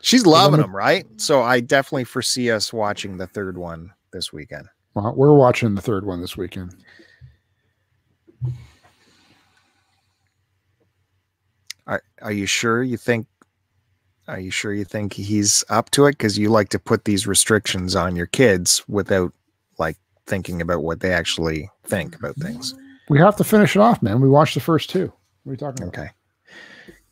she's 0.00 0.26
loving 0.26 0.60
them, 0.60 0.74
right? 0.74 1.06
So 1.20 1.42
I 1.42 1.60
definitely 1.60 2.04
foresee 2.04 2.50
us 2.50 2.72
watching 2.72 3.18
the 3.18 3.26
third 3.28 3.56
one 3.56 3.92
this 4.12 4.32
weekend. 4.32 4.66
Well, 4.94 5.14
we're 5.14 5.32
watching 5.34 5.74
the 5.74 5.82
third 5.82 6.04
one 6.06 6.20
this 6.20 6.36
weekend. 6.36 6.74
Are 12.22 12.32
you 12.32 12.46
sure 12.46 12.82
you 12.82 12.96
think? 12.96 13.26
Are 14.28 14.40
you 14.40 14.50
sure 14.50 14.72
you 14.72 14.84
think 14.84 15.12
he's 15.12 15.64
up 15.68 15.90
to 15.90 16.06
it? 16.06 16.12
Because 16.12 16.36
you 16.36 16.48
like 16.48 16.70
to 16.70 16.78
put 16.78 17.04
these 17.04 17.26
restrictions 17.26 17.94
on 17.94 18.16
your 18.16 18.26
kids 18.26 18.82
without 18.88 19.32
like 19.78 19.96
thinking 20.26 20.60
about 20.60 20.82
what 20.82 21.00
they 21.00 21.12
actually 21.12 21.70
think 21.84 22.16
about 22.16 22.36
things. 22.36 22.74
We 23.08 23.18
have 23.18 23.36
to 23.36 23.44
finish 23.44 23.76
it 23.76 23.80
off, 23.80 24.02
man. 24.02 24.20
We 24.20 24.28
watched 24.28 24.54
the 24.54 24.60
first 24.60 24.90
two. 24.90 25.12
What 25.44 25.50
are 25.50 25.52
you 25.52 25.56
talking 25.58 25.86
about? 25.86 25.96
Okay. 25.96 26.10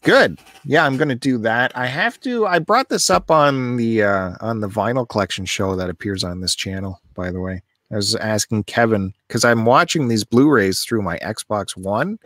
Good. 0.02 0.38
Yeah, 0.64 0.84
I'm 0.84 0.96
going 0.96 1.08
to 1.08 1.14
do 1.14 1.38
that. 1.38 1.72
I 1.76 1.86
have 1.86 2.20
to 2.20 2.46
I 2.46 2.58
brought 2.58 2.88
this 2.88 3.08
up 3.08 3.30
on 3.30 3.76
the 3.76 4.02
uh 4.02 4.34
on 4.40 4.60
the 4.60 4.68
vinyl 4.68 5.08
collection 5.08 5.46
show 5.46 5.76
that 5.76 5.88
appears 5.88 6.24
on 6.24 6.40
this 6.40 6.54
channel, 6.54 7.00
by 7.14 7.30
the 7.30 7.40
way. 7.40 7.62
I 7.92 7.96
was 7.96 8.14
asking 8.16 8.64
Kevin 8.64 9.14
cuz 9.28 9.44
I'm 9.44 9.64
watching 9.64 10.08
these 10.08 10.24
Blu-rays 10.24 10.82
through 10.82 11.02
my 11.02 11.18
Xbox 11.18 11.76
1 11.76 12.18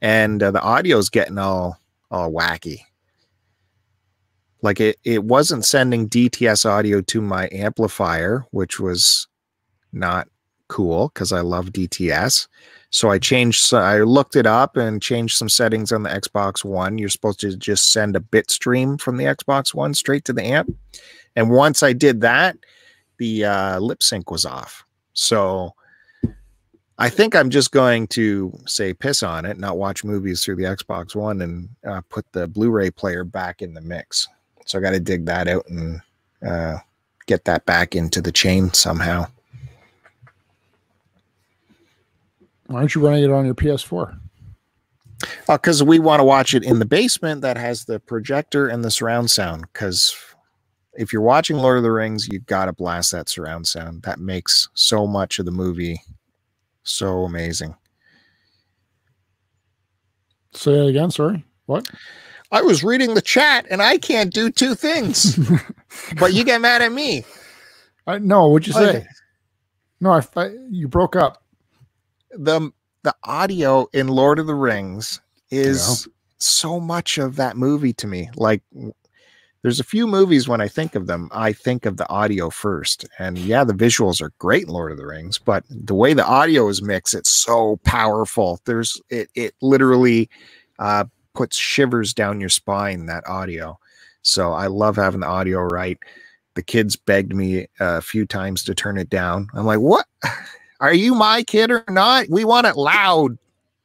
and 0.00 0.42
uh, 0.42 0.50
the 0.52 0.62
audio's 0.62 1.10
getting 1.10 1.38
all 1.38 1.78
all 2.10 2.32
wacky. 2.32 2.80
Like 4.62 4.80
it 4.80 4.98
it 5.04 5.24
wasn't 5.24 5.64
sending 5.64 6.08
DTS 6.08 6.66
audio 6.66 7.00
to 7.02 7.20
my 7.20 7.48
amplifier, 7.52 8.44
which 8.50 8.80
was 8.80 9.28
not 9.92 10.28
cool 10.68 11.08
cuz 11.10 11.32
I 11.32 11.40
love 11.40 11.66
DTS. 11.66 12.48
So 12.90 13.10
I 13.10 13.18
changed, 13.18 13.60
so 13.60 13.78
I 13.78 14.00
looked 14.00 14.34
it 14.34 14.46
up 14.46 14.76
and 14.76 15.02
changed 15.02 15.36
some 15.36 15.48
settings 15.48 15.92
on 15.92 16.02
the 16.02 16.10
Xbox 16.10 16.64
One. 16.64 16.96
You're 16.96 17.10
supposed 17.10 17.40
to 17.40 17.54
just 17.54 17.92
send 17.92 18.16
a 18.16 18.20
bit 18.20 18.50
stream 18.50 18.96
from 18.96 19.18
the 19.18 19.26
Xbox 19.26 19.74
One 19.74 19.92
straight 19.92 20.24
to 20.24 20.32
the 20.32 20.42
amp. 20.42 20.74
And 21.36 21.50
once 21.50 21.82
I 21.82 21.92
did 21.92 22.22
that, 22.22 22.56
the 23.18 23.44
uh, 23.44 23.78
lip 23.78 24.02
sync 24.02 24.30
was 24.30 24.46
off. 24.46 24.86
So 25.12 25.74
I 27.00 27.08
think 27.08 27.36
I'm 27.36 27.48
just 27.48 27.70
going 27.70 28.08
to 28.08 28.52
say 28.66 28.92
piss 28.92 29.22
on 29.22 29.44
it, 29.44 29.56
not 29.56 29.78
watch 29.78 30.02
movies 30.02 30.42
through 30.42 30.56
the 30.56 30.64
Xbox 30.64 31.14
One 31.14 31.40
and 31.42 31.68
uh, 31.86 32.00
put 32.08 32.30
the 32.32 32.48
Blu 32.48 32.70
ray 32.70 32.90
player 32.90 33.22
back 33.22 33.62
in 33.62 33.72
the 33.72 33.80
mix. 33.80 34.26
So 34.66 34.78
I 34.78 34.82
got 34.82 34.90
to 34.90 35.00
dig 35.00 35.24
that 35.26 35.46
out 35.46 35.64
and 35.68 36.00
uh, 36.46 36.78
get 37.26 37.44
that 37.44 37.64
back 37.66 37.94
into 37.94 38.20
the 38.20 38.32
chain 38.32 38.72
somehow. 38.72 39.26
Why 42.66 42.80
aren't 42.80 42.94
you 42.94 43.06
running 43.06 43.24
it 43.24 43.30
on 43.30 43.46
your 43.46 43.54
PS4? 43.54 44.18
because 45.48 45.82
we 45.82 45.98
want 45.98 46.20
to 46.20 46.24
watch 46.24 46.54
it 46.54 46.62
in 46.62 46.78
the 46.78 46.84
basement 46.84 47.40
that 47.40 47.56
has 47.56 47.84
the 47.84 47.98
projector 47.98 48.68
and 48.68 48.84
the 48.84 48.90
surround 48.90 49.30
sound. 49.30 49.62
Because 49.72 50.14
if 50.94 51.12
you're 51.12 51.22
watching 51.22 51.56
Lord 51.56 51.78
of 51.78 51.82
the 51.82 51.90
Rings, 51.90 52.28
you 52.28 52.38
got 52.40 52.66
to 52.66 52.72
blast 52.72 53.10
that 53.12 53.28
surround 53.28 53.66
sound. 53.66 54.02
That 54.02 54.20
makes 54.20 54.68
so 54.74 55.06
much 55.06 55.38
of 55.38 55.44
the 55.44 55.50
movie 55.50 56.00
so 56.88 57.24
amazing. 57.24 57.74
Say 60.52 60.72
it 60.72 60.88
again. 60.88 61.10
Sorry. 61.10 61.44
What? 61.66 61.88
I 62.50 62.62
was 62.62 62.82
reading 62.82 63.14
the 63.14 63.22
chat 63.22 63.66
and 63.70 63.82
I 63.82 63.98
can't 63.98 64.32
do 64.32 64.50
two 64.50 64.74
things, 64.74 65.38
but 66.18 66.32
you 66.32 66.44
get 66.44 66.60
mad 66.60 66.80
at 66.80 66.92
me. 66.92 67.24
I 68.06 68.18
no. 68.18 68.48
What'd 68.48 68.66
you 68.66 68.72
say? 68.72 68.88
Okay. 68.88 69.06
No, 70.00 70.12
I, 70.12 70.22
I 70.36 70.50
you 70.70 70.88
broke 70.88 71.14
up. 71.14 71.42
The 72.30 72.70
the 73.02 73.14
audio 73.24 73.86
in 73.92 74.08
Lord 74.08 74.38
of 74.38 74.46
the 74.46 74.54
Rings 74.54 75.20
is 75.50 76.08
so 76.38 76.80
much 76.80 77.18
of 77.18 77.36
that 77.36 77.56
movie 77.56 77.92
to 77.94 78.06
me. 78.06 78.30
Like 78.36 78.62
there's 79.62 79.80
a 79.80 79.84
few 79.84 80.06
movies 80.06 80.48
when 80.48 80.60
I 80.60 80.68
think 80.68 80.94
of 80.94 81.06
them, 81.06 81.28
I 81.32 81.52
think 81.52 81.84
of 81.84 81.96
the 81.96 82.08
audio 82.08 82.48
first. 82.48 83.06
And 83.18 83.38
yeah, 83.38 83.64
the 83.64 83.72
visuals 83.72 84.22
are 84.22 84.32
great 84.38 84.64
in 84.64 84.68
Lord 84.70 84.92
of 84.92 84.98
the 84.98 85.06
Rings, 85.06 85.38
but 85.38 85.64
the 85.68 85.94
way 85.94 86.14
the 86.14 86.24
audio 86.24 86.68
is 86.68 86.80
mixed, 86.80 87.14
it's 87.14 87.30
so 87.30 87.78
powerful. 87.84 88.60
There's 88.64 89.00
it 89.10 89.30
it 89.34 89.54
literally 89.60 90.30
uh 90.78 91.04
puts 91.34 91.56
shivers 91.56 92.14
down 92.14 92.40
your 92.40 92.48
spine, 92.48 93.06
that 93.06 93.26
audio. 93.28 93.78
So 94.22 94.52
I 94.52 94.66
love 94.66 94.96
having 94.96 95.20
the 95.20 95.26
audio 95.26 95.60
right. 95.60 95.98
The 96.54 96.62
kids 96.62 96.96
begged 96.96 97.34
me 97.34 97.66
a 97.78 98.00
few 98.00 98.26
times 98.26 98.64
to 98.64 98.74
turn 98.74 98.98
it 98.98 99.08
down. 99.08 99.48
I'm 99.54 99.64
like, 99.64 99.78
what? 99.78 100.06
Are 100.80 100.94
you 100.94 101.14
my 101.14 101.42
kid 101.42 101.70
or 101.70 101.84
not? 101.88 102.28
We 102.28 102.44
want 102.44 102.66
it 102.66 102.76
loud. 102.76 103.38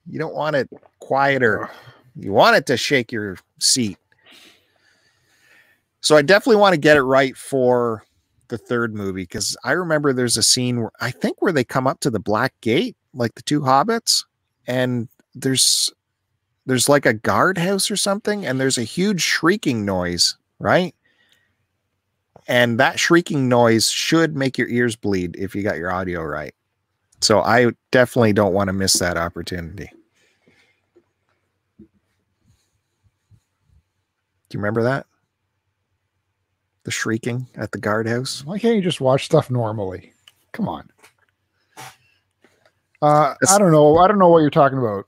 You 0.07 0.19
don't 0.19 0.33
want 0.35 0.55
it 0.55 0.69
quieter. 0.99 1.69
You 2.15 2.31
want 2.31 2.55
it 2.55 2.65
to 2.67 2.77
shake 2.77 3.11
your 3.11 3.37
seat. 3.59 3.97
So 6.03 6.17
I 6.17 6.21
definitely 6.21 6.57
want 6.57 6.73
to 6.73 6.79
get 6.79 6.97
it 6.97 7.03
right 7.03 7.35
for 7.35 8.03
the 8.49 8.57
third 8.57 8.93
movie 8.93 9.23
because 9.23 9.55
I 9.63 9.71
remember 9.71 10.11
there's 10.11 10.35
a 10.35 10.43
scene 10.43 10.81
where 10.81 10.91
I 10.99 11.11
think 11.11 11.41
where 11.41 11.53
they 11.53 11.63
come 11.63 11.87
up 11.87 12.01
to 12.01 12.09
the 12.09 12.19
Black 12.19 12.53
Gate, 12.59 12.97
like 13.13 13.35
the 13.35 13.41
two 13.41 13.61
hobbits, 13.61 14.25
and 14.67 15.07
there's 15.33 15.89
there's 16.65 16.89
like 16.89 17.05
a 17.05 17.13
guardhouse 17.13 17.89
or 17.89 17.95
something, 17.95 18.45
and 18.45 18.59
there's 18.59 18.77
a 18.77 18.83
huge 18.83 19.21
shrieking 19.21 19.85
noise, 19.85 20.35
right? 20.59 20.93
And 22.49 22.81
that 22.81 22.99
shrieking 22.99 23.47
noise 23.47 23.89
should 23.89 24.35
make 24.35 24.57
your 24.57 24.67
ears 24.67 24.97
bleed 24.97 25.37
if 25.37 25.55
you 25.55 25.63
got 25.63 25.77
your 25.77 25.91
audio 25.91 26.21
right. 26.21 26.53
So 27.21 27.39
I 27.39 27.71
definitely 27.91 28.33
don't 28.33 28.53
want 28.53 28.67
to 28.67 28.73
miss 28.73 28.99
that 28.99 29.15
opportunity. 29.15 29.89
Do 31.79 31.85
you 34.51 34.59
remember 34.59 34.83
that? 34.83 35.05
The 36.83 36.91
shrieking 36.91 37.47
at 37.55 37.71
the 37.71 37.77
guardhouse? 37.79 38.43
Why 38.45 38.59
can't 38.59 38.75
you 38.75 38.81
just 38.81 38.99
watch 39.01 39.25
stuff 39.25 39.49
normally? 39.49 40.11
Come 40.51 40.67
on. 40.67 40.89
Uh, 43.01 43.33
I 43.49 43.57
don't 43.57 43.71
know. 43.71 43.97
I 43.97 44.07
don't 44.07 44.19
know 44.19 44.29
what 44.29 44.39
you're 44.39 44.49
talking 44.49 44.77
about. 44.77 45.05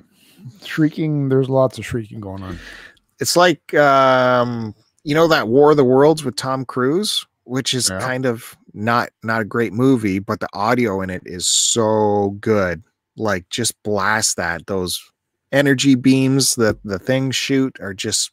Shrieking. 0.63 1.29
There's 1.29 1.49
lots 1.49 1.77
of 1.77 1.85
shrieking 1.85 2.19
going 2.19 2.43
on. 2.43 2.59
It's 3.19 3.35
like 3.35 3.73
um, 3.73 4.75
you 5.03 5.15
know 5.15 5.27
that 5.27 5.47
War 5.47 5.71
of 5.71 5.77
the 5.77 5.83
Worlds 5.85 6.23
with 6.23 6.35
Tom 6.35 6.65
Cruise, 6.65 7.25
which 7.45 7.73
is 7.73 7.89
Yeah. 7.89 7.99
kind 7.99 8.25
of 8.25 8.55
not 8.73 9.09
not 9.23 9.41
a 9.41 9.45
great 9.45 9.71
movie, 9.73 10.19
but 10.19 10.39
the 10.41 10.49
audio 10.53 11.01
in 11.01 11.09
it 11.09 11.23
is 11.25 11.47
so 11.47 12.31
good. 12.41 12.83
Like 13.15 13.47
just 13.49 13.81
blast 13.83 14.35
that. 14.37 14.67
Those 14.67 15.01
energy 15.51 15.95
beams 15.95 16.55
that 16.55 16.77
the 16.83 16.99
things 16.99 17.35
shoot 17.35 17.77
are 17.79 17.93
just 17.93 18.31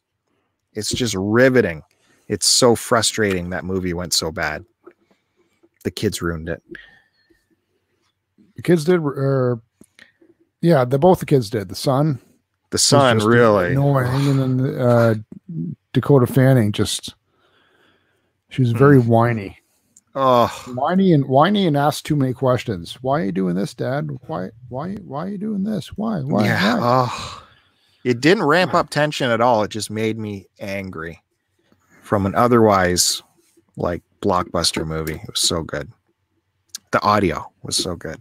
it's 0.73 0.89
just 0.91 1.15
riveting. 1.17 1.83
It's 2.27 2.45
so 2.47 2.75
frustrating 2.75 3.49
that 3.49 3.65
movie 3.65 3.93
went 3.93 4.13
so 4.13 4.31
bad. 4.31 4.65
The 5.83 5.91
kids 5.91 6.21
ruined 6.21 6.49
it. 6.49 6.63
The 8.55 8.61
kids 8.61 8.85
did. 8.85 9.01
Uh, 9.05 9.55
yeah, 10.61 10.85
the 10.85 10.97
both 10.97 11.19
the 11.19 11.25
kids 11.25 11.49
did. 11.49 11.67
The 11.69 11.75
son, 11.75 12.19
The 12.69 12.77
son 12.77 13.17
really. 13.19 13.71
annoying, 13.71 14.27
and 14.29 14.39
then 14.59 14.79
uh, 14.79 15.15
Dakota 15.91 16.25
Fanning 16.27 16.71
just 16.71 17.15
she 18.49 18.61
was 18.61 18.71
very 18.71 18.99
whiny, 18.99 19.57
Oh, 20.15 20.47
whiny 20.75 21.11
and 21.11 21.25
whiny, 21.27 21.65
and 21.65 21.75
asked 21.75 22.05
too 22.05 22.15
many 22.15 22.33
questions. 22.33 22.99
Why 23.01 23.21
are 23.21 23.25
you 23.25 23.31
doing 23.31 23.55
this, 23.55 23.73
Dad? 23.73 24.09
Why, 24.27 24.51
why, 24.69 24.93
why 25.03 25.25
are 25.25 25.29
you 25.29 25.39
doing 25.39 25.63
this? 25.63 25.87
Why, 25.97 26.19
why, 26.19 26.45
yeah. 26.45 26.77
why? 26.77 27.07
Oh, 27.11 27.43
it 28.03 28.21
didn't 28.21 28.43
ramp 28.43 28.75
up 28.75 28.89
tension 28.91 29.31
at 29.31 29.41
all. 29.41 29.63
It 29.63 29.71
just 29.71 29.89
made 29.89 30.19
me 30.19 30.45
angry 30.59 31.19
from 32.13 32.27
an 32.27 32.35
otherwise 32.35 33.23
like 33.75 34.03
blockbuster 34.21 34.85
movie. 34.85 35.15
It 35.15 35.31
was 35.31 35.41
so 35.41 35.63
good. 35.63 35.91
The 36.91 37.01
audio 37.01 37.51
was 37.63 37.75
so 37.75 37.95
good. 37.95 38.19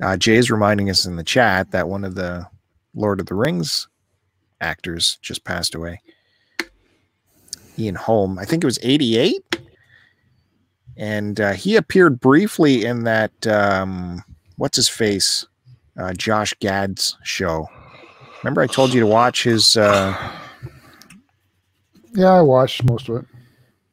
Uh, 0.00 0.16
Jay's 0.16 0.48
reminding 0.48 0.90
us 0.90 1.06
in 1.06 1.16
the 1.16 1.24
chat 1.24 1.72
that 1.72 1.88
one 1.88 2.04
of 2.04 2.14
the 2.14 2.46
Lord 2.94 3.18
of 3.18 3.26
the 3.26 3.34
Rings 3.34 3.88
actors 4.60 5.18
just 5.20 5.42
passed 5.42 5.74
away. 5.74 6.00
Ian 7.76 7.96
Holm. 7.96 8.38
I 8.38 8.44
think 8.44 8.62
it 8.62 8.68
was 8.68 8.78
88. 8.80 9.60
And 10.96 11.40
uh, 11.40 11.54
he 11.54 11.74
appeared 11.74 12.20
briefly 12.20 12.84
in 12.84 13.02
that, 13.02 13.44
um, 13.48 14.22
what's 14.54 14.76
his 14.76 14.88
face? 14.88 15.44
Uh, 15.98 16.12
Josh 16.12 16.54
Gad's 16.60 17.18
show. 17.24 17.66
Remember, 18.44 18.62
I 18.62 18.68
told 18.68 18.94
you 18.94 19.00
to 19.00 19.06
watch 19.08 19.42
his. 19.42 19.76
Uh, 19.76 20.14
Yeah, 22.14 22.32
I 22.34 22.40
watched 22.42 22.84
most 22.84 23.08
of 23.08 23.16
it. 23.16 23.24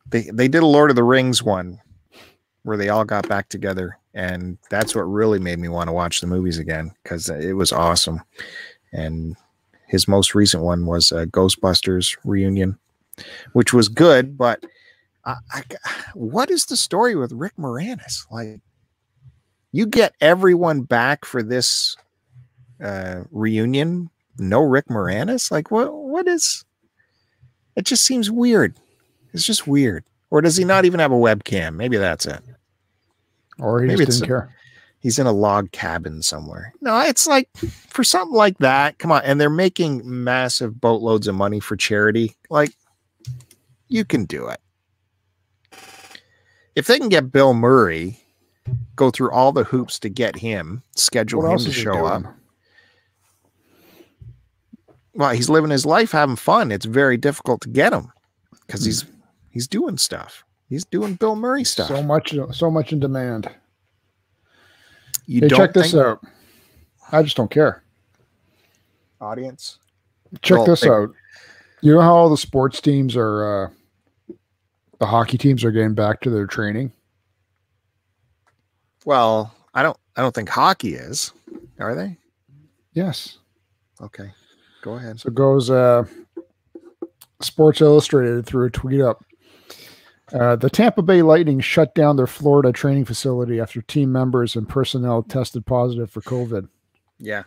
they 0.09 0.29
they 0.33 0.47
did 0.47 0.63
a 0.63 0.67
Lord 0.67 0.89
of 0.89 0.95
the 0.95 1.03
Rings 1.03 1.43
one 1.43 1.79
where 2.63 2.77
they 2.77 2.89
all 2.89 3.05
got 3.05 3.27
back 3.29 3.49
together 3.49 3.97
and 4.15 4.57
that's 4.69 4.95
what 4.95 5.01
really 5.01 5.39
made 5.39 5.59
me 5.59 5.67
want 5.67 5.89
to 5.89 5.93
watch 5.93 6.21
the 6.21 6.27
movies 6.27 6.57
again 6.57 6.91
because 7.03 7.29
it 7.29 7.53
was 7.53 7.71
awesome. 7.71 8.21
And 8.93 9.35
his 9.87 10.07
most 10.07 10.33
recent 10.33 10.63
one 10.63 10.85
was 10.85 11.11
uh, 11.11 11.25
Ghostbusters 11.25 12.17
reunion, 12.23 12.77
which 13.53 13.73
was 13.73 13.89
good. 13.89 14.37
But 14.37 14.63
I, 15.25 15.35
I, 15.51 15.63
what 16.13 16.49
is 16.49 16.65
the 16.65 16.77
story 16.77 17.15
with 17.15 17.33
Rick 17.33 17.53
Moranis? 17.59 18.25
Like, 18.31 18.61
you 19.73 19.85
get 19.85 20.15
everyone 20.21 20.81
back 20.81 21.25
for 21.25 21.43
this 21.43 21.95
uh, 22.83 23.23
reunion, 23.31 24.09
no 24.37 24.61
Rick 24.61 24.87
Moranis. 24.87 25.51
Like, 25.51 25.71
what? 25.71 25.93
What 25.93 26.27
is? 26.27 26.64
It 27.75 27.85
just 27.85 28.03
seems 28.05 28.31
weird. 28.31 28.73
It's 29.33 29.45
just 29.45 29.67
weird. 29.67 30.03
Or 30.29 30.41
does 30.41 30.57
he 30.57 30.63
not 30.63 30.85
even 30.85 30.99
have 30.99 31.11
a 31.11 31.15
webcam? 31.15 31.75
Maybe 31.75 31.97
that's 31.97 32.25
it. 32.25 32.41
Or 33.59 33.81
he 33.81 33.87
Maybe 33.87 34.05
just 34.05 34.19
didn't 34.21 34.23
a- 34.23 34.27
care. 34.27 34.55
He's 34.99 35.19
in 35.19 35.27
a 35.27 35.31
log 35.31 35.71
cabin 35.71 36.23
somewhere. 36.23 36.73
No, 36.81 36.99
it's 37.01 37.27
like 37.27 37.47
for 37.89 38.03
something 38.03 38.35
like 38.35 38.57
that. 38.57 38.97
Come 38.97 39.11
on. 39.11 39.21
And 39.23 39.39
they're 39.39 39.51
making 39.51 40.01
massive 40.03 40.81
boatloads 40.81 41.27
of 41.27 41.35
money 41.35 41.59
for 41.59 41.75
charity. 41.75 42.35
Like, 42.49 42.71
you 43.87 44.03
can 44.03 44.25
do 44.25 44.47
it. 44.47 44.59
If 46.75 46.87
they 46.87 46.97
can 46.97 47.09
get 47.09 47.31
Bill 47.31 47.53
Murray, 47.53 48.19
go 48.95 49.11
through 49.11 49.31
all 49.31 49.51
the 49.51 49.63
hoops 49.65 49.99
to 49.99 50.09
get 50.09 50.37
him, 50.37 50.81
schedule 50.95 51.43
What 51.43 51.51
him 51.51 51.65
to 51.65 51.71
show 51.71 52.05
up. 52.05 52.23
Doing? 55.15 55.25
Well, 55.27 55.35
he's 55.35 55.49
living 55.49 55.71
his 55.71 55.85
life 55.85 56.11
having 56.11 56.35
fun. 56.35 56.71
It's 56.71 56.85
very 56.85 57.17
difficult 57.17 57.61
to 57.61 57.69
get 57.69 57.93
him 57.93 58.11
because 58.67 58.81
Hmm. 58.81 58.85
he's 58.85 59.05
he's 59.49 59.67
doing 59.67 59.97
stuff. 59.97 60.43
He's 60.69 60.85
doing 60.85 61.15
Bill 61.15 61.35
Murray 61.35 61.63
stuff. 61.63 61.87
So 61.89 62.01
much, 62.03 62.35
so 62.53 62.71
much 62.71 62.91
in 62.91 62.99
demand. 62.99 63.49
you 65.27 65.41
Hey, 65.41 65.47
don't 65.47 65.57
check 65.57 65.73
this 65.73 65.95
out. 65.95 66.23
I 67.11 67.23
just 67.23 67.35
don't 67.37 67.49
care. 67.51 67.81
audience. 69.21 69.79
Check 70.41 70.57
Well, 70.57 70.65
this 70.67 70.81
they- 70.81 70.89
out. 70.89 71.09
You 71.81 71.93
know 71.95 72.01
how 72.01 72.13
all 72.15 72.29
the 72.29 72.37
sports 72.37 72.79
teams 72.81 73.15
are, 73.15 73.65
uh, 73.65 73.69
the 74.99 75.05
hockey 75.05 75.37
teams 75.37 75.63
are 75.63 75.71
getting 75.71 75.93
back 75.93 76.21
to 76.21 76.29
their 76.29 76.45
training. 76.47 76.91
Well, 79.05 79.53
I 79.73 79.83
don't 79.83 79.97
I 80.15 80.21
don't 80.21 80.33
think 80.33 80.49
hockey 80.49 80.95
is. 80.95 81.31
Are 81.79 81.93
they? 81.95 82.17
Yes. 82.93 83.37
Okay. 84.01 84.31
Go 84.85 84.97
ahead. 84.97 85.19
So 85.19 85.31
goes 85.31 85.71
uh, 85.71 86.03
Sports 87.41 87.81
Illustrated 87.81 88.45
through 88.45 88.67
a 88.67 88.69
tweet 88.69 89.01
up. 89.01 89.25
Uh, 90.31 90.55
the 90.55 90.69
Tampa 90.69 91.01
Bay 91.01 91.23
Lightning 91.23 91.59
shut 91.59 91.95
down 91.95 92.17
their 92.17 92.27
Florida 92.27 92.71
training 92.71 93.05
facility 93.05 93.59
after 93.59 93.81
team 93.81 94.11
members 94.11 94.55
and 94.55 94.69
personnel 94.69 95.23
tested 95.23 95.65
positive 95.65 96.11
for 96.11 96.21
COVID. 96.21 96.69
Yeah. 97.17 97.45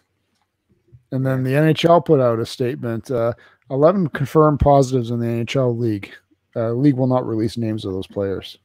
And 1.12 1.24
then 1.24 1.44
the 1.44 1.52
NHL 1.52 2.04
put 2.04 2.18
out 2.18 2.40
a 2.40 2.44
statement: 2.44 3.08
uh, 3.08 3.34
eleven 3.70 4.08
confirmed 4.08 4.58
positives 4.58 5.12
in 5.12 5.20
the 5.20 5.26
NHL 5.26 5.78
league. 5.78 6.10
Uh, 6.56 6.72
league 6.72 6.96
will 6.96 7.06
not 7.06 7.24
release 7.24 7.56
names 7.56 7.84
of 7.84 7.92
those 7.92 8.08
players. 8.08 8.58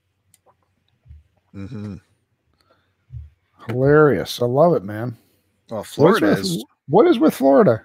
Mm-hmm. 1.53 1.97
Hilarious! 3.67 4.41
I 4.41 4.45
love 4.45 4.74
it, 4.74 4.84
man. 4.84 5.15
Well, 5.69 5.84
Florida 5.84 6.30
with- 6.30 6.39
is. 6.39 6.65
What 6.88 7.05
is 7.07 7.19
with 7.19 7.36
Florida? 7.36 7.84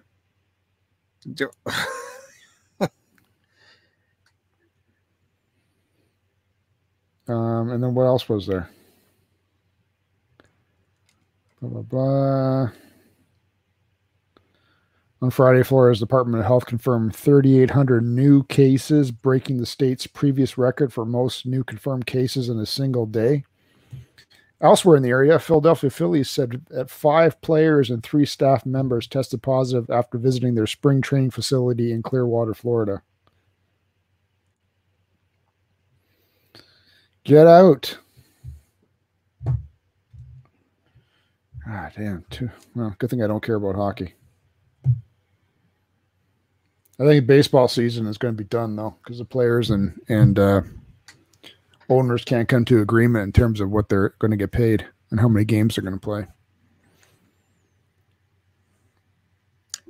Do- 1.34 1.50
Um, 7.28 7.70
and 7.70 7.82
then 7.82 7.94
what 7.94 8.04
else 8.04 8.28
was 8.28 8.46
there? 8.46 8.70
Blah 11.60 11.70
blah 11.70 11.82
blah. 11.82 12.70
On 15.20 15.30
Friday, 15.30 15.64
Florida's 15.64 15.98
Department 15.98 16.40
of 16.40 16.46
Health 16.46 16.64
confirmed 16.66 17.14
3,800 17.14 18.04
new 18.04 18.44
cases, 18.44 19.10
breaking 19.10 19.58
the 19.58 19.66
state's 19.66 20.06
previous 20.06 20.56
record 20.56 20.92
for 20.92 21.04
most 21.04 21.44
new 21.44 21.64
confirmed 21.64 22.06
cases 22.06 22.48
in 22.48 22.58
a 22.58 22.66
single 22.66 23.04
day. 23.04 23.44
Elsewhere 24.60 24.96
in 24.96 25.04
the 25.04 25.10
area, 25.10 25.38
Philadelphia 25.38 25.88
Phillies 25.88 26.28
said 26.28 26.60
that 26.70 26.90
five 26.90 27.40
players 27.42 27.90
and 27.90 28.02
three 28.02 28.26
staff 28.26 28.66
members 28.66 29.06
tested 29.06 29.40
positive 29.40 29.88
after 29.88 30.18
visiting 30.18 30.54
their 30.54 30.66
spring 30.66 31.00
training 31.00 31.30
facility 31.30 31.92
in 31.92 32.02
Clearwater, 32.02 32.54
Florida. 32.54 33.02
Get 37.22 37.46
out. 37.46 37.96
Ah, 41.68 41.90
damn. 41.94 42.24
Too, 42.30 42.50
well, 42.74 42.96
good 42.98 43.10
thing 43.10 43.22
I 43.22 43.26
don't 43.26 43.42
care 43.42 43.56
about 43.56 43.76
hockey. 43.76 44.14
I 47.00 47.04
think 47.04 47.26
baseball 47.26 47.68
season 47.68 48.06
is 48.08 48.18
going 48.18 48.34
to 48.34 48.42
be 48.42 48.48
done 48.48 48.74
though, 48.74 48.96
because 49.02 49.18
the 49.18 49.24
players 49.24 49.70
and 49.70 50.00
and 50.08 50.36
uh, 50.38 50.62
owners 51.88 52.24
can't 52.24 52.48
come 52.48 52.64
to 52.66 52.80
agreement 52.80 53.24
in 53.24 53.32
terms 53.32 53.60
of 53.60 53.70
what 53.70 53.88
they're 53.88 54.10
going 54.18 54.30
to 54.30 54.36
get 54.36 54.52
paid 54.52 54.86
and 55.10 55.20
how 55.20 55.28
many 55.28 55.44
games 55.44 55.74
they're 55.74 55.82
going 55.82 55.98
to 55.98 56.00
play. 56.00 56.26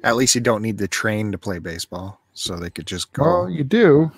At 0.05 0.17
least 0.17 0.35
you 0.35 0.41
don't 0.41 0.63
need 0.63 0.79
to 0.79 0.87
train 0.87 1.33
to 1.33 1.39
play 1.39 1.59
baseball, 1.59 2.21
so 2.33 2.57
they 2.57 2.71
could 2.71 2.87
just 2.87 3.13
go. 3.13 3.23
Well, 3.23 3.51
you 3.51 3.65
do. 3.65 4.13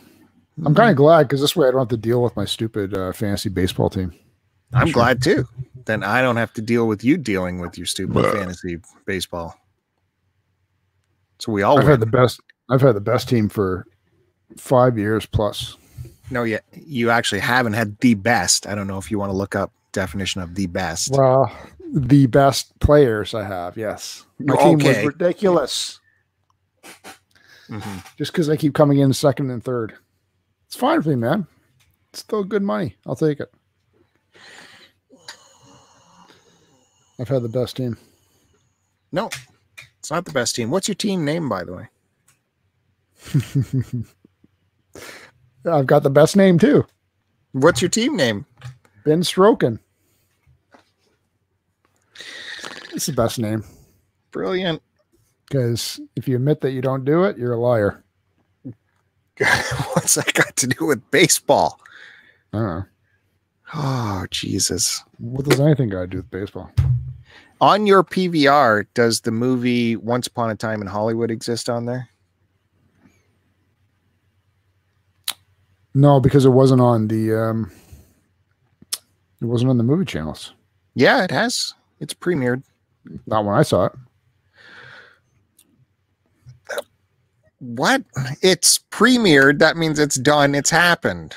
I'm 0.64 0.74
kind 0.74 0.90
of 0.90 0.96
glad 0.96 1.22
because 1.24 1.40
this 1.40 1.56
way 1.56 1.68
I 1.68 1.70
don't 1.70 1.80
have 1.80 1.88
to 1.88 1.96
deal 1.96 2.22
with 2.22 2.36
my 2.36 2.44
stupid 2.44 2.94
uh, 2.94 3.12
fantasy 3.12 3.48
baseball 3.48 3.88
team. 3.88 4.12
I'm 4.74 4.88
sure. 4.88 4.94
glad 4.94 5.22
too. 5.22 5.48
Then 5.86 6.04
I 6.04 6.20
don't 6.20 6.36
have 6.36 6.52
to 6.54 6.62
deal 6.62 6.86
with 6.86 7.02
you 7.02 7.16
dealing 7.16 7.60
with 7.60 7.78
your 7.78 7.86
stupid 7.86 8.14
Bleh. 8.14 8.32
fantasy 8.32 8.78
baseball. 9.06 9.58
So 11.38 11.50
we 11.52 11.62
all 11.62 11.78
I've 11.78 11.84
win. 11.84 11.92
had 11.92 12.00
the 12.00 12.06
best. 12.06 12.40
I've 12.68 12.82
had 12.82 12.94
the 12.94 13.00
best 13.00 13.28
team 13.28 13.48
for 13.48 13.86
five 14.58 14.98
years 14.98 15.24
plus. 15.24 15.76
No, 16.30 16.42
yeah, 16.44 16.60
you 16.72 17.10
actually 17.10 17.40
haven't 17.40 17.72
had 17.74 17.98
the 17.98 18.14
best. 18.14 18.66
I 18.66 18.74
don't 18.74 18.86
know 18.86 18.98
if 18.98 19.10
you 19.10 19.18
want 19.18 19.30
to 19.30 19.36
look 19.36 19.54
up 19.56 19.72
definition 19.92 20.40
of 20.40 20.54
the 20.54 20.66
best. 20.66 21.10
Well, 21.12 21.50
the 21.92 22.26
best 22.26 22.78
players 22.80 23.34
I 23.34 23.42
have, 23.44 23.76
yes. 23.76 24.24
My 24.38 24.56
team 24.56 24.78
was 24.78 24.86
Okay. 24.86 25.06
ridiculous 25.06 25.98
Mhm. 27.68 28.04
just 28.16 28.32
because 28.32 28.48
I 28.48 28.56
keep 28.56 28.74
coming 28.74 28.98
in 28.98 29.12
second 29.12 29.50
and 29.50 29.62
third. 29.62 29.94
It's 30.66 30.76
fine 30.76 31.02
for 31.02 31.08
me, 31.10 31.16
man. 31.16 31.46
It's 32.10 32.20
still 32.20 32.44
good 32.44 32.62
money. 32.62 32.96
I'll 33.06 33.16
take 33.16 33.40
it. 33.40 33.52
I've 37.18 37.28
had 37.28 37.42
the 37.42 37.48
best 37.48 37.76
team. 37.76 37.98
No, 39.12 39.28
it's 39.98 40.10
not 40.10 40.24
the 40.24 40.32
best 40.32 40.54
team. 40.56 40.70
What's 40.70 40.88
your 40.88 40.94
team 40.94 41.24
name, 41.24 41.48
by 41.48 41.64
the 41.64 41.72
way? 41.74 41.88
I've 45.66 45.86
got 45.86 46.02
the 46.02 46.10
best 46.10 46.36
name 46.36 46.58
too. 46.58 46.86
What's 47.52 47.82
your 47.82 47.88
team 47.88 48.16
name? 48.16 48.46
Ben 49.04 49.22
Stroken. 49.22 49.78
It's 52.92 53.06
the 53.06 53.12
best 53.12 53.38
name 53.38 53.64
Brilliant. 54.32 54.82
because 55.48 56.00
if 56.16 56.26
you 56.28 56.36
admit 56.36 56.60
that 56.60 56.72
you 56.72 56.82
don't 56.82 57.04
do 57.04 57.24
it, 57.24 57.38
you're 57.38 57.52
a 57.54 57.60
liar. 57.60 58.02
What's 59.94 60.16
that 60.16 60.32
got 60.34 60.56
to 60.56 60.66
do 60.66 60.86
with 60.86 61.10
baseball? 61.10 61.80
I 62.52 62.58
don't 62.58 62.66
know. 62.66 62.84
Oh, 63.72 64.26
Jesus. 64.30 65.02
What 65.18 65.46
does 65.46 65.60
anything 65.60 65.88
got 65.88 66.00
to 66.00 66.06
do 66.08 66.16
with 66.18 66.30
baseball? 66.30 66.70
On 67.60 67.86
your 67.86 68.02
PVR, 68.02 68.86
does 68.94 69.20
the 69.20 69.30
movie 69.30 69.96
Once 69.96 70.26
Upon 70.26 70.50
a 70.50 70.56
Time 70.56 70.80
in 70.82 70.88
Hollywood 70.88 71.30
exist 71.30 71.70
on 71.70 71.86
there? 71.86 72.08
No, 75.94 76.20
because 76.20 76.44
it 76.44 76.50
wasn't 76.50 76.80
on 76.80 77.08
the 77.08 77.34
um 77.34 77.72
it 79.40 79.46
wasn't 79.46 79.70
on 79.70 79.76
the 79.78 79.82
movie 79.84 80.04
channels. 80.04 80.52
Yeah, 80.94 81.24
it 81.24 81.30
has. 81.30 81.74
It's 82.00 82.14
premiered. 82.14 82.62
Not 83.26 83.44
when 83.44 83.54
I 83.56 83.62
saw 83.62 83.86
it. 83.86 83.92
What? 87.58 88.02
It's 88.42 88.78
premiered. 88.90 89.58
That 89.58 89.76
means 89.76 89.98
it's 89.98 90.16
done. 90.16 90.54
It's 90.54 90.70
happened. 90.70 91.36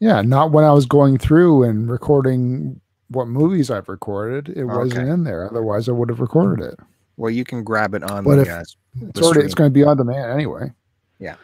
Yeah, 0.00 0.22
not 0.22 0.50
when 0.50 0.64
I 0.64 0.72
was 0.72 0.86
going 0.86 1.18
through 1.18 1.64
and 1.64 1.90
recording 1.90 2.80
what 3.08 3.28
movies 3.28 3.70
I've 3.70 3.88
recorded. 3.88 4.48
It 4.56 4.64
wasn't 4.64 5.08
in 5.08 5.24
there. 5.24 5.46
Otherwise, 5.48 5.88
I 5.88 5.92
would 5.92 6.08
have 6.08 6.20
recorded 6.20 6.64
it. 6.64 6.80
Well, 7.16 7.30
you 7.30 7.44
can 7.44 7.62
grab 7.62 7.94
it 7.94 8.02
on 8.02 8.24
But 8.24 8.36
the, 8.36 8.42
if- 8.42 8.48
uh, 8.48 8.60
It's 9.08 9.20
already 9.20 9.30
stream. 9.32 9.44
it's 9.46 9.54
going 9.54 9.70
to 9.70 9.74
be 9.74 9.84
on 9.84 9.96
demand 9.96 10.32
anyway. 10.32 10.72
Yeah. 11.18 11.36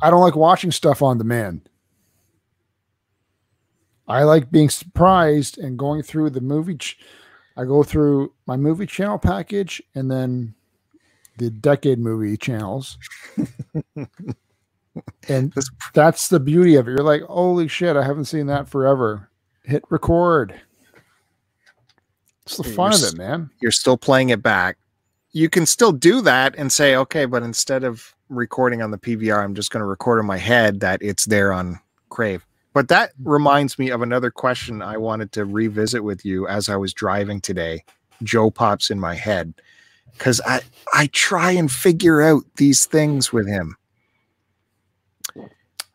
I 0.00 0.10
don't 0.10 0.20
like 0.20 0.36
watching 0.36 0.70
stuff 0.70 1.02
on 1.02 1.18
demand. 1.18 1.68
I 4.08 4.22
like 4.22 4.50
being 4.50 4.70
surprised 4.70 5.58
and 5.58 5.78
going 5.78 6.02
through 6.02 6.30
the 6.30 6.40
movie. 6.40 6.76
Ch- 6.76 6.98
I 7.56 7.64
go 7.64 7.82
through 7.82 8.32
my 8.46 8.56
movie 8.56 8.86
channel 8.86 9.18
package 9.18 9.82
and 9.94 10.10
then 10.10 10.54
the 11.36 11.50
decade 11.50 11.98
movie 11.98 12.36
channels. 12.36 12.98
and 15.28 15.54
that's 15.92 16.28
the 16.28 16.40
beauty 16.40 16.76
of 16.76 16.88
it. 16.88 16.92
You're 16.92 17.04
like, 17.04 17.22
holy 17.22 17.68
shit, 17.68 17.96
I 17.96 18.04
haven't 18.04 18.24
seen 18.26 18.46
that 18.46 18.68
forever. 18.68 19.28
Hit 19.64 19.84
record. 19.90 20.60
It's 22.46 22.56
the 22.56 22.64
fun 22.64 22.92
You're 22.92 23.08
of 23.08 23.14
it, 23.14 23.18
man. 23.18 23.50
You're 23.60 23.70
still 23.70 23.98
playing 23.98 24.30
it 24.30 24.42
back. 24.42 24.78
You 25.32 25.50
can 25.50 25.66
still 25.66 25.92
do 25.92 26.22
that 26.22 26.54
and 26.56 26.72
say, 26.72 26.96
okay, 26.96 27.26
but 27.26 27.42
instead 27.42 27.84
of 27.84 28.14
recording 28.30 28.80
on 28.80 28.90
the 28.90 28.98
PVR, 28.98 29.44
I'm 29.44 29.54
just 29.54 29.70
going 29.70 29.82
to 29.82 29.86
record 29.86 30.18
in 30.18 30.26
my 30.26 30.38
head 30.38 30.80
that 30.80 31.02
it's 31.02 31.26
there 31.26 31.52
on 31.52 31.78
Crave. 32.08 32.46
But 32.72 32.88
that 32.88 33.12
reminds 33.22 33.78
me 33.78 33.90
of 33.90 34.02
another 34.02 34.30
question 34.30 34.82
I 34.82 34.96
wanted 34.96 35.32
to 35.32 35.44
revisit 35.44 36.04
with 36.04 36.24
you 36.24 36.46
as 36.46 36.68
I 36.68 36.76
was 36.76 36.92
driving 36.92 37.40
today. 37.40 37.84
Joe 38.22 38.50
pops 38.50 38.90
in 38.90 39.00
my 39.00 39.14
head 39.14 39.54
because 40.12 40.40
I 40.46 40.60
I 40.92 41.08
try 41.12 41.52
and 41.52 41.70
figure 41.70 42.20
out 42.20 42.44
these 42.56 42.86
things 42.86 43.32
with 43.32 43.46
him. 43.48 43.76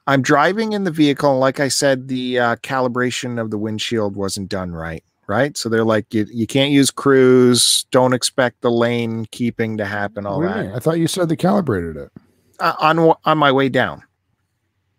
I'm 0.07 0.21
driving 0.21 0.73
in 0.73 0.83
the 0.83 0.91
vehicle, 0.91 1.31
and 1.31 1.39
like 1.39 1.59
I 1.59 1.69
said, 1.69 2.09
the 2.09 2.39
uh, 2.39 2.55
calibration 2.57 3.39
of 3.39 3.51
the 3.51 3.57
windshield 3.57 4.15
wasn't 4.15 4.49
done 4.49 4.71
right. 4.73 5.03
Right, 5.25 5.55
so 5.55 5.69
they're 5.69 5.85
like, 5.85 6.13
you, 6.13 6.27
you 6.29 6.45
can't 6.45 6.71
use 6.71 6.91
cruise. 6.91 7.85
Don't 7.91 8.11
expect 8.11 8.59
the 8.59 8.69
lane 8.69 9.25
keeping 9.31 9.77
to 9.77 9.85
happen. 9.85 10.25
All 10.25 10.41
that? 10.41 10.75
I 10.75 10.79
thought 10.79 10.99
you 10.99 11.07
said 11.07 11.29
they 11.29 11.37
calibrated 11.37 11.95
it. 11.95 12.11
uh, 12.59 12.73
on 12.79 13.13
on 13.23 13.37
my 13.37 13.51
way 13.51 13.69
down, 13.69 14.03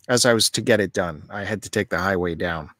as 0.08 0.26
I 0.26 0.32
was 0.34 0.50
to 0.50 0.60
get 0.60 0.80
it 0.80 0.92
done, 0.92 1.22
I 1.30 1.44
had 1.44 1.62
to 1.62 1.70
take 1.70 1.88
the 1.90 1.98
highway 1.98 2.34
down, 2.34 2.70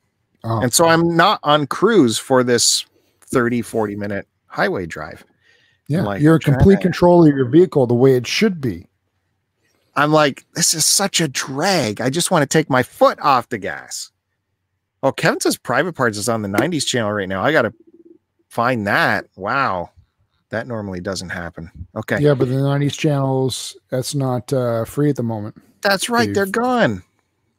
Oh, 0.46 0.60
and 0.60 0.72
so 0.74 0.86
I'm 0.86 1.16
not 1.16 1.40
on 1.42 1.66
cruise 1.66 2.18
for 2.18 2.44
this 2.44 2.84
30 3.22 3.62
40 3.62 3.96
minute 3.96 4.28
highway 4.46 4.84
drive. 4.86 5.24
yeah. 5.88 6.02
like, 6.02 6.20
You're 6.20 6.34
in 6.34 6.40
complete 6.40 6.80
control 6.80 7.26
of 7.26 7.34
your 7.34 7.48
vehicle 7.48 7.86
the 7.86 7.94
way 7.94 8.14
it 8.14 8.26
should 8.26 8.60
be. 8.60 8.86
I'm 9.96 10.12
like, 10.12 10.44
this 10.54 10.74
is 10.74 10.84
such 10.84 11.20
a 11.20 11.28
drag. 11.28 12.00
I 12.00 12.10
just 12.10 12.30
want 12.30 12.42
to 12.42 12.46
take 12.58 12.68
my 12.68 12.82
foot 12.82 13.18
off 13.20 13.48
the 13.48 13.58
gas. 13.58 14.10
Oh, 15.02 15.12
Kevin 15.12 15.40
says 15.40 15.56
private 15.56 15.94
parts 15.94 16.18
is 16.18 16.28
on 16.28 16.42
the 16.42 16.48
90s 16.48 16.84
channel 16.86 17.12
right 17.12 17.28
now. 17.28 17.42
I 17.44 17.52
got 17.52 17.62
to 17.62 17.72
find 18.48 18.86
that. 18.86 19.26
Wow. 19.36 19.90
That 20.50 20.66
normally 20.66 21.00
doesn't 21.00 21.30
happen. 21.30 21.70
Okay. 21.96 22.18
Yeah, 22.20 22.34
but 22.34 22.48
the 22.48 22.54
90s 22.54 22.98
channels, 22.98 23.76
that's 23.90 24.14
not 24.14 24.52
uh, 24.52 24.84
free 24.84 25.10
at 25.10 25.16
the 25.16 25.22
moment. 25.22 25.60
That's 25.82 26.08
right. 26.08 26.32
They're 26.32 26.46
gone. 26.46 27.02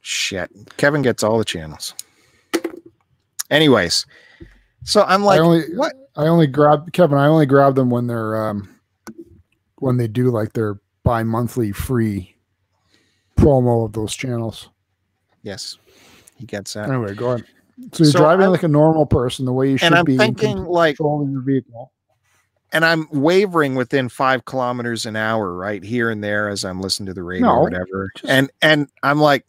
Shit. 0.07 0.51
Kevin 0.77 1.01
gets 1.01 1.23
all 1.23 1.39
the 1.39 1.43
channels. 1.43 1.95
Anyways, 3.49 4.05
so 4.83 5.01
I'm 5.03 5.23
like, 5.23 5.39
I 5.39 5.43
only 5.43 5.61
what? 5.75 5.93
I 6.15 6.27
only 6.27 6.45
grab 6.45 6.93
Kevin, 6.93 7.17
I 7.17 7.25
only 7.25 7.47
grab 7.47 7.73
them 7.73 7.89
when 7.89 8.05
they're 8.05 8.35
um 8.49 8.69
when 9.79 9.97
they 9.97 10.07
do 10.07 10.29
like 10.29 10.53
their 10.53 10.79
bi-monthly 11.03 11.71
free 11.71 12.35
promo 13.35 13.85
of 13.85 13.93
those 13.93 14.15
channels. 14.15 14.69
Yes, 15.41 15.79
he 16.37 16.45
gets 16.45 16.73
that. 16.73 16.87
Anyway, 16.89 17.15
go 17.15 17.31
ahead. 17.31 17.45
So 17.93 18.03
you're 18.03 18.11
So 18.13 18.19
driving 18.19 18.45
I- 18.45 18.49
like 18.49 18.63
a 18.63 18.67
normal 18.67 19.07
person, 19.07 19.45
the 19.45 19.53
way 19.53 19.71
you 19.71 19.77
should 19.77 19.87
And 19.87 19.95
I'm 19.95 20.05
be 20.05 20.13
in 20.13 20.19
thinking, 20.19 20.65
like, 20.65 20.97
controlling 20.97 21.31
your 21.31 21.41
vehicle. 21.41 21.91
and 22.71 22.85
I'm 22.85 23.07
wavering 23.11 23.73
within 23.73 24.07
five 24.09 24.45
kilometers 24.45 25.07
an 25.07 25.15
hour, 25.15 25.51
right 25.53 25.83
here 25.83 26.11
and 26.11 26.23
there 26.23 26.47
as 26.47 26.63
I'm 26.63 26.79
listening 26.79 27.07
to 27.07 27.13
the 27.15 27.23
radio 27.23 27.47
No, 27.47 27.53
or 27.55 27.63
whatever. 27.63 28.11
just- 28.15 28.31
and 28.31 28.51
and 28.61 28.87
I'm 29.03 29.19
like, 29.19 29.45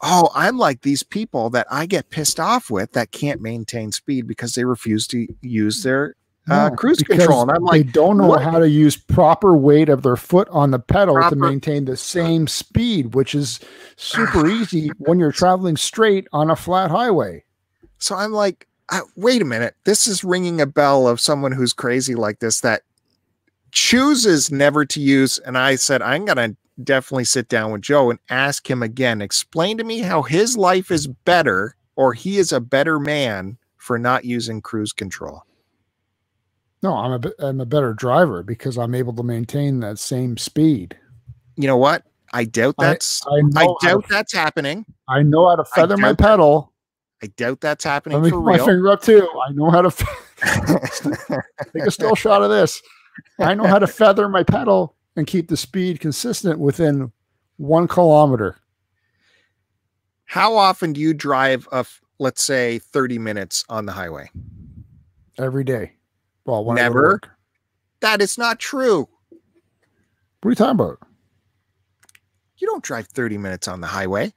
oh, 0.00 0.30
I'm 0.34 0.58
like 0.58 0.82
these 0.82 1.02
people 1.02 1.50
that 1.50 1.66
I 1.70 1.86
get 1.86 2.10
pissed 2.10 2.38
off 2.38 2.70
with 2.70 2.92
that 2.92 3.10
can't 3.10 3.40
maintain 3.40 3.92
speed 3.92 4.26
because 4.26 4.54
they 4.54 4.64
refuse 4.64 5.06
to 5.08 5.26
use 5.42 5.82
their 5.82 6.14
uh, 6.50 6.68
No, 6.68 6.76
cruise 6.76 6.98
control. 6.98 7.42
And 7.42 7.50
I'm 7.50 7.62
like, 7.64 7.86
they 7.86 7.92
don't 7.92 8.16
know 8.16 8.28
what? 8.28 8.42
how 8.42 8.58
to 8.58 8.68
use 8.68 8.96
proper 8.96 9.56
weight 9.56 9.88
of 9.88 10.02
their 10.02 10.16
foot 10.16 10.48
on 10.50 10.70
the 10.70 10.78
pedal 10.78 11.14
Proper- 11.14 11.34
to 11.34 11.40
maintain 11.40 11.84
the 11.84 11.96
same 11.96 12.46
speed, 12.46 13.14
which 13.14 13.34
is 13.34 13.60
super 13.96 14.46
easy 14.46 14.90
when 14.98 15.18
you're 15.18 15.32
traveling 15.32 15.76
straight 15.76 16.26
on 16.32 16.50
a 16.50 16.56
flat 16.56 16.90
highway. 16.90 17.44
So 17.98 18.14
I'm 18.14 18.32
like, 18.32 18.66
uh, 18.90 19.00
wait 19.16 19.42
a 19.42 19.44
minute. 19.44 19.74
This 19.84 20.06
is 20.06 20.24
ringing 20.24 20.60
a 20.60 20.66
bell 20.66 21.06
of 21.06 21.20
someone 21.20 21.52
who's 21.52 21.72
crazy 21.72 22.14
like 22.14 22.38
this 22.38 22.60
that 22.60 22.82
chooses 23.72 24.50
never 24.50 24.86
to 24.86 25.00
use. 25.00 25.38
And 25.38 25.58
I 25.58 25.74
said, 25.74 26.00
I'm 26.00 26.24
going 26.24 26.36
to 26.36 26.56
definitely 26.82 27.24
sit 27.24 27.48
down 27.48 27.72
with 27.72 27.82
Joe 27.82 28.10
and 28.10 28.18
ask 28.30 28.68
him 28.68 28.82
again, 28.82 29.20
explain 29.20 29.78
to 29.78 29.84
me 29.84 30.00
how 30.00 30.22
his 30.22 30.56
life 30.56 30.90
is 30.90 31.06
better 31.06 31.76
or 31.96 32.12
he 32.12 32.38
is 32.38 32.52
a 32.52 32.60
better 32.60 32.98
man 32.98 33.58
for 33.76 33.98
not 33.98 34.24
using 34.24 34.60
cruise 34.60 34.92
control. 34.92 35.42
No, 36.82 36.94
I'm 36.94 37.12
a, 37.12 37.44
I'm 37.44 37.60
a 37.60 37.66
better 37.66 37.92
driver 37.92 38.42
because 38.42 38.78
I'm 38.78 38.94
able 38.94 39.12
to 39.14 39.22
maintain 39.22 39.80
that 39.80 39.98
same 39.98 40.36
speed. 40.36 40.96
You 41.56 41.66
know 41.66 41.76
what? 41.76 42.04
I 42.32 42.44
doubt 42.44 42.76
that's, 42.78 43.26
I 43.26 43.40
I, 43.56 43.64
how, 43.64 43.76
doubt 43.82 44.04
to, 44.04 44.08
that's 44.08 44.32
happening. 44.32 44.84
I 45.08 45.22
know 45.22 45.48
how 45.48 45.56
to 45.56 45.64
feather 45.64 45.96
my 45.96 46.08
doubt 46.08 46.18
pedal. 46.18 46.72
I 47.22 47.26
doubt 47.36 47.60
that's 47.60 47.82
happening 47.82 48.18
Let 48.18 48.24
me 48.24 48.30
for 48.30 48.36
put 48.36 48.44
my 48.44 48.56
real. 48.56 48.66
finger 48.66 48.88
up 48.90 49.02
too. 49.02 49.28
I 49.48 49.52
know 49.52 49.70
how 49.70 49.82
to 49.82 49.90
take 51.74 51.86
a 51.86 51.90
still 51.90 52.14
shot 52.14 52.42
of 52.42 52.50
this. 52.50 52.80
I 53.40 53.54
know 53.54 53.66
how 53.66 53.80
to 53.80 53.88
feather 53.88 54.28
my 54.28 54.44
pedal 54.44 54.94
and 55.18 55.26
keep 55.26 55.48
the 55.48 55.56
speed 55.56 55.98
consistent 55.98 56.60
within 56.60 57.12
one 57.56 57.88
kilometer. 57.88 58.56
how 60.26 60.54
often 60.54 60.92
do 60.92 61.00
you 61.00 61.12
drive 61.12 61.66
a, 61.72 61.84
let's 62.20 62.42
say 62.42 62.78
30 62.78 63.18
minutes 63.18 63.64
on 63.68 63.84
the 63.84 63.92
highway? 63.92 64.30
every 65.38 65.64
day. 65.64 65.92
Well, 66.44 66.64
when 66.64 66.78
I 66.78 66.82
go 66.82 66.86
to 66.88 66.94
Never. 66.94 67.20
That 68.00 68.20
is 68.20 68.38
not 68.38 68.58
true. 68.58 69.08
What 70.40 70.48
are 70.48 70.50
you 70.50 70.54
talking 70.54 70.72
about? 70.72 70.98
You 72.58 72.66
don't 72.66 72.82
drive 72.82 73.06
30 73.08 73.38
minutes 73.38 73.68
on 73.68 73.80
the 73.80 73.86
highway. 73.86 74.32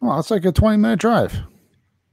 Well, 0.00 0.18
it's 0.18 0.30
like 0.30 0.44
a 0.44 0.52
20 0.52 0.76
minute 0.76 0.98
drive. 0.98 1.38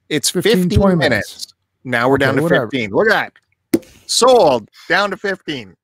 It's 0.09 0.29
15, 0.29 0.69
15, 0.69 0.79
20 0.79 0.95
minutes. 0.95 1.11
minutes. 1.11 1.53
Now 1.83 2.09
we're 2.09 2.17
down 2.17 2.35
to 2.35 2.43
whatever. 2.43 2.65
15. 2.65 2.91
Look 2.91 3.09
at 3.09 3.33
that. 3.73 3.85
Sold. 4.05 4.69
Down 4.87 5.09
to 5.11 5.17
15. 5.17 5.75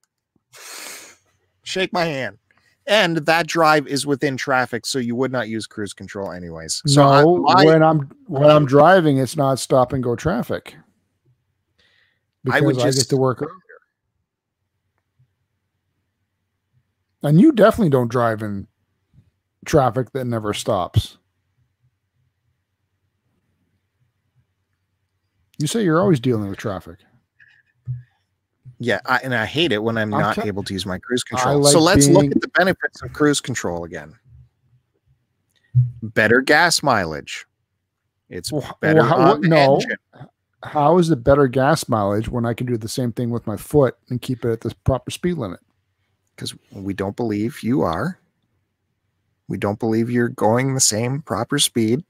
Shake 1.64 1.92
my 1.94 2.06
hand. 2.06 2.38
And 2.86 3.18
that 3.18 3.48
drive 3.48 3.88
is 3.88 4.06
within 4.06 4.36
traffic, 4.36 4.86
so 4.86 5.00
you 5.00 5.16
would 5.16 5.32
not 5.32 5.48
use 5.48 5.66
cruise 5.66 5.94
control 5.94 6.32
anyways. 6.32 6.82
So 6.86 7.04
I- 7.04 7.22
no, 7.22 7.38
my- 7.38 7.66
when 7.66 7.82
I'm 7.82 8.12
when 8.28 8.50
I'm 8.50 8.66
driving, 8.66 9.18
it's 9.18 9.38
not 9.38 9.58
stop 9.60 9.94
and 9.94 10.04
go 10.04 10.16
traffic. 10.16 10.76
Because 12.44 12.62
I 12.62 12.64
I, 12.64 12.68
would 12.68 12.76
get 12.76 12.96
to 12.96 13.18
work 13.18 13.42
earlier. 13.42 13.54
And 17.24 17.40
you 17.40 17.54
definitely 17.54 17.90
don't 17.90 18.10
drive 18.12 18.44
in 18.44 18.68
traffic 19.66 20.12
that 20.12 20.26
never 20.26 20.54
stops. 20.54 21.18
You 25.58 25.68
say 25.68 25.86
you're 25.86 26.02
always 26.02 26.20
dealing 26.20 26.50
with 26.50 26.58
traffic. 26.60 27.00
Yeah, 28.84 29.00
I, 29.06 29.20
and 29.24 29.34
I 29.34 29.46
hate 29.46 29.72
it 29.72 29.84
when 29.84 29.98
I'm 29.98 30.14
I'm 30.14 30.22
not 30.22 30.46
able 30.46 30.64
to 30.64 30.74
use 30.74 30.86
my 30.86 30.98
cruise 30.98 31.24
control. 31.24 31.64
so 31.66 31.80
let's 31.80 32.08
look 32.08 32.26
at 32.26 32.42
the 32.42 32.48
benefits 32.50 33.02
of 33.02 33.14
cruise 33.14 33.42
control 33.42 33.84
again. 33.84 34.16
Better 36.02 36.42
gas 36.42 36.84
mileage. 36.84 37.46
It's 38.30 38.52
better 38.82 39.02
well, 39.02 39.04
how- 39.04 39.34
no. 39.36 39.76
engine. 39.76 39.98
How 40.64 40.98
is 40.98 41.10
it 41.12 41.24
better 41.24 41.48
gas 41.48 41.90
mileage 41.90 42.30
when 42.30 42.46
I 42.46 42.54
can 42.54 42.68
do 42.68 42.78
the 42.78 42.88
same 42.88 43.12
thing 43.12 43.32
with 43.32 43.46
my 43.46 43.58
foot 43.58 43.98
and 44.10 44.22
keep 44.22 44.46
it 44.46 44.52
at 44.52 44.62
the 44.62 44.74
proper 44.86 45.12
speed 45.12 45.38
limit? 45.38 45.60
because 46.36 46.56
we 46.72 46.94
don't 46.94 47.16
believe 47.16 47.62
you 47.64 47.82
are. 47.82 48.20
We 49.48 49.58
don't 49.58 49.80
believe 49.80 50.10
you're 50.10 50.30
going 50.30 50.74
the 50.74 50.80
same 50.80 51.22
proper 51.22 51.60
speed. 51.60 52.04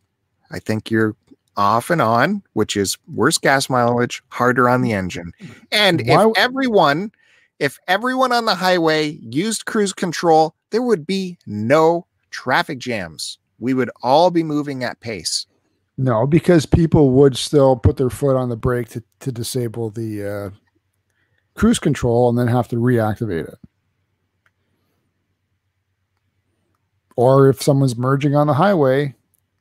I 0.52 0.60
think 0.60 0.92
you're 0.92 1.16
off 1.58 1.90
and 1.90 2.02
on, 2.02 2.44
which 2.54 2.76
is 2.76 2.98
worse 3.14 3.38
gas 3.38 3.70
mileage, 3.70 4.22
harder 4.30 4.70
on 4.70 4.82
the 4.82 4.94
engine. 4.94 5.32
And 5.72 6.02
Why 6.06 6.28
if 6.28 6.38
everyone, 6.38 7.12
if 7.60 7.80
everyone 7.88 8.32
on 8.32 8.46
the 8.46 8.56
highway 8.56 9.20
used 9.22 9.66
cruise 9.66 9.94
control, 9.94 10.56
there 10.72 10.82
would 10.82 11.06
be 11.06 11.38
no 11.46 12.08
traffic 12.32 12.80
jams. 12.80 13.38
We 13.60 13.74
would 13.74 13.92
all 14.02 14.32
be 14.32 14.44
moving 14.44 14.84
at 14.84 15.00
pace. 15.00 15.46
No, 15.98 16.26
because 16.26 16.66
people 16.66 17.12
would 17.12 17.38
still 17.38 17.76
put 17.76 17.98
their 17.98 18.10
foot 18.10 18.36
on 18.36 18.50
the 18.50 18.56
brake 18.56 18.90
to, 18.90 19.04
to 19.20 19.32
disable 19.32 19.92
the 19.92 20.28
uh, 20.28 20.50
cruise 21.54 21.80
control 21.80 22.30
and 22.30 22.38
then 22.38 22.48
have 22.48 22.68
to 22.70 22.78
reactivate 22.78 23.48
it. 23.48 23.60
Or 27.16 27.48
if 27.50 27.62
someone's 27.62 27.96
merging 27.96 28.36
on 28.36 28.48
the 28.48 28.56
highway 28.56 29.14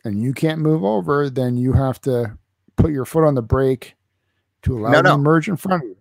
and 0.04 0.22
you 0.22 0.32
can't 0.32 0.60
move 0.60 0.84
over, 0.84 1.30
then 1.30 1.56
you 1.56 1.72
have 1.72 2.00
to 2.02 2.36
put 2.76 2.90
your 2.90 3.04
foot 3.04 3.24
on 3.26 3.34
the 3.34 3.42
brake 3.42 3.94
to 4.62 4.78
allow 4.78 4.90
No, 4.90 4.96
them 4.96 5.04
no. 5.04 5.12
to 5.16 5.18
merge 5.18 5.48
in 5.48 5.56
front 5.56 5.82
of 5.82 5.88
you. 5.88 5.96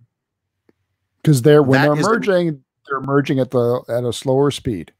Because 1.21 1.41
they're 1.43 1.61
when 1.63 1.81
That 1.81 1.95
they're 1.95 2.03
merging, 2.03 2.63
they're 2.89 3.01
merging 3.01 3.39
at 3.39 3.51
the 3.51 3.81
at 3.87 4.03
a 4.03 4.11
slower 4.13 4.49
speed. 4.51 4.91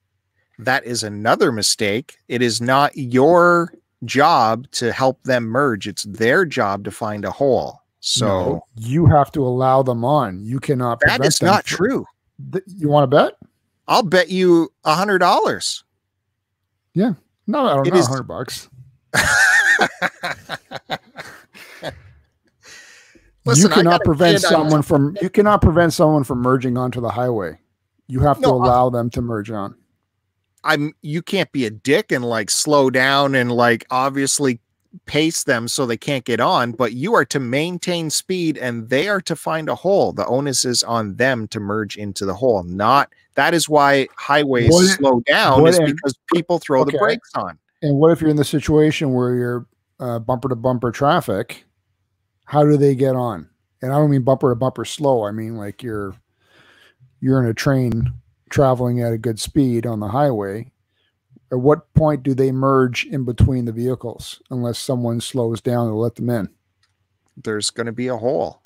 That 0.60 0.86
is 0.86 1.02
another 1.04 1.52
mistake. 1.52 2.18
It 2.28 2.42
is 2.44 2.62
not 2.62 2.96
your 2.96 3.74
job 4.06 4.70
to 4.72 4.92
help 4.92 5.24
them 5.24 5.46
merge, 5.46 5.88
it's 5.88 6.04
their 6.04 6.46
job 6.46 6.84
to 6.86 6.92
find 6.92 7.26
a 7.26 7.32
hole. 7.32 7.80
So 8.00 8.26
No, 8.28 8.66
you 8.78 9.06
have 9.08 9.32
to 9.34 9.44
allow 9.44 9.84
them 9.84 10.04
on. 10.06 10.44
You 10.44 10.60
cannot. 10.60 11.00
That 11.06 11.24
is 11.26 11.42
not 11.42 11.68
from- 11.68 11.78
true. 11.78 12.06
Th- 12.52 12.64
You 12.68 12.90
want 12.90 13.10
to 13.10 13.16
bet? 13.16 13.34
I'll 13.88 14.02
bet 14.04 14.30
you 14.30 14.72
a 14.86 14.96
hundred 14.96 15.20
dollars. 15.20 15.84
Yeah, 16.94 17.14
no, 17.48 17.66
I 17.66 17.76
don't 17.76 17.88
It 17.88 17.94
know. 17.94 18.02
Hundred 18.04 18.24
bucks. 18.24 18.70
Listen, 23.46 23.64
you 23.64 23.70
cannot 23.70 24.02
prevent 24.04 24.44
I'm- 24.44 24.52
someone 24.54 24.82
from 24.84 25.18
you 25.22 25.30
cannot 25.30 25.62
prevent 25.62 25.94
someone 25.94 26.24
from 26.24 26.40
merging 26.40 26.78
onto 26.78 27.02
the 27.02 27.10
highway. 27.10 27.58
You 28.08 28.20
have 28.22 28.38
to 28.38 28.42
No, 28.44 28.60
I- 28.62 28.66
allow 28.66 28.90
them 28.90 29.10
to 29.12 29.22
merge 29.22 29.50
on. 29.52 29.76
I'm 30.64 30.94
you 31.02 31.24
can't 31.24 31.52
be 31.52 31.66
a 31.66 31.72
dick 31.72 32.12
and 32.12 32.24
like 32.24 32.52
slow 32.52 32.92
down 32.92 33.34
and 33.34 33.52
like 33.52 33.86
obviously 33.90 34.60
pace 35.06 35.44
them 35.46 35.68
so 35.68 35.86
they 35.86 35.98
can't 35.98 36.26
get 36.26 36.40
on, 36.40 36.74
but 36.74 36.94
you 36.94 37.16
are 37.16 37.26
to 37.26 37.40
maintain 37.40 38.10
speed 38.12 38.58
and 38.58 38.90
they 38.90 39.08
are 39.08 39.22
to 39.22 39.36
find 39.36 39.70
a 39.70 39.76
hole. 39.76 40.12
The 40.12 40.26
onus 40.28 40.64
is 40.66 40.84
on 40.84 41.16
them 41.16 41.48
to 41.48 41.60
merge 41.60 41.98
into 41.98 42.26
the 42.26 42.34
hole. 42.36 42.62
Not 42.64 43.10
that 43.36 43.56
is 43.56 43.68
why 43.68 44.08
highways 44.18 44.70
What- 44.70 44.86
slow 44.98 45.22
down 45.22 45.62
what 45.64 45.72
is 45.74 45.80
because 45.80 46.14
people 46.32 46.60
throw 46.60 46.82
Okay. 46.82 46.92
the 46.92 46.98
brakes 47.00 47.32
on. 47.34 47.58
And 47.82 47.98
what 47.98 48.12
if 48.12 48.22
you're 48.22 48.30
in 48.30 48.36
the 48.38 48.44
situation 48.46 49.14
where 49.14 49.36
you're 49.36 49.68
uh, 50.00 50.20
bumper 50.20 50.50
to 50.50 50.56
bumper 50.56 50.92
traffic? 50.92 51.66
How 52.46 52.64
do 52.64 52.78
they 52.78 52.96
get 52.96 53.16
on? 53.16 53.50
And 53.82 53.92
I 53.92 53.98
don't 53.98 54.12
mean 54.12 54.24
bumper 54.24 54.50
to 54.50 54.56
bumper 54.56 54.86
slow. 54.86 55.24
I 55.26 55.32
mean 55.32 55.56
like 55.58 55.82
you're 55.82 56.14
you're 57.20 57.42
in 57.42 57.50
a 57.50 57.54
train 57.54 58.14
traveling 58.50 59.02
at 59.02 59.14
a 59.14 59.18
good 59.18 59.40
speed 59.40 59.86
on 59.86 60.00
the 60.00 60.10
highway. 60.10 60.72
At 61.52 61.60
what 61.60 61.94
point 61.94 62.24
do 62.24 62.34
they 62.34 62.52
merge 62.52 63.06
in 63.06 63.26
between 63.26 63.66
the 63.66 63.72
vehicles 63.72 64.42
unless 64.52 64.80
someone 64.80 65.20
slows 65.22 65.62
down 65.62 65.88
to 65.88 65.94
let 65.96 66.16
them 66.16 66.30
in? 66.30 66.50
There's 67.38 67.70
going 67.70 67.86
to 67.88 67.92
be 67.92 68.08
a 68.08 68.18
hole. 68.18 68.62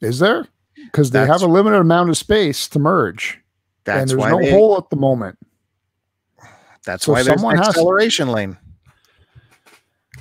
Is 0.00 0.18
there? 0.18 0.46
Because 0.74 1.10
they 1.10 1.26
have 1.26 1.42
a 1.42 1.46
limited 1.46 1.78
amount 1.78 2.10
of 2.10 2.16
space 2.16 2.68
to 2.68 2.78
merge, 2.78 3.40
That's 3.84 4.12
and 4.12 4.20
there's 4.20 4.30
no 4.30 4.38
they- 4.40 4.50
hole 4.50 4.76
at 4.76 4.90
the 4.90 4.96
moment. 4.96 5.38
That's 6.84 7.04
so 7.04 7.12
why 7.12 7.22
there's 7.22 7.42
an 7.42 7.56
has 7.56 7.68
acceleration 7.68 8.28
lane. 8.28 8.56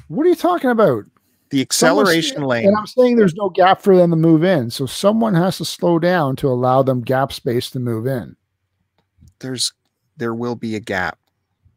What 0.07 0.25
are 0.25 0.29
you 0.29 0.35
talking 0.35 0.69
about? 0.69 1.03
The 1.49 1.65
Someone's- 1.71 2.09
acceleration 2.09 2.43
lane. 2.43 2.67
And 2.67 2.75
I'm 2.77 2.87
saying 2.87 3.15
there's 3.15 3.35
no 3.35 3.49
gap 3.49 3.81
for 3.81 3.95
them 3.95 4.09
to 4.11 4.15
move 4.17 4.43
in, 4.43 4.69
so 4.69 4.85
someone 4.85 5.33
has 5.33 5.57
to 5.57 5.65
slow 5.65 5.97
down 5.99 6.35
to 6.37 6.47
allow 6.47 6.81
them 6.83 7.01
gap 7.01 7.31
space 7.31 7.69
to 7.71 7.79
move 7.79 8.05
in. 8.05 8.35
There's 9.39 9.71
there 10.17 10.33
will 10.33 10.55
be 10.55 10.75
a 10.75 10.79
gap. 10.79 11.19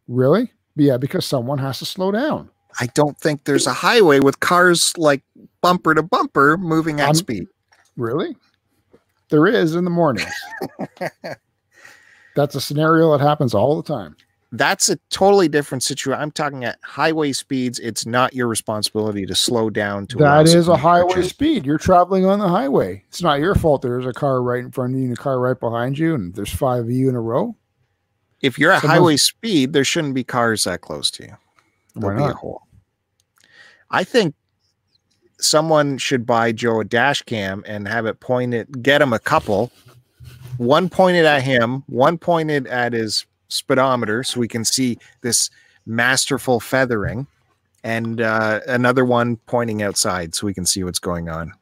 Really? 0.08 0.52
Yeah, 0.76 0.96
because 0.96 1.24
someone 1.26 1.58
has 1.58 1.78
to 1.80 1.84
slow 1.84 2.10
down. 2.10 2.48
I 2.80 2.86
don't 2.94 3.18
think 3.18 3.44
there's 3.44 3.66
a 3.66 3.72
highway 3.72 4.20
with 4.20 4.40
cars 4.40 4.96
like 4.96 5.22
bumper 5.60 5.94
to 5.94 6.02
bumper 6.02 6.56
moving 6.56 7.00
at 7.00 7.06
I'm- 7.06 7.14
speed. 7.14 7.46
Really? 7.96 8.36
There 9.28 9.46
is 9.46 9.74
in 9.76 9.84
the 9.84 9.90
mornings. 9.90 10.32
That's 12.36 12.54
a 12.54 12.60
scenario 12.60 13.16
that 13.16 13.24
happens 13.24 13.54
all 13.54 13.80
the 13.80 13.86
time. 13.86 14.16
That's 14.52 14.88
a 14.88 14.96
totally 15.10 15.46
different 15.48 15.84
situation. 15.84 16.20
I'm 16.20 16.32
talking 16.32 16.64
at 16.64 16.78
highway 16.82 17.32
speeds. 17.32 17.78
It's 17.78 18.04
not 18.04 18.34
your 18.34 18.48
responsibility 18.48 19.24
to 19.26 19.34
slow 19.34 19.70
down 19.70 20.08
to 20.08 20.16
That 20.16 20.48
is 20.48 20.66
a 20.66 20.76
highway 20.76 21.22
speed. 21.22 21.64
You're 21.64 21.78
traveling 21.78 22.26
on 22.26 22.40
the 22.40 22.48
highway. 22.48 23.04
It's 23.08 23.22
not 23.22 23.38
your 23.38 23.54
fault. 23.54 23.82
There's 23.82 24.06
a 24.06 24.12
car 24.12 24.42
right 24.42 24.58
in 24.64 24.72
front 24.72 24.94
of 24.94 24.98
you 24.98 25.04
and 25.06 25.12
a 25.16 25.20
car 25.20 25.38
right 25.38 25.58
behind 25.58 25.98
you, 25.98 26.16
and 26.16 26.34
there's 26.34 26.52
five 26.52 26.84
of 26.84 26.90
you 26.90 27.08
in 27.08 27.14
a 27.14 27.20
row. 27.20 27.54
If 28.40 28.58
you're 28.58 28.72
at 28.72 28.80
Someone's- 28.80 28.98
highway 28.98 29.16
speed, 29.18 29.72
there 29.72 29.84
shouldn't 29.84 30.14
be 30.14 30.24
cars 30.24 30.64
that 30.64 30.80
close 30.80 31.12
to 31.12 31.22
you. 31.24 31.36
Why 31.94 32.00
There'll 32.00 32.16
be 32.18 32.24
a 32.24 32.26
not? 32.28 32.36
hole. 32.36 32.62
I 33.90 34.02
think 34.02 34.34
someone 35.38 35.98
should 35.98 36.26
buy 36.26 36.50
Joe 36.52 36.80
a 36.80 36.84
dash 36.84 37.22
cam 37.22 37.62
and 37.66 37.86
have 37.86 38.04
it 38.06 38.18
pointed, 38.18 38.82
get 38.82 39.00
him 39.00 39.12
a 39.12 39.18
couple, 39.20 39.70
one 40.56 40.88
pointed 40.88 41.24
at 41.24 41.42
him, 41.42 41.82
one 41.86 42.18
pointed 42.18 42.66
at 42.66 42.92
his 42.92 43.26
speedometer 43.50 44.22
so 44.22 44.40
we 44.40 44.48
can 44.48 44.64
see 44.64 44.98
this 45.20 45.50
masterful 45.86 46.60
feathering, 46.60 47.26
and 47.84 48.20
uh, 48.20 48.60
another 48.66 49.04
one 49.04 49.36
pointing 49.46 49.82
outside 49.82 50.34
so 50.34 50.46
we 50.46 50.54
can 50.54 50.66
see 50.66 50.84
what's 50.84 50.98
going 50.98 51.28
on. 51.28 51.52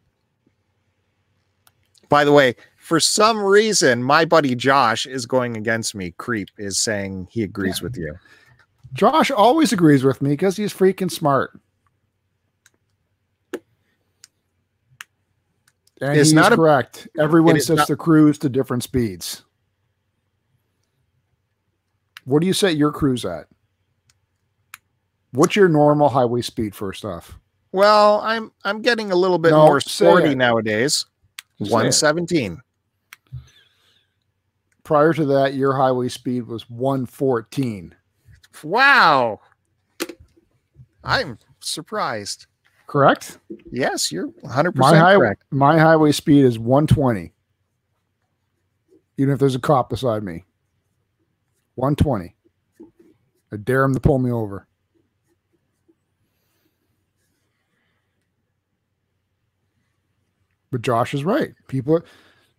By 2.08 2.24
the 2.24 2.32
way, 2.32 2.56
for 2.78 3.00
some 3.00 3.38
reason, 3.38 4.02
my 4.02 4.24
buddy 4.24 4.54
Josh 4.54 5.04
is 5.06 5.26
going 5.26 5.56
against 5.56 5.94
me. 5.94 6.12
Creep 6.16 6.48
is 6.56 6.78
saying 6.78 7.28
he 7.30 7.42
agrees 7.42 7.82
with 7.82 7.96
you. 7.98 8.14
Josh 8.94 9.30
always 9.30 9.72
agrees 9.74 10.02
with 10.04 10.22
me 10.22 10.30
because 10.30 10.56
he's 10.56 10.72
freaking 10.72 11.10
smart. 11.10 11.58
And 16.00 16.16
It's 16.16 16.28
he's 16.28 16.32
not 16.32 16.52
a- 16.52 16.56
correct. 16.56 17.08
Everyone 17.18 17.60
sets 17.60 17.78
not- 17.78 17.88
the 17.88 17.96
cruise 17.96 18.38
to 18.38 18.48
different 18.48 18.82
speeds. 18.84 19.44
What 22.28 22.40
do 22.42 22.46
you 22.46 22.52
set 22.52 22.76
your 22.76 22.92
cruise 22.92 23.24
at? 23.24 23.46
What's 25.32 25.56
your 25.56 25.66
normal 25.68 26.10
highway 26.10 26.42
speed 26.42 26.74
first 26.74 27.02
off? 27.02 27.38
Well, 27.72 28.20
I'm 28.22 28.52
I'm 28.64 28.82
getting 28.82 29.10
a 29.10 29.14
little 29.14 29.38
bit 29.38 29.50
No, 29.52 29.64
more 29.64 29.80
sporty 29.80 30.32
it. 30.32 30.36
nowadays. 30.36 31.06
Say 31.58 31.64
it. 31.68 31.72
117. 31.72 32.60
Prior 34.84 35.14
to 35.14 35.24
that, 35.24 35.54
your 35.54 35.74
highway 35.74 36.08
speed 36.08 36.46
was 36.46 36.68
114. 36.68 37.94
Wow. 38.62 39.40
I'm 41.04 41.38
surprised. 41.60 42.44
Correct? 42.86 43.38
Yes, 43.70 44.12
you're 44.12 44.28
100% 44.28 44.74
My 44.76 44.96
high, 44.98 45.14
correct. 45.16 45.42
my 45.50 45.78
highway 45.78 46.12
speed 46.12 46.44
is 46.44 46.58
120. 46.58 47.32
Even 49.16 49.32
if 49.32 49.38
there's 49.40 49.54
a 49.54 49.58
cop 49.60 49.88
beside 49.90 50.22
me. 50.22 50.44
120. 51.78 52.34
I 53.52 53.56
dare 53.56 53.84
him 53.84 53.94
to 53.94 54.00
pull 54.00 54.18
me 54.18 54.32
over. 54.32 54.66
But 60.70 60.82
Josh 60.82 61.14
is 61.14 61.24
right. 61.24 61.54
People 61.68 62.02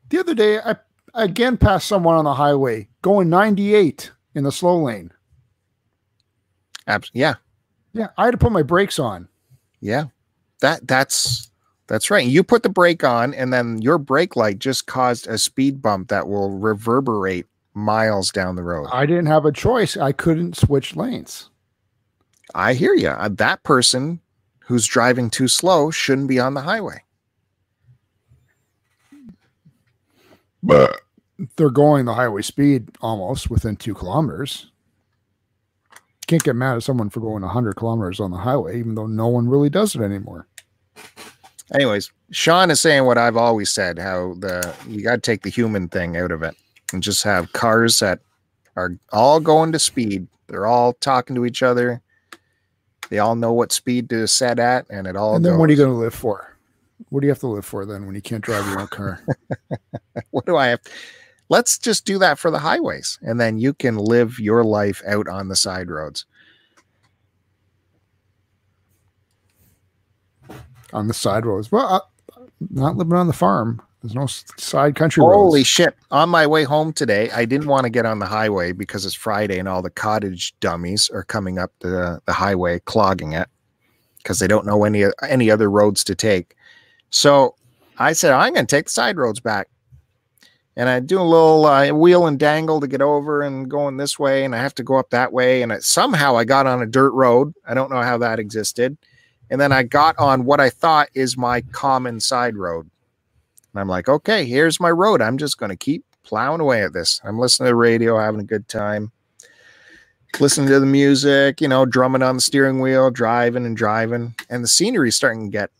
the 0.09 0.19
other 0.19 0.33
day 0.33 0.59
I, 0.59 0.77
I 1.13 1.25
again 1.25 1.57
passed 1.57 1.87
someone 1.87 2.15
on 2.15 2.23
the 2.23 2.33
highway 2.33 2.87
going 3.01 3.29
98 3.29 4.11
in 4.35 4.45
the 4.45 4.51
slow 4.51 4.81
lane. 4.81 5.11
Abs- 6.87 7.11
yeah. 7.13 7.35
Yeah, 7.93 8.07
I 8.17 8.25
had 8.25 8.31
to 8.31 8.37
put 8.37 8.51
my 8.51 8.63
brakes 8.63 8.99
on. 8.99 9.27
Yeah. 9.81 10.05
That 10.61 10.87
that's 10.87 11.51
that's 11.87 12.09
right. 12.09 12.25
You 12.25 12.43
put 12.43 12.63
the 12.63 12.69
brake 12.69 13.03
on 13.03 13.33
and 13.33 13.51
then 13.51 13.81
your 13.81 13.97
brake 13.97 14.35
light 14.35 14.59
just 14.59 14.87
caused 14.87 15.27
a 15.27 15.37
speed 15.37 15.81
bump 15.81 16.07
that 16.07 16.27
will 16.27 16.57
reverberate 16.57 17.47
miles 17.79 18.31
down 18.31 18.55
the 18.55 18.63
road. 18.63 18.87
I 18.91 19.05
didn't 19.05 19.27
have 19.27 19.45
a 19.45 19.51
choice. 19.51 19.97
I 19.97 20.11
couldn't 20.11 20.57
switch 20.57 20.95
lanes. 20.95 21.49
I 22.53 22.73
hear 22.73 22.93
you. 22.93 23.09
Uh, 23.09 23.29
that 23.33 23.63
person 23.63 24.19
who's 24.61 24.85
driving 24.85 25.29
too 25.29 25.47
slow 25.47 25.91
shouldn't 25.91 26.27
be 26.27 26.39
on 26.39 26.53
the 26.53 26.61
highway. 26.61 27.03
But 30.61 31.01
they're 31.55 31.69
going 31.69 32.05
the 32.05 32.13
highway 32.13 32.41
speed 32.41 32.89
almost 33.01 33.49
within 33.49 33.75
two 33.75 33.93
kilometers. 33.93 34.71
Can't 36.27 36.43
get 36.43 36.55
mad 36.55 36.75
at 36.75 36.83
someone 36.83 37.09
for 37.09 37.21
going 37.21 37.41
100 37.41 37.75
kilometers 37.75 38.19
on 38.19 38.31
the 38.31 38.37
highway, 38.37 38.77
even 38.77 38.95
though 38.95 39.07
no 39.07 39.27
one 39.27 39.47
really 39.47 39.69
does 39.69 39.95
it 39.95 40.01
anymore. 40.01 40.47
Anyways, 41.73 42.11
Sean 42.31 42.71
is 42.71 42.79
saying 42.79 43.05
what 43.05 43.17
I've 43.17 43.37
always 43.37 43.69
said: 43.69 43.99
how 43.99 44.35
the 44.39 44.75
you 44.87 45.03
got 45.03 45.15
to 45.15 45.21
take 45.21 45.43
the 45.43 45.49
human 45.49 45.87
thing 45.87 46.17
out 46.17 46.31
of 46.31 46.43
it 46.43 46.55
and 46.93 47.03
just 47.03 47.23
have 47.23 47.53
cars 47.53 47.99
that 47.99 48.19
are 48.75 48.97
all 49.11 49.39
going 49.39 49.71
to 49.71 49.79
speed. 49.79 50.27
They're 50.47 50.65
all 50.65 50.93
talking 50.93 51.35
to 51.35 51.45
each 51.45 51.63
other. 51.63 52.01
They 53.09 53.19
all 53.19 53.35
know 53.35 53.53
what 53.53 53.71
speed 53.71 54.09
to 54.09 54.27
set 54.27 54.59
at, 54.59 54.85
and 54.89 55.07
it 55.07 55.15
all. 55.15 55.35
and 55.35 55.45
then 55.45 55.57
what 55.57 55.69
are 55.69 55.73
you 55.73 55.77
going 55.77 55.93
to 55.93 55.95
live 55.95 56.13
for? 56.13 56.57
What 57.09 57.21
do 57.21 57.27
you 57.27 57.31
have 57.31 57.39
to 57.39 57.47
live 57.47 57.65
for 57.65 57.85
then 57.85 58.05
when 58.05 58.15
you 58.15 58.21
can't 58.21 58.43
drive 58.43 58.67
your 58.67 58.81
own 58.81 58.87
car? 58.87 59.23
what 60.31 60.45
do 60.45 60.57
I 60.57 60.67
have? 60.67 60.81
Let's 61.49 61.79
just 61.79 62.05
do 62.05 62.19
that 62.19 62.37
for 62.37 62.51
the 62.51 62.59
highways, 62.59 63.17
and 63.21 63.39
then 63.39 63.57
you 63.57 63.73
can 63.73 63.97
live 63.97 64.39
your 64.39 64.63
life 64.63 65.01
out 65.07 65.27
on 65.27 65.47
the 65.47 65.55
side 65.55 65.89
roads. 65.89 66.25
on 70.93 71.07
the 71.07 71.13
side 71.13 71.45
roads. 71.45 71.71
Well, 71.71 71.87
uh, 71.87 72.41
not 72.69 72.97
living 72.97 73.13
on 73.13 73.27
the 73.27 73.33
farm. 73.33 73.81
There's 74.01 74.15
no 74.15 74.27
side 74.27 74.95
country 74.95 75.21
Holy 75.21 75.59
roads. 75.59 75.67
shit. 75.67 75.95
On 76.09 76.29
my 76.29 76.47
way 76.47 76.63
home 76.63 76.93
today, 76.93 77.29
I 77.31 77.43
didn't 77.43 77.67
want 77.67 77.83
to 77.83 77.89
get 77.89 78.05
on 78.05 78.19
the 78.19 78.25
highway 78.25 78.71
because 78.71 79.05
it's 79.05 79.15
Friday 79.15 79.59
and 79.59 79.67
all 79.67 79.81
the 79.81 79.89
cottage 79.89 80.53
dummies 80.61 81.09
are 81.09 81.23
coming 81.23 81.59
up 81.59 81.73
the, 81.79 82.21
the 82.25 82.33
highway 82.33 82.79
clogging 82.79 83.33
it 83.33 83.49
because 84.17 84.39
they 84.39 84.47
don't 84.47 84.65
know 84.65 84.85
any 84.85 85.05
any 85.27 85.51
other 85.51 85.69
roads 85.69 86.03
to 86.05 86.15
take. 86.15 86.55
So 87.09 87.55
I 87.97 88.13
said, 88.13 88.31
I'm 88.31 88.53
going 88.53 88.65
to 88.65 88.75
take 88.75 88.85
the 88.85 88.91
side 88.91 89.17
roads 89.17 89.41
back. 89.41 89.67
And 90.77 90.87
I 90.87 91.01
do 91.01 91.19
a 91.19 91.23
little 91.23 91.65
uh, 91.65 91.91
wheel 91.91 92.25
and 92.25 92.39
dangle 92.39 92.79
to 92.79 92.87
get 92.87 93.01
over 93.01 93.41
and 93.41 93.69
going 93.69 93.97
this 93.97 94.17
way, 94.17 94.45
and 94.45 94.55
I 94.55 94.59
have 94.59 94.75
to 94.75 94.83
go 94.83 94.95
up 94.95 95.09
that 95.09 95.33
way. 95.33 95.61
And 95.61 95.73
it, 95.73 95.83
somehow 95.83 96.37
I 96.37 96.45
got 96.45 96.67
on 96.67 96.81
a 96.81 96.85
dirt 96.85 97.11
road. 97.11 97.53
I 97.67 97.73
don't 97.73 97.91
know 97.91 98.01
how 98.01 98.17
that 98.19 98.39
existed. 98.39 98.97
And 99.49 99.59
then 99.59 99.73
I 99.73 99.83
got 99.83 100.17
on 100.17 100.45
what 100.45 100.61
I 100.61 100.69
thought 100.69 101.09
is 101.13 101.35
my 101.35 101.61
common 101.73 102.21
side 102.21 102.55
road. 102.55 102.89
And 103.73 103.81
I'm 103.81 103.87
like, 103.87 104.09
okay, 104.09 104.45
here's 104.45 104.79
my 104.79 104.91
road. 104.91 105.21
I'm 105.21 105.37
just 105.37 105.57
going 105.57 105.69
to 105.69 105.75
keep 105.75 106.03
plowing 106.23 106.61
away 106.61 106.83
at 106.83 106.93
this. 106.93 107.21
I'm 107.23 107.39
listening 107.39 107.67
to 107.67 107.71
the 107.71 107.75
radio, 107.75 108.17
having 108.17 108.39
a 108.41 108.45
good 108.45 108.67
time, 108.67 109.11
listening 110.39 110.67
to 110.69 110.79
the 110.79 110.85
music, 110.85 111.61
you 111.61 111.67
know, 111.67 111.85
drumming 111.85 112.23
on 112.23 112.35
the 112.35 112.41
steering 112.41 112.79
wheel, 112.79 113.11
driving 113.11 113.65
and 113.65 113.77
driving. 113.77 114.35
And 114.49 114.63
the 114.63 114.67
scenery's 114.67 115.15
starting 115.15 115.45
to 115.45 115.51
get 115.51 115.71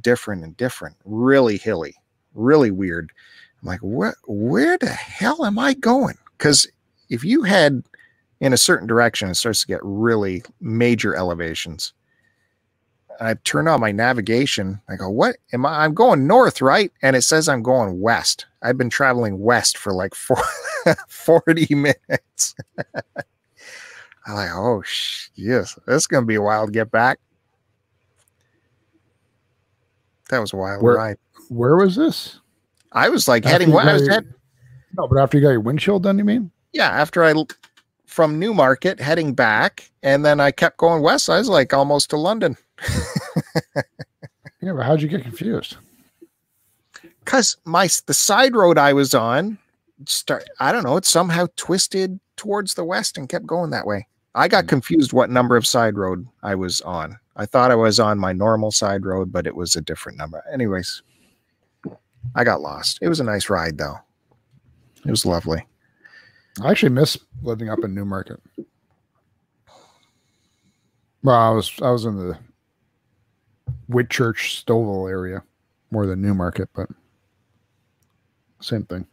different 0.00 0.44
and 0.44 0.56
different, 0.56 0.96
really 1.04 1.56
hilly, 1.56 1.94
really 2.34 2.70
weird. 2.70 3.12
I'm 3.62 3.68
like, 3.68 3.80
what? 3.80 4.14
Where 4.26 4.78
the 4.78 4.88
hell 4.88 5.44
am 5.44 5.58
I 5.58 5.74
going? 5.74 6.18
Because 6.36 6.66
if 7.08 7.24
you 7.24 7.42
head 7.42 7.82
in 8.40 8.52
a 8.52 8.58
certain 8.58 8.86
direction, 8.86 9.30
it 9.30 9.34
starts 9.36 9.60
to 9.60 9.66
get 9.66 9.80
really 9.82 10.42
major 10.60 11.14
elevations. 11.14 11.92
I 13.20 13.34
turn 13.44 13.66
on 13.68 13.80
my 13.80 13.92
navigation. 13.92 14.80
I 14.88 14.96
go, 14.96 15.08
what 15.08 15.36
am 15.52 15.64
I? 15.64 15.84
I'm 15.84 15.94
going 15.94 16.26
north, 16.26 16.60
right? 16.60 16.92
And 17.02 17.16
it 17.16 17.22
says 17.22 17.48
I'm 17.48 17.62
going 17.62 18.00
west. 18.00 18.46
I've 18.62 18.76
been 18.76 18.90
traveling 18.90 19.38
west 19.38 19.78
for 19.78 19.92
like 19.92 20.14
four, 20.16 20.36
40 21.08 21.74
minutes. 21.74 22.54
I'm 24.26 24.34
like, 24.34 24.50
oh, 24.52 24.82
sh- 24.82 25.28
yes, 25.36 25.78
is 25.86 26.06
going 26.06 26.22
to 26.24 26.26
be 26.26 26.34
a 26.34 26.42
while 26.42 26.66
to 26.66 26.72
get 26.72 26.90
back. 26.90 27.18
That 30.30 30.40
was 30.40 30.52
a 30.52 30.56
wild 30.56 30.82
Where- 30.82 30.96
ride. 30.96 31.16
Where 31.48 31.76
was 31.76 31.94
this? 31.94 32.40
I 32.92 33.08
was 33.08 33.28
like 33.28 33.44
After 33.44 33.52
heading 33.52 33.72
west. 33.72 33.88
I 33.88 33.92
was 33.92 34.02
your- 34.02 34.10
head, 34.12 34.34
No, 34.96 35.06
but 35.06 35.18
after 35.18 35.38
you 35.38 35.42
got 35.44 35.50
your 35.50 35.60
windshield 35.60 36.02
done, 36.02 36.18
you 36.18 36.24
mean? 36.24 36.50
yeah, 36.72 36.88
after 36.88 37.22
I 37.24 37.32
from 38.06 38.38
Newmarket 38.38 38.98
heading 39.00 39.32
back, 39.34 39.90
and 40.02 40.24
then 40.24 40.40
I 40.40 40.50
kept 40.50 40.76
going 40.78 41.02
west. 41.02 41.28
I 41.30 41.38
was 41.38 41.48
like 41.48 41.72
almost 41.72 42.10
to 42.10 42.16
London 42.16 42.56
Yeah, 44.62 44.72
but 44.72 44.84
how'd 44.84 45.02
you 45.02 45.08
get 45.08 45.22
confused? 45.22 45.76
because 47.24 47.56
my 47.64 47.88
the 48.06 48.14
side 48.14 48.54
road 48.56 48.78
I 48.78 48.92
was 48.92 49.14
on 49.14 49.58
start. 50.06 50.48
I 50.60 50.72
don't 50.72 50.82
know. 50.84 50.96
It 50.96 51.04
somehow 51.04 51.46
twisted 51.56 52.18
towards 52.36 52.74
the 52.74 52.84
west 52.84 53.16
and 53.18 53.28
kept 53.28 53.46
going 53.46 53.70
that 53.70 53.86
way. 53.86 54.06
I 54.34 54.48
got 54.48 54.64
Hmm. 54.64 54.68
confused 54.70 55.12
what 55.12 55.30
number 55.30 55.56
of 55.56 55.66
side 55.66 55.96
road 55.96 56.26
I 56.42 56.54
was 56.54 56.80
on. 56.82 57.18
I 57.36 57.46
thought 57.46 57.70
I 57.70 57.74
was 57.76 58.00
on 58.00 58.18
my 58.18 58.32
normal 58.32 58.70
side 58.72 59.04
road, 59.04 59.30
but 59.30 59.46
it 59.46 59.54
was 59.54 59.76
a 59.76 59.80
different 59.82 60.18
number. 60.18 60.42
Anyways, 60.52 61.02
I 62.34 62.42
got 62.42 62.60
lost. 62.60 62.98
It 63.02 63.08
was 63.08 63.20
a 63.20 63.24
nice 63.24 63.48
ride 63.50 63.76
though. 63.78 63.98
It 65.04 65.10
was 65.10 65.26
lovely. 65.26 65.64
I 66.62 66.70
actually 66.70 66.90
miss 66.90 67.16
living 67.42 67.68
up 67.68 67.80
in 67.84 67.94
Newmarket. 67.94 68.40
Well, 71.22 71.36
I 71.36 71.50
was 71.50 71.70
I 71.82 71.90
was 71.90 72.04
in 72.04 72.16
the 72.16 72.38
Whitchurch 73.90 74.64
Stouffville 74.64 75.08
area 75.10 75.42
more 75.90 76.06
than 76.06 76.20
Newmarket, 76.20 76.68
but 76.74 76.88
same 78.60 78.84
thing. 78.84 79.06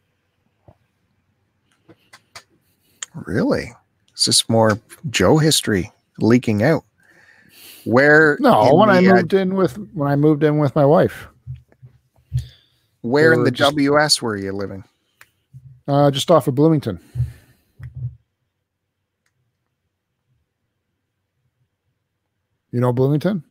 Really? 3.14 3.72
Is 4.18 4.26
this 4.26 4.50
more 4.50 4.80
Joe 5.10 5.38
history 5.38 5.92
leaking 6.20 6.64
out? 6.64 6.84
Where 7.86 8.38
No, 8.40 8.74
when 8.76 8.90
I 8.90 9.02
the, 9.02 9.10
uh, 9.10 9.16
moved 9.16 9.34
in 9.34 9.56
with 9.56 9.76
when 9.94 10.10
I 10.10 10.16
moved 10.16 10.44
in 10.44 10.58
with 10.58 10.74
my 10.76 10.86
wife, 10.86 11.28
where 13.02 13.34
in 13.34 13.44
the 13.44 13.52
just- 13.52 13.72
WS 13.72 14.22
were 14.22 14.38
you 14.38 14.54
living? 14.54 14.84
uh, 15.88 16.10
just 16.10 16.32
off 16.32 16.48
of 16.48 16.56
Bloomington. 16.56 17.00
You 22.72 22.80
know 22.80 22.92
Bloomington? 22.94 23.44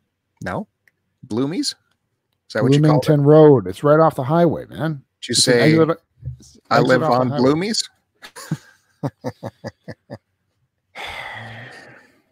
No, 0.44 0.66
Bloomies. 1.32 1.74
Is 1.74 1.76
that 2.54 2.62
what 2.62 2.72
you 2.72 2.80
call 2.82 3.00
it? 3.00 3.16
Road. 3.18 3.66
It's 3.66 3.82
right 3.82 3.98
off 4.00 4.14
the 4.14 4.24
highway, 4.24 4.66
man. 4.66 5.02
Did 5.20 5.28
you 5.28 5.32
It's 5.32 5.44
say 5.44 5.72
exit- 5.72 5.98
I 6.70 6.80
live 6.80 7.02
on. 7.02 7.30
Bloomies? 7.30 7.88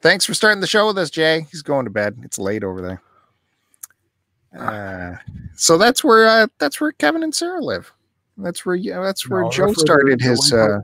Thanks 0.02 0.24
for 0.24 0.34
starting 0.34 0.60
the 0.60 0.66
show 0.66 0.86
with 0.86 0.98
us, 0.98 1.10
Jay. 1.10 1.46
He's 1.50 1.62
going 1.62 1.84
to 1.84 1.90
bed. 1.90 2.18
It's 2.22 2.38
late 2.38 2.64
over 2.64 2.80
there. 2.80 3.02
Uh, 4.58 5.16
so 5.54 5.78
that's 5.78 6.02
where 6.02 6.26
uh, 6.26 6.46
that's 6.58 6.80
where 6.80 6.92
Kevin 6.92 7.22
and 7.22 7.34
Sarah 7.34 7.60
live. 7.62 7.92
That's 8.36 8.64
where 8.64 8.74
yeah, 8.76 9.00
that's 9.00 9.28
where 9.28 9.42
No, 9.42 9.50
Joe 9.50 9.66
that's 9.66 9.80
started 9.80 10.20
his. 10.20 10.52
Uh, 10.52 10.80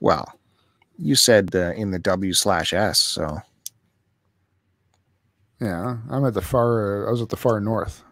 well, 0.00 0.32
you 0.98 1.14
said 1.14 1.54
uh, 1.54 1.72
in 1.72 1.90
the 1.90 1.98
W 1.98 2.32
slash 2.32 2.72
S, 2.72 2.98
so 3.00 3.38
Yeah, 5.60 5.98
I'm 6.08 6.24
at 6.24 6.34
the 6.34 6.40
far. 6.40 7.04
Uh, 7.04 7.08
I 7.08 7.10
was 7.10 7.20
at 7.20 7.28
the 7.28 7.36
far 7.36 7.60
north. 7.60 8.02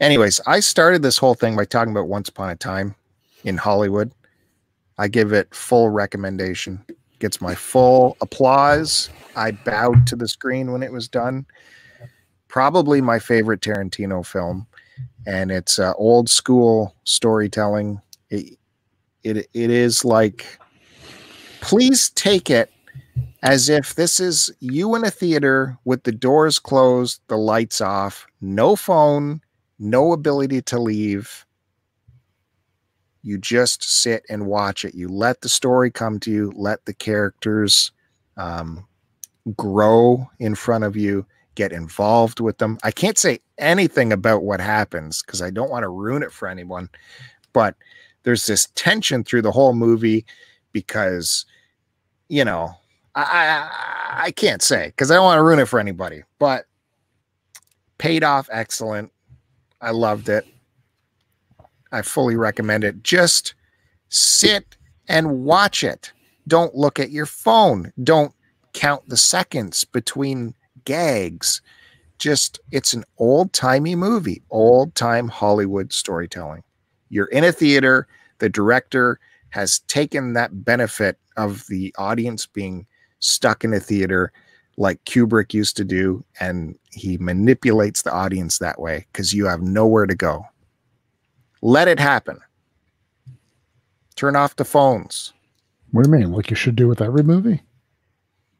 anyways, 0.00 0.40
I 0.46 0.60
started 0.60 1.02
this 1.02 1.16
whole 1.16 1.34
thing 1.34 1.56
by 1.56 1.64
talking 1.64 1.92
about 1.92 2.08
Once 2.08 2.28
Upon 2.28 2.50
a 2.50 2.56
Time 2.56 2.94
in 3.44 3.56
Hollywood. 3.56 4.12
I 4.98 5.08
give 5.08 5.32
it 5.32 5.54
full 5.54 5.88
recommendation. 5.88 6.84
Gets 7.18 7.40
my 7.40 7.54
full 7.54 8.16
applause. 8.20 9.08
I 9.36 9.52
bowed 9.52 10.06
to 10.08 10.16
the 10.16 10.28
screen 10.28 10.72
when 10.72 10.82
it 10.82 10.92
was 10.92 11.08
done. 11.08 11.46
Probably 12.48 13.00
my 13.00 13.18
favorite 13.18 13.60
Tarantino 13.60 14.24
film, 14.24 14.66
and 15.26 15.50
it's 15.50 15.78
uh, 15.78 15.94
old 15.96 16.28
school 16.28 16.94
storytelling. 17.04 18.00
It, 18.30 18.58
it 19.22 19.48
it 19.52 19.70
is 19.70 20.04
like, 20.04 20.58
please 21.60 22.10
take 22.10 22.50
it 22.50 22.70
as 23.44 23.68
if 23.68 23.94
this 23.94 24.20
is 24.20 24.50
you 24.60 24.94
in 24.94 25.04
a 25.04 25.10
theater 25.10 25.76
with 25.84 26.02
the 26.04 26.12
doors 26.12 26.58
closed, 26.58 27.20
the 27.28 27.36
lights 27.36 27.80
off, 27.80 28.26
no 28.40 28.74
phone, 28.74 29.42
no 29.78 30.12
ability 30.12 30.62
to 30.62 30.80
leave. 30.80 31.44
You 33.22 33.36
just 33.36 33.84
sit 33.84 34.24
and 34.30 34.46
watch 34.46 34.84
it. 34.84 34.94
You 34.94 35.08
let 35.08 35.42
the 35.42 35.50
story 35.50 35.90
come 35.90 36.18
to 36.20 36.30
you, 36.30 36.52
let 36.56 36.86
the 36.86 36.94
characters 36.94 37.92
um, 38.38 38.86
grow 39.56 40.30
in 40.38 40.54
front 40.54 40.84
of 40.84 40.96
you, 40.96 41.26
get 41.54 41.70
involved 41.70 42.40
with 42.40 42.56
them. 42.58 42.78
I 42.82 42.90
can't 42.90 43.18
say 43.18 43.40
anything 43.58 44.10
about 44.10 44.42
what 44.42 44.60
happens 44.60 45.22
because 45.22 45.42
I 45.42 45.50
don't 45.50 45.70
want 45.70 45.82
to 45.82 45.88
ruin 45.90 46.22
it 46.22 46.32
for 46.32 46.48
anyone, 46.48 46.88
but 47.52 47.76
there's 48.22 48.46
this 48.46 48.68
tension 48.74 49.22
through 49.22 49.42
the 49.42 49.52
whole 49.52 49.74
movie 49.74 50.24
because, 50.72 51.44
you 52.28 52.44
know, 52.44 52.74
I, 53.14 54.24
I, 54.24 54.30
can't 54.32 54.62
say 54.62 54.86
because 54.86 55.10
I 55.10 55.14
don't 55.14 55.24
want 55.24 55.38
to 55.38 55.42
ruin 55.44 55.60
it 55.60 55.68
for 55.68 55.78
anybody, 55.78 56.24
but 56.38 56.66
paid 57.98 58.24
off 58.24 58.48
excellent. 58.50 59.12
I 59.80 59.90
loved 59.90 60.28
it. 60.28 60.46
I 61.92 62.02
fully 62.02 62.34
recommend 62.34 62.82
it. 62.82 63.04
Just 63.04 63.54
sit 64.08 64.76
and 65.08 65.44
watch 65.44 65.84
it. 65.84 66.12
Don't 66.48 66.74
look 66.74 66.98
at 66.98 67.10
your 67.10 67.26
phone. 67.26 67.92
Don't 68.02 68.34
count 68.72 69.08
the 69.08 69.16
seconds 69.16 69.84
between 69.84 70.54
gags. 70.84 71.62
Just, 72.18 72.58
it's 72.72 72.94
an 72.94 73.04
old 73.18 73.52
timey 73.52 73.94
movie, 73.94 74.42
old 74.50 74.94
time 74.94 75.28
Hollywood 75.28 75.92
storytelling. 75.92 76.62
You're 77.10 77.26
in 77.26 77.44
a 77.44 77.52
theater, 77.52 78.08
the 78.38 78.48
director 78.48 79.20
has 79.50 79.78
taken 79.80 80.32
that 80.32 80.64
benefit 80.64 81.16
of 81.36 81.64
the 81.68 81.94
audience 81.96 82.46
being 82.46 82.86
stuck 83.24 83.64
in 83.64 83.72
a 83.72 83.80
theater 83.80 84.32
like 84.76 85.04
Kubrick 85.04 85.54
used 85.54 85.76
to 85.76 85.84
do, 85.84 86.24
and 86.40 86.76
he 86.90 87.16
manipulates 87.18 88.02
the 88.02 88.12
audience 88.12 88.58
that 88.58 88.80
way 88.80 89.06
because 89.12 89.32
you 89.32 89.46
have 89.46 89.62
nowhere 89.62 90.06
to 90.06 90.14
go. 90.14 90.44
Let 91.62 91.88
it 91.88 92.00
happen. 92.00 92.40
Turn 94.16 94.36
off 94.36 94.56
the 94.56 94.64
phones. 94.64 95.32
What 95.90 96.04
do 96.04 96.10
you 96.10 96.16
mean? 96.16 96.32
Like 96.32 96.50
you 96.50 96.56
should 96.56 96.76
do 96.76 96.88
with 96.88 97.00
every 97.00 97.22
movie? 97.22 97.62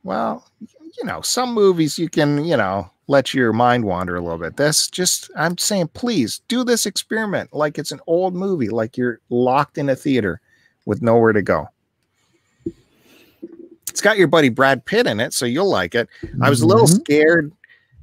Well, 0.05 0.47
you 0.61 1.05
know, 1.05 1.21
some 1.21 1.53
movies 1.53 1.99
you 1.99 2.09
can, 2.09 2.45
you 2.45 2.57
know, 2.57 2.91
let 3.09 3.35
your 3.35 3.53
mind 3.53 3.85
wander 3.85 4.17
a 4.17 4.21
little 4.21 4.39
bit. 4.39 4.57
This 4.57 4.89
just, 4.89 5.31
I'm 5.37 5.59
saying, 5.59 5.89
please 5.89 6.41
do 6.49 6.65
this 6.65 6.87
experiment 6.87 7.53
like 7.53 7.79
it's 7.79 7.93
an 7.93 8.01
old 8.07 8.35
movie, 8.35 8.69
like 8.69 8.97
you're 8.97 9.21
locked 9.31 9.79
in 9.79 9.89
a 9.89 9.97
theater 9.97 10.41
with 10.87 11.03
nowhere 11.03 11.33
to 11.33 11.43
go. 11.43 11.69
It's 13.95 14.01
got 14.01 14.19
your 14.19 14.27
buddy 14.27 14.49
Brad 14.49 14.85
Pitt 14.85 15.07
in 15.07 15.21
it, 15.21 15.33
so 15.33 15.47
you'll 15.47 15.71
like 15.71 15.95
it. 15.95 16.09
I 16.43 16.51
was 16.51 16.63
a 16.63 16.67
little 16.67 16.89
Mhm. 16.89 17.01
scared. 17.05 17.53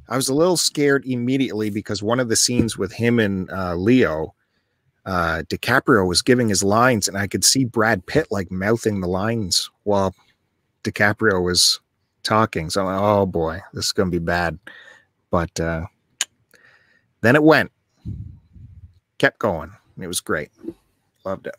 I 0.08 0.16
was 0.16 0.30
a 0.30 0.34
little 0.34 0.56
scared 0.56 1.06
immediately 1.06 1.70
because 1.70 2.02
one 2.02 2.22
of 2.22 2.30
the 2.30 2.38
scenes 2.38 2.78
with 2.78 2.94
him 2.94 3.20
and 3.20 3.52
uh, 3.52 3.76
Leo, 3.76 4.34
uh, 5.06 5.44
DiCaprio 5.50 6.08
was 6.08 6.22
giving 6.22 6.48
his 6.48 6.64
lines, 6.64 7.10
and 7.10 7.18
I 7.18 7.28
could 7.28 7.44
see 7.44 7.66
Brad 7.66 8.06
Pitt 8.06 8.28
like 8.32 8.50
mouthing 8.50 9.02
the 9.02 9.10
lines 9.10 9.70
while 9.84 10.16
DiCaprio 10.86 11.44
was 11.44 11.82
talking. 12.24 12.70
So 12.70 12.88
I'm 12.88 12.88
like, 12.88 13.02
oh 13.02 13.26
boy, 13.26 13.62
this 13.74 13.88
is 13.88 13.92
going 13.92 14.10
to 14.10 14.18
be 14.18 14.24
bad. 14.24 14.58
But 15.30 15.60
uh, 15.60 15.88
then 17.20 17.36
it 17.36 17.44
went, 17.44 17.70
kept 19.18 19.40
going. 19.40 19.74
and 19.98 20.06
It 20.06 20.08
was 20.08 20.22
great. 20.22 20.52
Loved 21.26 21.48
it. 21.48 21.56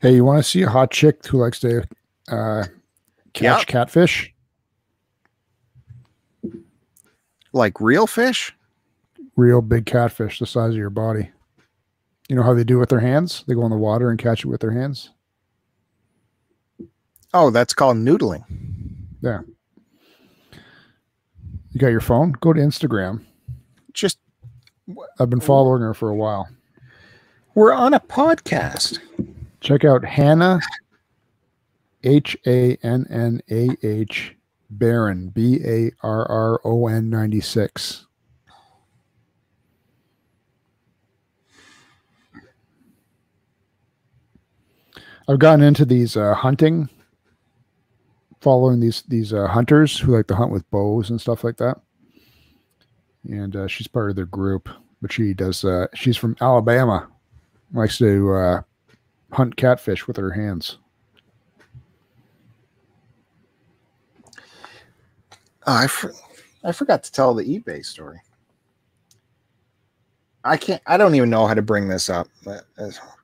Hey, 0.00 0.16
you 0.16 0.24
want 0.24 0.42
to 0.42 0.50
see 0.50 0.62
a 0.62 0.68
hot 0.68 0.90
chick 0.90 1.24
who 1.26 1.38
likes 1.38 1.60
to 1.60 1.84
uh, 2.26 2.64
catch 3.34 3.60
Yep. 3.60 3.66
catfish? 3.66 4.32
Like 7.52 7.80
real 7.80 8.06
fish? 8.06 8.54
Real 9.36 9.60
big 9.62 9.86
catfish, 9.86 10.38
the 10.38 10.46
size 10.46 10.70
of 10.70 10.76
your 10.76 10.90
body. 10.90 11.30
You 12.28 12.36
know 12.36 12.42
how 12.42 12.54
they 12.54 12.64
do 12.64 12.78
with 12.78 12.88
their 12.88 13.00
hands? 13.00 13.44
They 13.46 13.54
go 13.54 13.64
in 13.64 13.70
the 13.70 13.76
water 13.76 14.10
and 14.10 14.18
catch 14.18 14.44
it 14.44 14.48
with 14.48 14.60
their 14.60 14.70
hands. 14.70 15.10
Oh, 17.32 17.50
that's 17.50 17.74
called 17.74 17.96
noodling. 17.96 18.44
Yeah. 19.20 19.40
You 21.72 21.80
got 21.80 21.88
your 21.88 22.00
phone? 22.00 22.32
Go 22.40 22.52
to 22.52 22.60
Instagram. 22.60 23.24
Just 23.92 24.18
I've 25.18 25.30
been 25.30 25.40
following 25.40 25.82
her 25.82 25.94
for 25.94 26.08
a 26.10 26.14
while. 26.14 26.48
we're 27.54 27.72
on 27.72 27.94
a 27.94 28.00
podcast. 28.00 28.98
Check 29.60 29.84
out 29.84 30.04
Hannah 30.04 30.60
H 32.04 32.36
A 32.46 32.76
N 32.82 33.06
N 33.10 33.40
A 33.50 33.70
H 33.82 34.36
Barron 34.70 35.28
B 35.30 35.60
A 35.64 35.90
R 36.02 36.30
R 36.30 36.60
O 36.64 36.86
N 36.86 37.10
96. 37.10 38.06
I've 45.26 45.38
gotten 45.38 45.64
into 45.64 45.86
these 45.86 46.18
uh, 46.18 46.34
hunting, 46.34 46.90
following 48.42 48.80
these 48.80 49.02
these 49.08 49.32
uh, 49.32 49.46
hunters 49.46 49.98
who 49.98 50.14
like 50.14 50.26
to 50.26 50.36
hunt 50.36 50.52
with 50.52 50.70
bows 50.70 51.08
and 51.08 51.18
stuff 51.18 51.44
like 51.44 51.56
that. 51.56 51.80
And 53.24 53.56
uh, 53.56 53.66
she's 53.66 53.88
part 53.88 54.10
of 54.10 54.16
their 54.16 54.26
group, 54.26 54.68
but 55.00 55.10
she 55.10 55.32
does. 55.32 55.64
Uh, 55.64 55.86
she's 55.94 56.18
from 56.18 56.36
Alabama, 56.42 57.08
likes 57.72 57.96
to 57.98 58.34
uh, 58.34 58.62
hunt 59.32 59.56
catfish 59.56 60.06
with 60.06 60.18
her 60.18 60.30
hands. 60.30 60.76
Oh, 65.66 65.74
I, 65.74 65.86
for, 65.86 66.12
I 66.62 66.72
forgot 66.72 67.02
to 67.04 67.12
tell 67.12 67.34
the 67.34 67.44
eBay 67.44 67.84
story. 67.84 68.20
I 70.44 70.58
can't. 70.58 70.82
I 70.86 70.98
don't 70.98 71.14
even 71.14 71.30
know 71.30 71.46
how 71.46 71.54
to 71.54 71.62
bring 71.62 71.88
this 71.88 72.10
up. 72.10 72.28
Uh, 72.46 72.58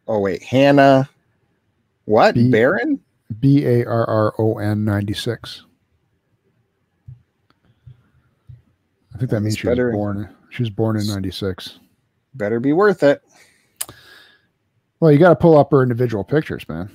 Oh 0.09 0.19
wait, 0.19 0.43
Hannah. 0.43 1.09
What 2.07 2.35
B- 2.35 2.51
Barron? 2.51 2.99
B 3.39 3.65
A 3.65 3.85
R 3.85 4.05
R 4.09 4.35
O 4.39 4.59
N 4.59 4.85
96. 4.85 5.63
I 9.15 9.19
think 9.19 9.31
that 9.31 9.37
That's 9.37 9.43
means 9.45 9.59
she 9.59 9.69
was 9.69 9.79
born. 9.93 10.35
She 10.51 10.63
was 10.63 10.71
born 10.71 10.97
in 10.97 11.07
96. 11.07 11.79
Better 12.35 12.59
be 12.59 12.73
worth 12.73 13.05
it. 13.05 13.23
Well, 14.99 15.13
you 15.13 15.19
got 15.19 15.29
to 15.29 15.37
pull 15.37 15.57
up 15.57 15.71
her 15.71 15.83
individual 15.83 16.25
pictures, 16.25 16.69
man. 16.69 16.91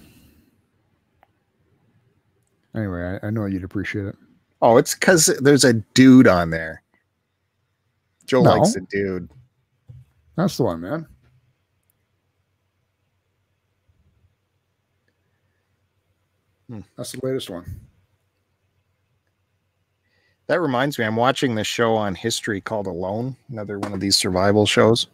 Anyway, 2.75 3.17
I, 3.23 3.27
I 3.27 3.29
know 3.29 3.45
you'd 3.45 3.63
appreciate 3.63 4.07
it. 4.07 4.17
Oh, 4.65 4.77
it's 4.77 4.95
because 4.95 5.27
there's 5.41 5.63
a 5.63 5.73
dude 5.73 6.27
on 6.27 6.49
there. 6.49 6.81
Joe 8.25 8.41
No. 8.41 8.55
likes 8.55 8.75
a 8.75 8.79
dude. 8.81 9.29
That's 10.35 10.57
the 10.57 10.63
one, 10.63 10.81
man. 10.81 11.05
Hmm. 16.67 16.79
That's 16.97 17.11
the 17.11 17.19
latest 17.23 17.51
one. 17.51 17.79
That 20.47 20.61
reminds 20.61 20.97
me, 20.97 21.05
I'm 21.05 21.15
watching 21.15 21.53
this 21.53 21.67
show 21.67 21.93
on 21.95 22.15
history 22.15 22.59
called 22.59 22.87
Alone, 22.87 23.35
another 23.49 23.77
one 23.77 23.93
of 23.93 23.99
these 23.99 24.15
survival 24.17 24.65
shows. 24.65 25.05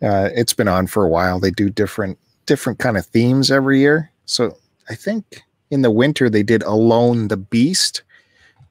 Uh, 0.00 0.28
it's 0.32 0.52
been 0.52 0.68
on 0.68 0.86
for 0.86 1.04
a 1.04 1.08
while. 1.08 1.40
They 1.40 1.50
do 1.50 1.68
different 1.68 2.18
different 2.46 2.78
kind 2.78 2.96
of 2.96 3.04
themes 3.06 3.50
every 3.50 3.80
year. 3.80 4.12
So 4.26 4.56
I 4.88 4.94
think 4.94 5.42
in 5.70 5.82
the 5.82 5.90
winter 5.90 6.28
they 6.28 6.42
did 6.42 6.62
Alone 6.62 7.28
the 7.28 7.36
Beast, 7.36 8.02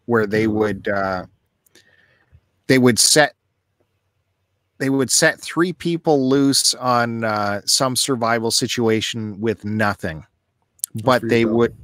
where 0.05 0.25
they 0.25 0.47
would 0.47 0.87
uh, 0.87 1.25
they 2.67 2.77
would 2.77 2.99
set 2.99 3.35
they 4.79 4.89
would 4.89 5.11
set 5.11 5.39
three 5.41 5.73
people 5.73 6.29
loose 6.29 6.73
on 6.75 7.23
uh, 7.23 7.61
some 7.65 7.95
survival 7.95 8.49
situation 8.49 9.39
with 9.39 9.65
nothing, 9.65 10.25
but 11.03 11.21
they 11.27 11.45
would 11.45 11.75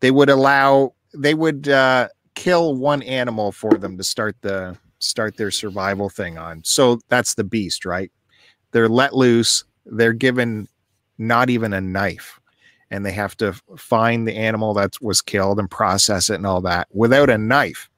they 0.00 0.10
would 0.10 0.28
allow 0.28 0.94
they 1.14 1.34
would 1.34 1.68
uh, 1.68 2.08
kill 2.34 2.74
one 2.74 3.02
animal 3.02 3.52
for 3.52 3.72
them 3.72 3.96
to 3.96 4.04
start 4.04 4.36
the 4.42 4.76
start 4.98 5.36
their 5.36 5.50
survival 5.50 6.08
thing 6.08 6.38
on. 6.38 6.62
So 6.64 6.98
that's 7.08 7.34
the 7.34 7.44
beast, 7.44 7.84
right? 7.84 8.10
They're 8.72 8.88
let 8.88 9.14
loose. 9.14 9.64
They're 9.86 10.12
given 10.12 10.68
not 11.18 11.50
even 11.50 11.72
a 11.72 11.80
knife, 11.80 12.40
and 12.94 13.04
they 13.04 13.12
have 13.12 13.36
to 13.38 13.52
find 13.76 14.26
the 14.26 14.36
animal 14.36 14.72
that 14.74 14.94
was 15.02 15.20
killed 15.20 15.58
and 15.58 15.68
process 15.68 16.30
it 16.30 16.36
and 16.36 16.46
all 16.46 16.60
that 16.60 16.86
without 16.92 17.28
a 17.28 17.36
knife. 17.36 17.90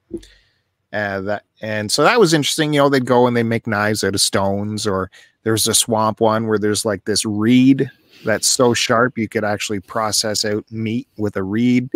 Uh, 0.90 1.20
that 1.20 1.44
and 1.60 1.92
so 1.92 2.02
that 2.02 2.18
was 2.18 2.32
interesting. 2.32 2.72
You 2.72 2.80
know, 2.80 2.88
they'd 2.88 3.04
go 3.04 3.26
and 3.26 3.36
they 3.36 3.42
make 3.42 3.66
knives 3.66 4.02
out 4.02 4.14
of 4.14 4.20
stones, 4.22 4.86
or 4.86 5.10
there's 5.42 5.68
a 5.68 5.74
swamp 5.74 6.20
one 6.20 6.46
where 6.46 6.58
there's 6.58 6.86
like 6.86 7.04
this 7.04 7.26
reed 7.26 7.90
that's 8.24 8.46
so 8.46 8.72
sharp 8.72 9.18
you 9.18 9.28
could 9.28 9.44
actually 9.44 9.80
process 9.80 10.44
out 10.46 10.64
meat 10.70 11.06
with 11.18 11.36
a 11.36 11.42
reed 11.42 11.90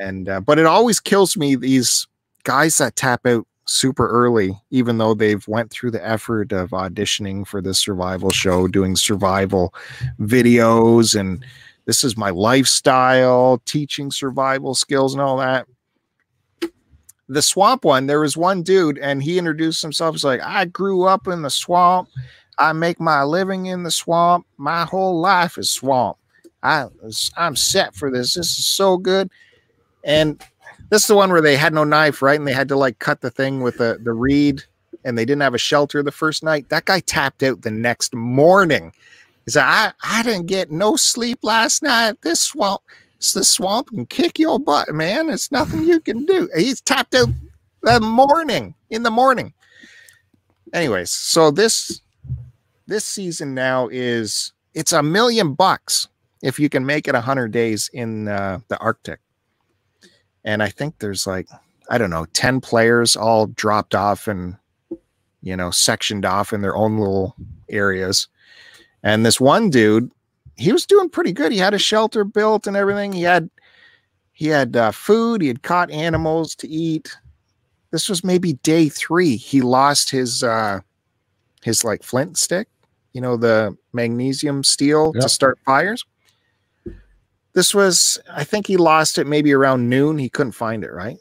and 0.00 0.28
uh, 0.28 0.40
but 0.40 0.58
it 0.58 0.66
always 0.66 1.00
kills 1.00 1.36
me 1.36 1.56
these 1.56 2.06
guys 2.44 2.78
that 2.78 2.94
tap 2.94 3.26
out 3.26 3.44
super 3.66 4.08
early 4.08 4.56
even 4.70 4.98
though 4.98 5.14
they've 5.14 5.46
went 5.48 5.70
through 5.70 5.90
the 5.90 6.06
effort 6.06 6.52
of 6.52 6.70
auditioning 6.70 7.44
for 7.44 7.60
this 7.60 7.80
survival 7.80 8.30
show 8.30 8.68
doing 8.68 8.94
survival 8.94 9.74
videos 10.20 11.18
and 11.18 11.44
this 11.84 12.04
is 12.04 12.16
my 12.16 12.30
lifestyle 12.30 13.60
teaching 13.64 14.10
survival 14.10 14.74
skills 14.74 15.14
and 15.14 15.22
all 15.22 15.36
that 15.38 15.66
the 17.28 17.42
swamp 17.42 17.84
one 17.84 18.06
there 18.06 18.20
was 18.20 18.36
one 18.36 18.62
dude 18.62 18.98
and 18.98 19.22
he 19.22 19.38
introduced 19.38 19.82
himself 19.82 20.14
as 20.14 20.24
like 20.24 20.40
i 20.42 20.64
grew 20.64 21.04
up 21.04 21.26
in 21.28 21.42
the 21.42 21.50
swamp 21.50 22.08
i 22.58 22.72
make 22.72 23.00
my 23.00 23.22
living 23.22 23.66
in 23.66 23.82
the 23.82 23.90
swamp 23.90 24.46
my 24.56 24.84
whole 24.84 25.20
life 25.20 25.56
is 25.56 25.70
swamp 25.70 26.16
i 26.62 26.86
i'm 27.36 27.56
set 27.56 27.94
for 27.94 28.10
this 28.10 28.34
this 28.34 28.58
is 28.58 28.66
so 28.66 28.96
good 28.96 29.30
and 30.04 30.44
this 30.92 31.02
is 31.02 31.08
the 31.08 31.16
one 31.16 31.30
where 31.30 31.40
they 31.40 31.56
had 31.56 31.72
no 31.72 31.84
knife, 31.84 32.20
right? 32.20 32.38
And 32.38 32.46
they 32.46 32.52
had 32.52 32.68
to 32.68 32.76
like 32.76 32.98
cut 32.98 33.22
the 33.22 33.30
thing 33.30 33.62
with 33.62 33.78
the, 33.78 33.98
the 34.02 34.12
reed 34.12 34.62
and 35.06 35.16
they 35.16 35.24
didn't 35.24 35.40
have 35.40 35.54
a 35.54 35.58
shelter 35.58 36.02
the 36.02 36.12
first 36.12 36.42
night. 36.42 36.68
That 36.68 36.84
guy 36.84 37.00
tapped 37.00 37.42
out 37.42 37.62
the 37.62 37.70
next 37.70 38.14
morning. 38.14 38.92
He 39.44 39.50
said, 39.50 39.64
I, 39.64 39.92
I 40.02 40.22
didn't 40.22 40.46
get 40.46 40.70
no 40.70 40.96
sleep 40.96 41.40
last 41.42 41.82
night. 41.82 42.20
This 42.22 42.40
swamp, 42.40 42.82
it's 43.16 43.32
the 43.32 43.44
swamp 43.44 43.88
can 43.88 44.06
kick 44.06 44.38
your 44.38 44.58
butt, 44.58 44.88
man. 44.94 45.30
It's 45.30 45.50
nothing 45.50 45.84
you 45.84 46.00
can 46.00 46.24
do. 46.24 46.48
He's 46.56 46.80
tapped 46.80 47.14
out 47.14 47.28
the 47.82 48.00
morning 48.00 48.74
in 48.90 49.02
the 49.02 49.10
morning. 49.10 49.52
Anyways, 50.72 51.10
so 51.10 51.50
this 51.50 52.00
this 52.86 53.04
season 53.04 53.54
now 53.54 53.88
is 53.88 54.52
it's 54.74 54.92
a 54.92 55.02
million 55.02 55.54
bucks 55.54 56.08
if 56.42 56.58
you 56.58 56.68
can 56.68 56.84
make 56.84 57.06
it 57.06 57.14
100 57.14 57.52
days 57.52 57.90
in 57.92 58.28
uh, 58.28 58.58
the 58.68 58.78
Arctic 58.78 59.20
and 60.44 60.62
I 60.62 60.68
think 60.68 60.98
there's 60.98 61.26
like 61.26 61.48
I 61.90 61.98
don't 61.98 62.10
know, 62.10 62.26
10 62.32 62.60
players 62.60 63.16
all 63.16 63.46
dropped 63.48 63.94
off 63.94 64.28
and 64.28 64.56
you 65.42 65.56
know, 65.56 65.70
sectioned 65.70 66.24
off 66.24 66.52
in 66.52 66.62
their 66.62 66.76
own 66.76 66.98
little 66.98 67.34
areas. 67.68 68.28
And 69.02 69.24
this 69.26 69.40
one 69.40 69.70
dude, 69.70 70.10
he 70.56 70.72
was 70.72 70.86
doing 70.86 71.08
pretty 71.08 71.32
good. 71.32 71.52
He 71.52 71.58
had 71.58 71.74
a 71.74 71.78
shelter 71.78 72.24
built 72.24 72.66
and 72.66 72.76
everything. 72.76 73.12
He 73.12 73.22
had 73.22 73.50
he 74.32 74.46
had 74.48 74.76
uh, 74.76 74.90
food, 74.92 75.42
he 75.42 75.48
had 75.48 75.62
caught 75.62 75.90
animals 75.90 76.54
to 76.56 76.68
eat. 76.68 77.16
This 77.90 78.08
was 78.08 78.24
maybe 78.24 78.54
day 78.54 78.88
3. 78.88 79.36
He 79.36 79.60
lost 79.60 80.10
his 80.10 80.42
uh 80.42 80.80
his 81.62 81.84
like 81.84 82.02
flint 82.02 82.36
stick, 82.38 82.68
you 83.12 83.20
know, 83.20 83.36
the 83.36 83.76
magnesium 83.92 84.64
steel 84.64 85.12
Yep. 85.14 85.22
to 85.22 85.28
start 85.28 85.58
fires 85.64 86.04
this 87.54 87.74
was 87.74 88.18
i 88.30 88.42
think 88.42 88.66
he 88.66 88.78
lost 88.78 89.18
it 89.18 89.26
maybe 89.26 89.52
around 89.52 89.86
noon 89.90 90.16
he 90.16 90.30
couldn't 90.30 90.52
find 90.52 90.82
it 90.82 90.90
right 90.90 91.18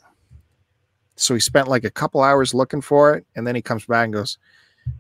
so 1.18 1.34
he 1.34 1.42
spent 1.42 1.68
like 1.68 1.84
a 1.84 1.92
couple 1.92 2.22
hours 2.22 2.54
looking 2.54 2.80
for 2.80 3.14
it 3.16 3.26
and 3.36 3.46
then 3.46 3.54
he 3.54 3.62
comes 3.62 3.86
back 3.86 4.06
and 4.06 4.14
goes 4.14 4.38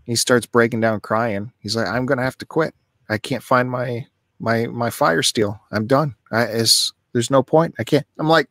he 0.03 0.15
starts 0.15 0.45
breaking 0.45 0.79
down 0.79 0.99
crying 0.99 1.51
he's 1.59 1.75
like 1.75 1.87
i'm 1.87 2.05
gonna 2.05 2.21
have 2.21 2.37
to 2.37 2.45
quit 2.45 2.73
i 3.09 3.17
can't 3.17 3.43
find 3.43 3.69
my 3.69 4.05
my 4.39 4.67
my 4.67 4.89
fire 4.89 5.23
steel 5.23 5.59
i'm 5.71 5.87
done 5.87 6.15
I, 6.31 6.43
it's, 6.43 6.93
there's 7.13 7.31
no 7.31 7.43
point 7.43 7.75
i 7.79 7.83
can't 7.83 8.05
i'm 8.19 8.27
like 8.29 8.49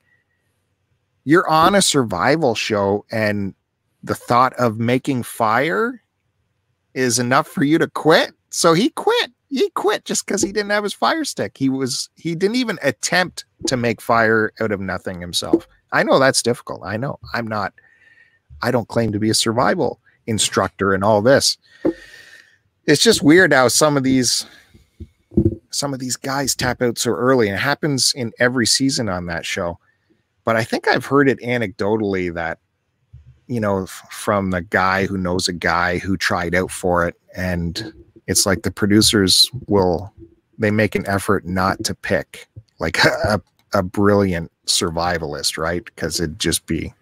you're 1.25 1.49
on 1.49 1.75
a 1.75 1.83
survival 1.83 2.55
show 2.55 3.05
and 3.11 3.55
the 4.03 4.15
thought 4.15 4.55
of 4.55 4.79
making 4.79 5.23
fire 5.23 6.03
is 6.95 7.19
enough 7.19 7.47
for 7.47 7.65
you 7.65 7.79
to 7.79 7.89
quit 7.89 8.33
so 8.51 8.73
he 8.73 8.91
quit 8.91 9.31
he 9.51 9.69
quit 9.71 10.05
just 10.05 10.25
because 10.25 10.43
he 10.43 10.53
didn't 10.53 10.71
have 10.71 10.85
his 10.85 10.95
fire 10.95 11.25
stick. 11.25 11.59
He 11.59 11.69
was 11.69 12.09
he 12.15 12.35
didn't 12.35 12.57
even 12.57 12.79
attempt 12.83 13.45
to 13.67 13.77
make 13.77 14.01
fire 14.01 14.53
out 14.61 14.71
of 14.71 14.81
nothing 14.81 15.21
himself. 15.21 15.67
I 15.93 16.05
know 16.05 16.19
that's 16.19 16.43
difficult. 16.43 16.83
I 16.85 16.97
know. 16.97 17.19
I'm 17.35 17.49
not 17.49 17.75
I 18.63 18.71
don't 18.71 18.89
claim 18.89 19.13
to 19.13 19.19
be 19.19 19.31
a 19.31 19.35
survival 19.35 20.00
instructor 20.27 20.95
and 20.95 21.05
all 21.05 21.23
this. 21.23 21.59
It's 22.87 23.03
just 23.03 23.23
weird 23.23 23.53
how 23.53 23.69
some 23.69 23.97
of 23.97 24.03
these 24.03 24.47
some 25.71 25.95
of 25.95 26.01
these 26.01 26.17
guys 26.17 26.57
tap 26.57 26.83
out 26.83 26.99
so 26.99 27.13
early 27.13 27.47
and 27.47 27.57
it 27.57 27.61
happens 27.61 28.13
in 28.15 28.33
every 28.41 28.67
season 28.67 29.09
on 29.09 29.27
that 29.27 29.47
show. 29.47 29.79
But 30.45 30.57
I 30.57 30.65
think 30.65 30.89
I've 30.89 31.07
heard 31.07 31.29
it 31.29 31.39
anecdotally 31.41 32.35
that 32.35 32.59
you 33.47 33.61
know 33.61 33.87
from 33.87 34.51
the 34.51 34.63
guy 34.63 35.07
who 35.07 35.19
knows 35.19 35.49
a 35.49 35.53
guy 35.53 35.99
who 35.99 36.17
tried 36.17 36.55
out 36.55 36.71
for 36.71 37.07
it 37.07 37.17
and 37.37 37.93
it's 38.27 38.47
like 38.47 38.63
the 38.63 38.71
producers 38.71 39.51
will 39.67 40.13
they 40.59 40.71
make 40.71 40.95
an 40.95 41.07
effort 41.09 41.45
not 41.45 41.83
to 41.85 41.95
pick 41.95 42.49
like 42.79 43.03
a, 43.05 43.41
a 43.75 43.83
brilliant 43.83 44.51
survivalist 44.67 45.59
right 45.59 45.85
because 45.85 46.21
it'd 46.21 46.39
just 46.39 46.67
be 46.67 46.93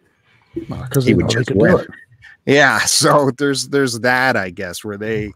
Because 0.55 1.05
He 1.05 1.15
would 1.15 1.29
just 1.29 1.51
win. 1.53 1.87
Yeah, 2.49 2.79
so 2.87 3.31
there's 3.37 3.69
there's 3.69 4.01
that 4.01 4.37
I 4.37 4.51
guess 4.51 4.83
where 4.83 4.97
they 4.97 5.31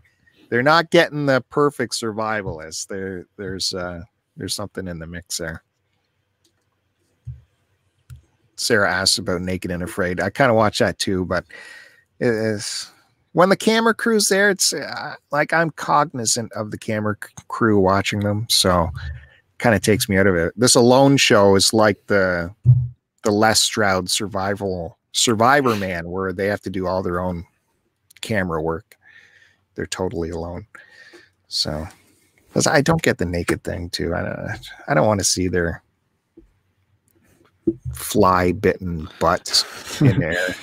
they're 0.51 0.63
not 0.63 0.91
getting 0.91 1.27
the 1.27 1.43
perfect 1.51 1.93
survivalist. 1.93 2.89
There 2.89 3.27
there's 3.37 3.73
uh 3.75 4.01
there's 4.37 4.55
something 4.55 4.89
in 4.89 4.99
the 4.99 5.07
mix 5.07 5.39
there. 5.39 5.63
Sarah 8.57 8.91
asked 8.91 9.19
about 9.19 9.43
Naked 9.43 9.71
and 9.71 9.83
Afraid. 9.83 10.21
I 10.21 10.31
kind 10.31 10.51
of 10.51 10.57
watch 10.57 10.79
that 10.79 10.99
too, 10.99 11.27
but 11.27 11.45
it 12.19 12.29
is 12.29 12.91
when 13.33 13.49
the 13.49 13.57
camera 13.57 13.95
crew's 13.95 14.29
there, 14.29 14.51
it's 14.51 14.73
uh, 14.73 15.15
like 15.31 15.53
I'm 15.53 15.71
cognizant 15.71 16.53
of 16.53 16.71
the 16.71 16.79
camera 16.79 17.17
crew 17.49 17.79
watching 17.79 18.21
them, 18.21 18.47
so 18.49 18.91
kind 19.59 19.75
of 19.75 19.83
takes 19.83 20.09
me 20.09 20.17
out 20.17 20.27
of 20.27 20.35
it. 20.35 20.53
This 20.57 20.75
alone 20.75 21.17
show 21.17 21.57
is 21.57 21.75
like 21.75 22.07
the 22.07 22.55
the 23.23 23.31
Les 23.31 23.61
Stroud 23.61 24.11
survival 24.11 24.99
Survivor 25.13 25.77
Man, 25.77 26.09
where 26.11 26.33
they 26.33 26.47
have 26.47 26.61
to 26.63 26.71
do 26.71 26.87
all 26.87 27.03
their 27.03 27.21
own 27.21 27.45
camera 28.21 28.61
work. 28.63 28.97
They're 29.75 29.87
totally 29.87 30.31
alone. 30.31 30.67
So, 31.49 31.87
because 32.49 32.67
I 32.67 32.81
don't 32.81 33.03
get 33.03 33.19
the 33.19 33.25
naked 33.27 33.63
thing 33.65 33.91
too. 33.91 34.15
I 34.15 34.23
don't. 34.23 34.71
I 34.89 34.95
don't 34.95 35.07
want 35.07 35.21
to 35.21 35.25
see 35.25 35.49
their 35.49 35.83
fly 37.93 38.53
bitten 38.53 39.09
butts 39.21 40.01
in 40.01 40.19
there. 40.21 40.55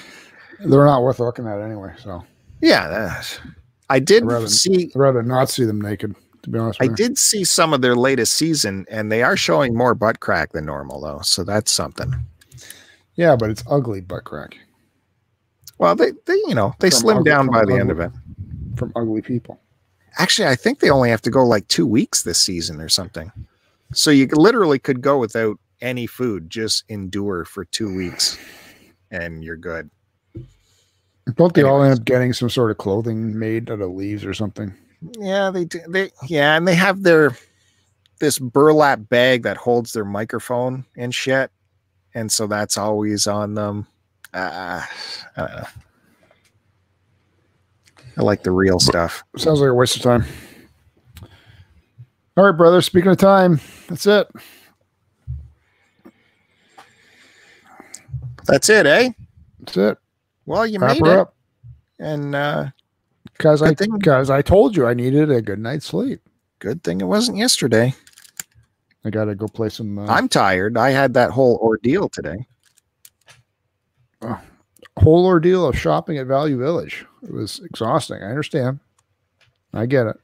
They're 0.60 0.86
not 0.86 1.02
worth 1.04 1.20
looking 1.20 1.48
at 1.48 1.62
anyway. 1.62 1.94
So 2.04 2.24
yeah, 2.62 3.22
I 3.90 4.00
did 4.00 4.24
I'd 4.24 4.28
rather- 4.32 4.48
see. 4.48 4.86
I'd 4.94 5.00
rather 5.00 5.24
not 5.24 5.50
see 5.50 5.66
them 5.66 5.80
naked. 5.82 6.16
To 6.44 6.50
be 6.50 6.58
honest 6.58 6.82
I 6.82 6.86
you. 6.86 6.96
did 6.96 7.18
see 7.18 7.44
some 7.44 7.74
of 7.74 7.82
their 7.82 7.96
latest 7.98 8.34
season, 8.36 8.86
and 8.90 9.12
they 9.12 9.24
are 9.24 9.36
showing 9.36 9.76
more 9.76 9.94
butt 9.94 10.22
crack 10.22 10.54
than 10.54 10.66
normal, 10.66 11.02
though. 11.02 11.20
So 11.22 11.44
that's 11.44 11.70
something. 11.72 12.14
Yeah, 13.20 13.36
but 13.36 13.50
it's 13.50 13.64
ugly 13.68 14.00
butt 14.00 14.24
crack 14.24 14.56
Well, 15.78 15.94
they, 15.94 16.12
they 16.26 16.36
you 16.48 16.56
know, 16.56 16.74
they 16.80 16.90
From 16.90 17.00
slim 17.00 17.18
ugly- 17.18 17.30
down 17.32 17.48
by 17.48 17.66
the 17.66 17.74
end 17.76 17.92
of 17.92 18.00
it. 18.00 18.12
from 18.78 18.94
ugly 18.96 19.22
people. 19.22 19.60
Actually, 20.18 20.48
I 20.48 20.56
think 20.56 20.80
they 20.80 20.90
only 20.90 21.10
have 21.10 21.22
to 21.24 21.30
go 21.30 21.46
like 21.46 21.68
two 21.68 21.86
weeks 21.86 22.24
this 22.24 22.40
season 22.40 22.80
or 22.80 22.88
something. 22.88 23.30
So 23.94 24.10
you 24.10 24.26
literally 24.28 24.80
could 24.80 25.02
go 25.02 25.18
without 25.18 25.60
any 25.82 26.08
food, 26.08 26.50
just 26.50 26.86
endure 26.88 27.44
for 27.44 27.66
two 27.66 27.94
weeks, 27.94 28.38
and 29.12 29.44
you're 29.44 29.58
good. 29.58 29.90
Don't 31.36 31.54
they 31.54 31.64
all 31.64 31.84
end 31.84 32.00
up 32.00 32.06
getting 32.06 32.32
some 32.34 32.50
sort 32.50 32.72
of 32.72 32.78
clothing 32.78 33.38
made 33.38 33.70
out 33.70 33.82
of 33.82 33.92
leaves 33.92 34.24
or 34.26 34.34
something? 34.34 34.74
Yeah, 35.20 35.52
they 35.52 35.66
do. 35.66 35.80
They 35.90 36.12
yeah, 36.28 36.56
and 36.56 36.66
they 36.68 36.76
have 36.76 37.04
their 37.04 37.36
this 38.20 38.40
burlap 38.40 39.10
bag 39.10 39.44
that 39.44 39.58
holds 39.58 39.92
their 39.94 40.06
microphone 40.06 40.86
and 40.98 41.14
shit, 41.14 41.52
and 42.20 42.32
so 42.32 42.48
that's 42.48 42.78
always 42.78 43.28
on 43.28 43.54
them. 43.56 43.88
Uh, 44.34 44.84
I 44.84 44.88
don't 45.38 45.52
know. 45.56 45.64
I 48.18 48.22
like 48.22 48.44
the 48.44 48.52
real 48.52 48.80
stuff. 48.80 49.24
Sounds 49.38 49.62
like 49.62 49.70
a 49.70 49.74
waste 49.74 49.96
of 49.96 50.02
time. 50.02 50.26
All 52.36 52.46
right, 52.46 52.56
brother. 52.58 52.82
Speaking 52.82 53.12
of 53.12 53.18
time, 53.18 53.62
that's 53.88 54.06
it. 54.06 54.28
That's 58.46 58.70
it, 58.70 58.86
eh? 58.86 59.12
That's 59.60 59.78
it. 59.78 59.98
Well, 60.46 60.66
you 60.68 60.80
Wrap 60.80 60.96
made 61.00 61.06
her 61.06 61.14
it, 61.14 61.20
up. 61.20 61.36
and 62.00 62.36
uh, 62.36 62.70
Because 63.38 63.62
I 63.62 63.74
thing- 63.74 63.98
because 63.98 64.30
I 64.30 64.42
told 64.42 64.76
you 64.76 64.86
I 64.88 64.94
needed 64.94 65.32
a 65.32 65.42
good 65.42 65.60
night's 65.60 65.86
sleep. 65.86 66.22
good 66.60 66.84
thing 66.84 67.00
it 67.00 67.06
wasn't 67.06 67.38
yesterday. 67.38 67.94
I 69.06 69.10
got 69.10 69.26
to 69.26 69.36
go 69.36 69.48
play 69.48 69.70
some. 69.70 69.98
Uh, 69.98 70.06
I'm 70.08 70.28
tired. 70.28 70.78
I 70.78 70.90
had 70.90 71.14
that 71.14 71.32
whole 71.32 71.58
ordeal 71.62 72.10
today. 72.10 72.46
whole 74.98 75.26
ordeal 75.26 75.68
of 75.68 75.78
shopping 75.78 76.18
at 76.18 76.28
Value 76.28 76.58
Village. 76.58 77.06
It 77.24 77.32
was 77.32 77.60
exhausting. 77.64 78.22
I 78.22 78.30
understand. 78.30 78.80
I 79.74 79.86
get 79.86 80.08
it. 80.08 80.18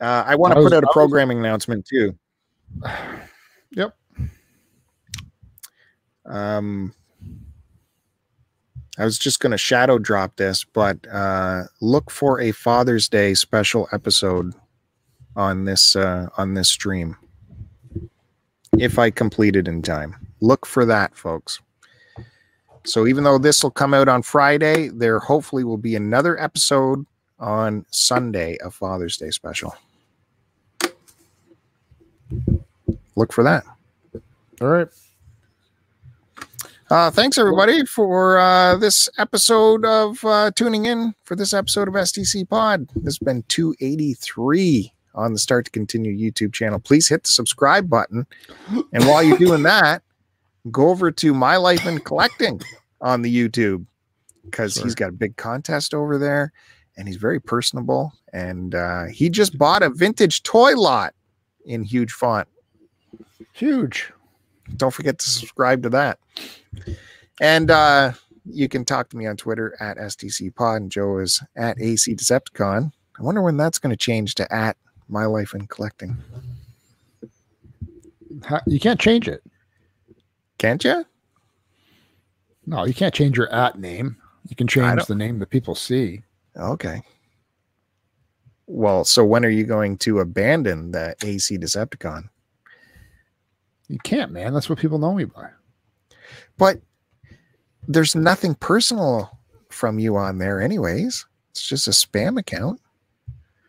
Uh, 0.00 0.24
I 0.26 0.36
want 0.36 0.54
to 0.54 0.60
put 0.62 0.72
out 0.72 0.82
a 0.82 0.86
was- 0.86 0.92
programming 0.92 1.38
announcement 1.38 1.86
too. 1.86 2.16
Yep. 3.72 3.94
Um, 6.26 6.92
I 8.98 9.04
was 9.04 9.16
just 9.16 9.38
going 9.38 9.52
to 9.52 9.58
shadow 9.58 9.96
drop 9.98 10.36
this, 10.36 10.64
but 10.64 11.06
uh, 11.06 11.62
look 11.80 12.10
for 12.10 12.40
a 12.40 12.50
Father's 12.50 13.08
Day 13.08 13.34
special 13.34 13.88
episode 13.92 14.52
on 15.36 15.64
this 15.64 15.96
uh, 15.96 16.28
on 16.36 16.54
this 16.54 16.68
stream. 16.68 17.16
If 18.78 18.98
I 18.98 19.10
complete 19.10 19.56
it 19.56 19.68
in 19.68 19.82
time, 19.82 20.16
look 20.40 20.66
for 20.66 20.84
that, 20.86 21.16
folks. 21.16 21.60
So 22.84 23.06
even 23.06 23.24
though 23.24 23.38
this 23.38 23.62
will 23.62 23.70
come 23.70 23.92
out 23.92 24.08
on 24.08 24.22
Friday, 24.22 24.88
there 24.88 25.18
hopefully 25.18 25.64
will 25.64 25.76
be 25.76 25.96
another 25.96 26.40
episode 26.40 27.04
on 27.38 27.84
Sunday, 27.90 28.56
a 28.62 28.70
Father's 28.70 29.16
Day 29.16 29.30
special. 29.30 29.74
Look 33.16 33.32
for 33.32 33.44
that. 33.44 33.64
All 34.60 34.68
right. 34.68 34.88
Uh, 36.88 37.10
thanks 37.10 37.38
everybody 37.38 37.84
for 37.86 38.38
uh, 38.38 38.76
this 38.76 39.08
episode 39.18 39.84
of 39.84 40.24
uh, 40.24 40.50
tuning 40.56 40.86
in 40.86 41.14
for 41.24 41.36
this 41.36 41.52
episode 41.52 41.86
of 41.86 41.94
STC 41.94 42.48
Pod. 42.48 42.88
This 42.96 43.14
has 43.14 43.18
been 43.18 43.44
283 43.48 44.92
on 45.14 45.32
the 45.32 45.38
Start 45.38 45.64
to 45.66 45.70
Continue 45.70 46.16
YouTube 46.16 46.52
channel. 46.52 46.78
Please 46.78 47.08
hit 47.08 47.24
the 47.24 47.30
subscribe 47.30 47.88
button, 47.90 48.26
and 48.92 49.04
while 49.06 49.22
you're 49.22 49.38
doing 49.38 49.62
that, 49.64 50.02
go 50.70 50.88
over 50.88 51.10
to 51.10 51.34
My 51.34 51.56
Life 51.56 51.86
in 51.86 51.98
Collecting 52.00 52.60
on 53.00 53.22
the 53.22 53.34
YouTube 53.34 53.86
because 54.44 54.74
Sure. 54.74 54.84
he's 54.84 54.94
got 54.94 55.08
a 55.10 55.12
big 55.12 55.36
contest 55.36 55.94
over 55.94 56.18
there, 56.18 56.52
and 56.96 57.06
he's 57.08 57.16
very 57.16 57.40
personable. 57.40 58.12
And 58.32 58.74
uh, 58.74 59.06
he 59.06 59.28
just 59.30 59.58
bought 59.58 59.82
a 59.82 59.90
vintage 59.90 60.42
toy 60.42 60.76
lot 60.76 61.14
in 61.66 61.82
huge 61.82 62.12
font 62.12 62.46
Huge. 63.52 64.12
don't 64.76 64.92
forget 64.94 65.18
to 65.18 65.28
subscribe 65.28 65.82
to 65.82 65.88
that. 65.90 66.18
And 67.40 67.70
uh, 67.70 68.12
you 68.46 68.68
can 68.68 68.84
talk 68.84 69.08
to 69.10 69.16
me 69.16 69.26
on 69.26 69.36
Twitter 69.36 69.76
at 69.80 69.96
STC 69.98 70.54
Pod, 70.54 70.82
and 70.82 70.90
Joe 70.92 71.18
is 71.18 71.42
at 71.56 71.80
AC 71.80 72.14
Decepticon. 72.14 72.92
I 73.18 73.22
wonder 73.22 73.42
when 73.42 73.56
that's 73.56 73.78
going 73.78 73.90
to 73.90 73.96
change 73.96 74.34
to 74.36 74.52
at 74.54 74.76
My 75.10 75.26
Life 75.26 75.54
in 75.54 75.66
Collecting. 75.66 76.16
Ha- 78.44 78.62
You 78.66 78.80
can't 78.80 79.00
change 79.00 79.28
it. 79.28 79.42
Can't 80.58 80.82
you? 80.84 81.04
No, 82.66 82.84
you 82.84 82.94
can't 82.94 83.14
change 83.14 83.36
your 83.36 83.52
at 83.52 83.78
name. 83.78 84.16
You 84.48 84.56
can 84.56 84.66
change 84.68 85.04
the 85.06 85.14
name 85.14 85.38
that 85.40 85.50
people 85.50 85.74
see. 85.74 86.22
Okay. 86.56 87.02
Well, 88.66 89.04
so 89.04 89.24
when 89.24 89.44
are 89.44 89.48
you 89.50 89.64
going 89.64 89.96
to 89.98 90.20
abandon 90.20 90.92
the 90.92 91.16
AC 91.24 91.58
Decepticon? 91.58 92.28
You 93.88 93.98
can't, 94.04 94.30
man. 94.30 94.54
That's 94.54 94.68
what 94.70 94.78
people 94.78 94.98
know 94.98 95.12
me 95.14 95.24
by. 95.24 95.48
But 96.56 96.80
there's 97.88 98.14
nothing 98.14 98.54
personal 98.54 99.36
from 99.70 99.98
you 99.98 100.16
on 100.16 100.38
there, 100.38 100.60
anyways. 100.60 101.26
It's 101.50 101.66
just 101.66 101.88
a 101.88 101.90
spam 101.90 102.38
account. 102.38 102.80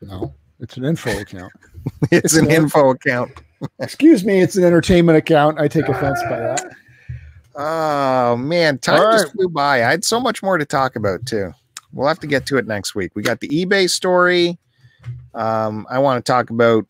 No, 0.01 0.35
it's 0.61 0.77
an 0.77 0.85
info 0.85 1.19
account. 1.19 1.51
It's 2.11 2.35
an 2.35 2.51
info 2.51 2.91
account. 2.91 3.31
Excuse 3.79 4.23
me, 4.23 4.39
it's 4.39 4.55
an 4.55 4.63
entertainment 4.63 5.17
account. 5.17 5.59
I 5.59 5.67
take 5.67 5.88
offense 5.88 6.21
by 6.23 6.39
that. 6.39 6.71
Oh 7.53 8.38
man, 8.38 8.77
time 8.77 9.01
All 9.01 9.11
just 9.11 9.33
flew 9.33 9.49
by. 9.49 9.83
I 9.83 9.91
had 9.91 10.05
so 10.05 10.21
much 10.21 10.41
more 10.41 10.57
to 10.57 10.63
talk 10.63 10.95
about 10.95 11.25
too. 11.25 11.51
We'll 11.91 12.07
have 12.07 12.19
to 12.21 12.27
get 12.27 12.45
to 12.45 12.57
it 12.57 12.65
next 12.65 12.95
week. 12.95 13.11
We 13.13 13.23
got 13.23 13.41
the 13.41 13.49
eBay 13.49 13.89
story. 13.89 14.57
Um, 15.33 15.85
I 15.89 15.99
want 15.99 16.25
to 16.25 16.31
talk 16.31 16.49
about 16.49 16.85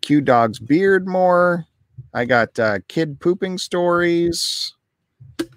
Q 0.00 0.20
Dog's 0.20 0.58
beard 0.58 1.06
more. 1.06 1.64
I 2.12 2.24
got 2.24 2.58
uh, 2.58 2.80
kid 2.88 3.20
pooping 3.20 3.56
stories. 3.56 4.74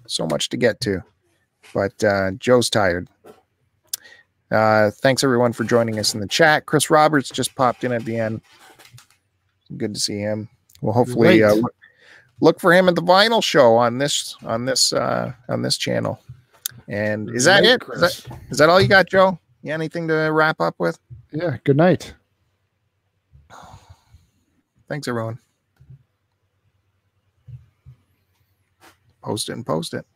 So 0.06 0.24
much 0.28 0.50
to 0.50 0.56
get 0.56 0.80
to, 0.82 1.02
but 1.74 2.04
uh, 2.04 2.30
Joe's 2.38 2.70
tired. 2.70 3.08
Uh, 4.50 4.90
thanks 4.90 5.22
everyone 5.22 5.52
for 5.52 5.64
joining 5.64 5.98
us 5.98 6.14
in 6.14 6.20
the 6.20 6.26
chat. 6.26 6.66
Chris 6.66 6.90
Roberts 6.90 7.28
just 7.28 7.54
popped 7.54 7.84
in 7.84 7.92
at 7.92 8.04
the 8.04 8.18
end. 8.18 8.40
Good 9.76 9.94
to 9.94 10.00
see 10.00 10.18
him. 10.18 10.48
Well, 10.80 10.94
hopefully, 10.94 11.42
uh, 11.42 11.54
look, 11.54 11.74
look 12.40 12.60
for 12.60 12.72
him 12.72 12.88
at 12.88 12.94
the 12.94 13.02
vinyl 13.02 13.42
show 13.42 13.76
on 13.76 13.98
this 13.98 14.36
on 14.44 14.64
this 14.64 14.92
uh, 14.92 15.32
on 15.48 15.62
this 15.62 15.76
channel. 15.76 16.18
And 16.88 17.28
is 17.30 17.44
that 17.44 17.62
Late, 17.62 17.82
it? 17.82 17.82
Is 17.92 18.00
that, 18.00 18.38
is 18.50 18.58
that 18.58 18.70
all 18.70 18.80
you 18.80 18.88
got, 18.88 19.08
Joe? 19.08 19.38
You 19.62 19.74
anything 19.74 20.08
to 20.08 20.14
wrap 20.32 20.60
up 20.60 20.76
with? 20.78 20.98
Yeah, 21.32 21.58
good 21.64 21.76
night. 21.76 22.14
Thanks, 24.88 25.06
everyone. 25.06 25.38
Post 29.22 29.50
it 29.50 29.52
and 29.52 29.66
post 29.66 29.92
it. 29.92 30.06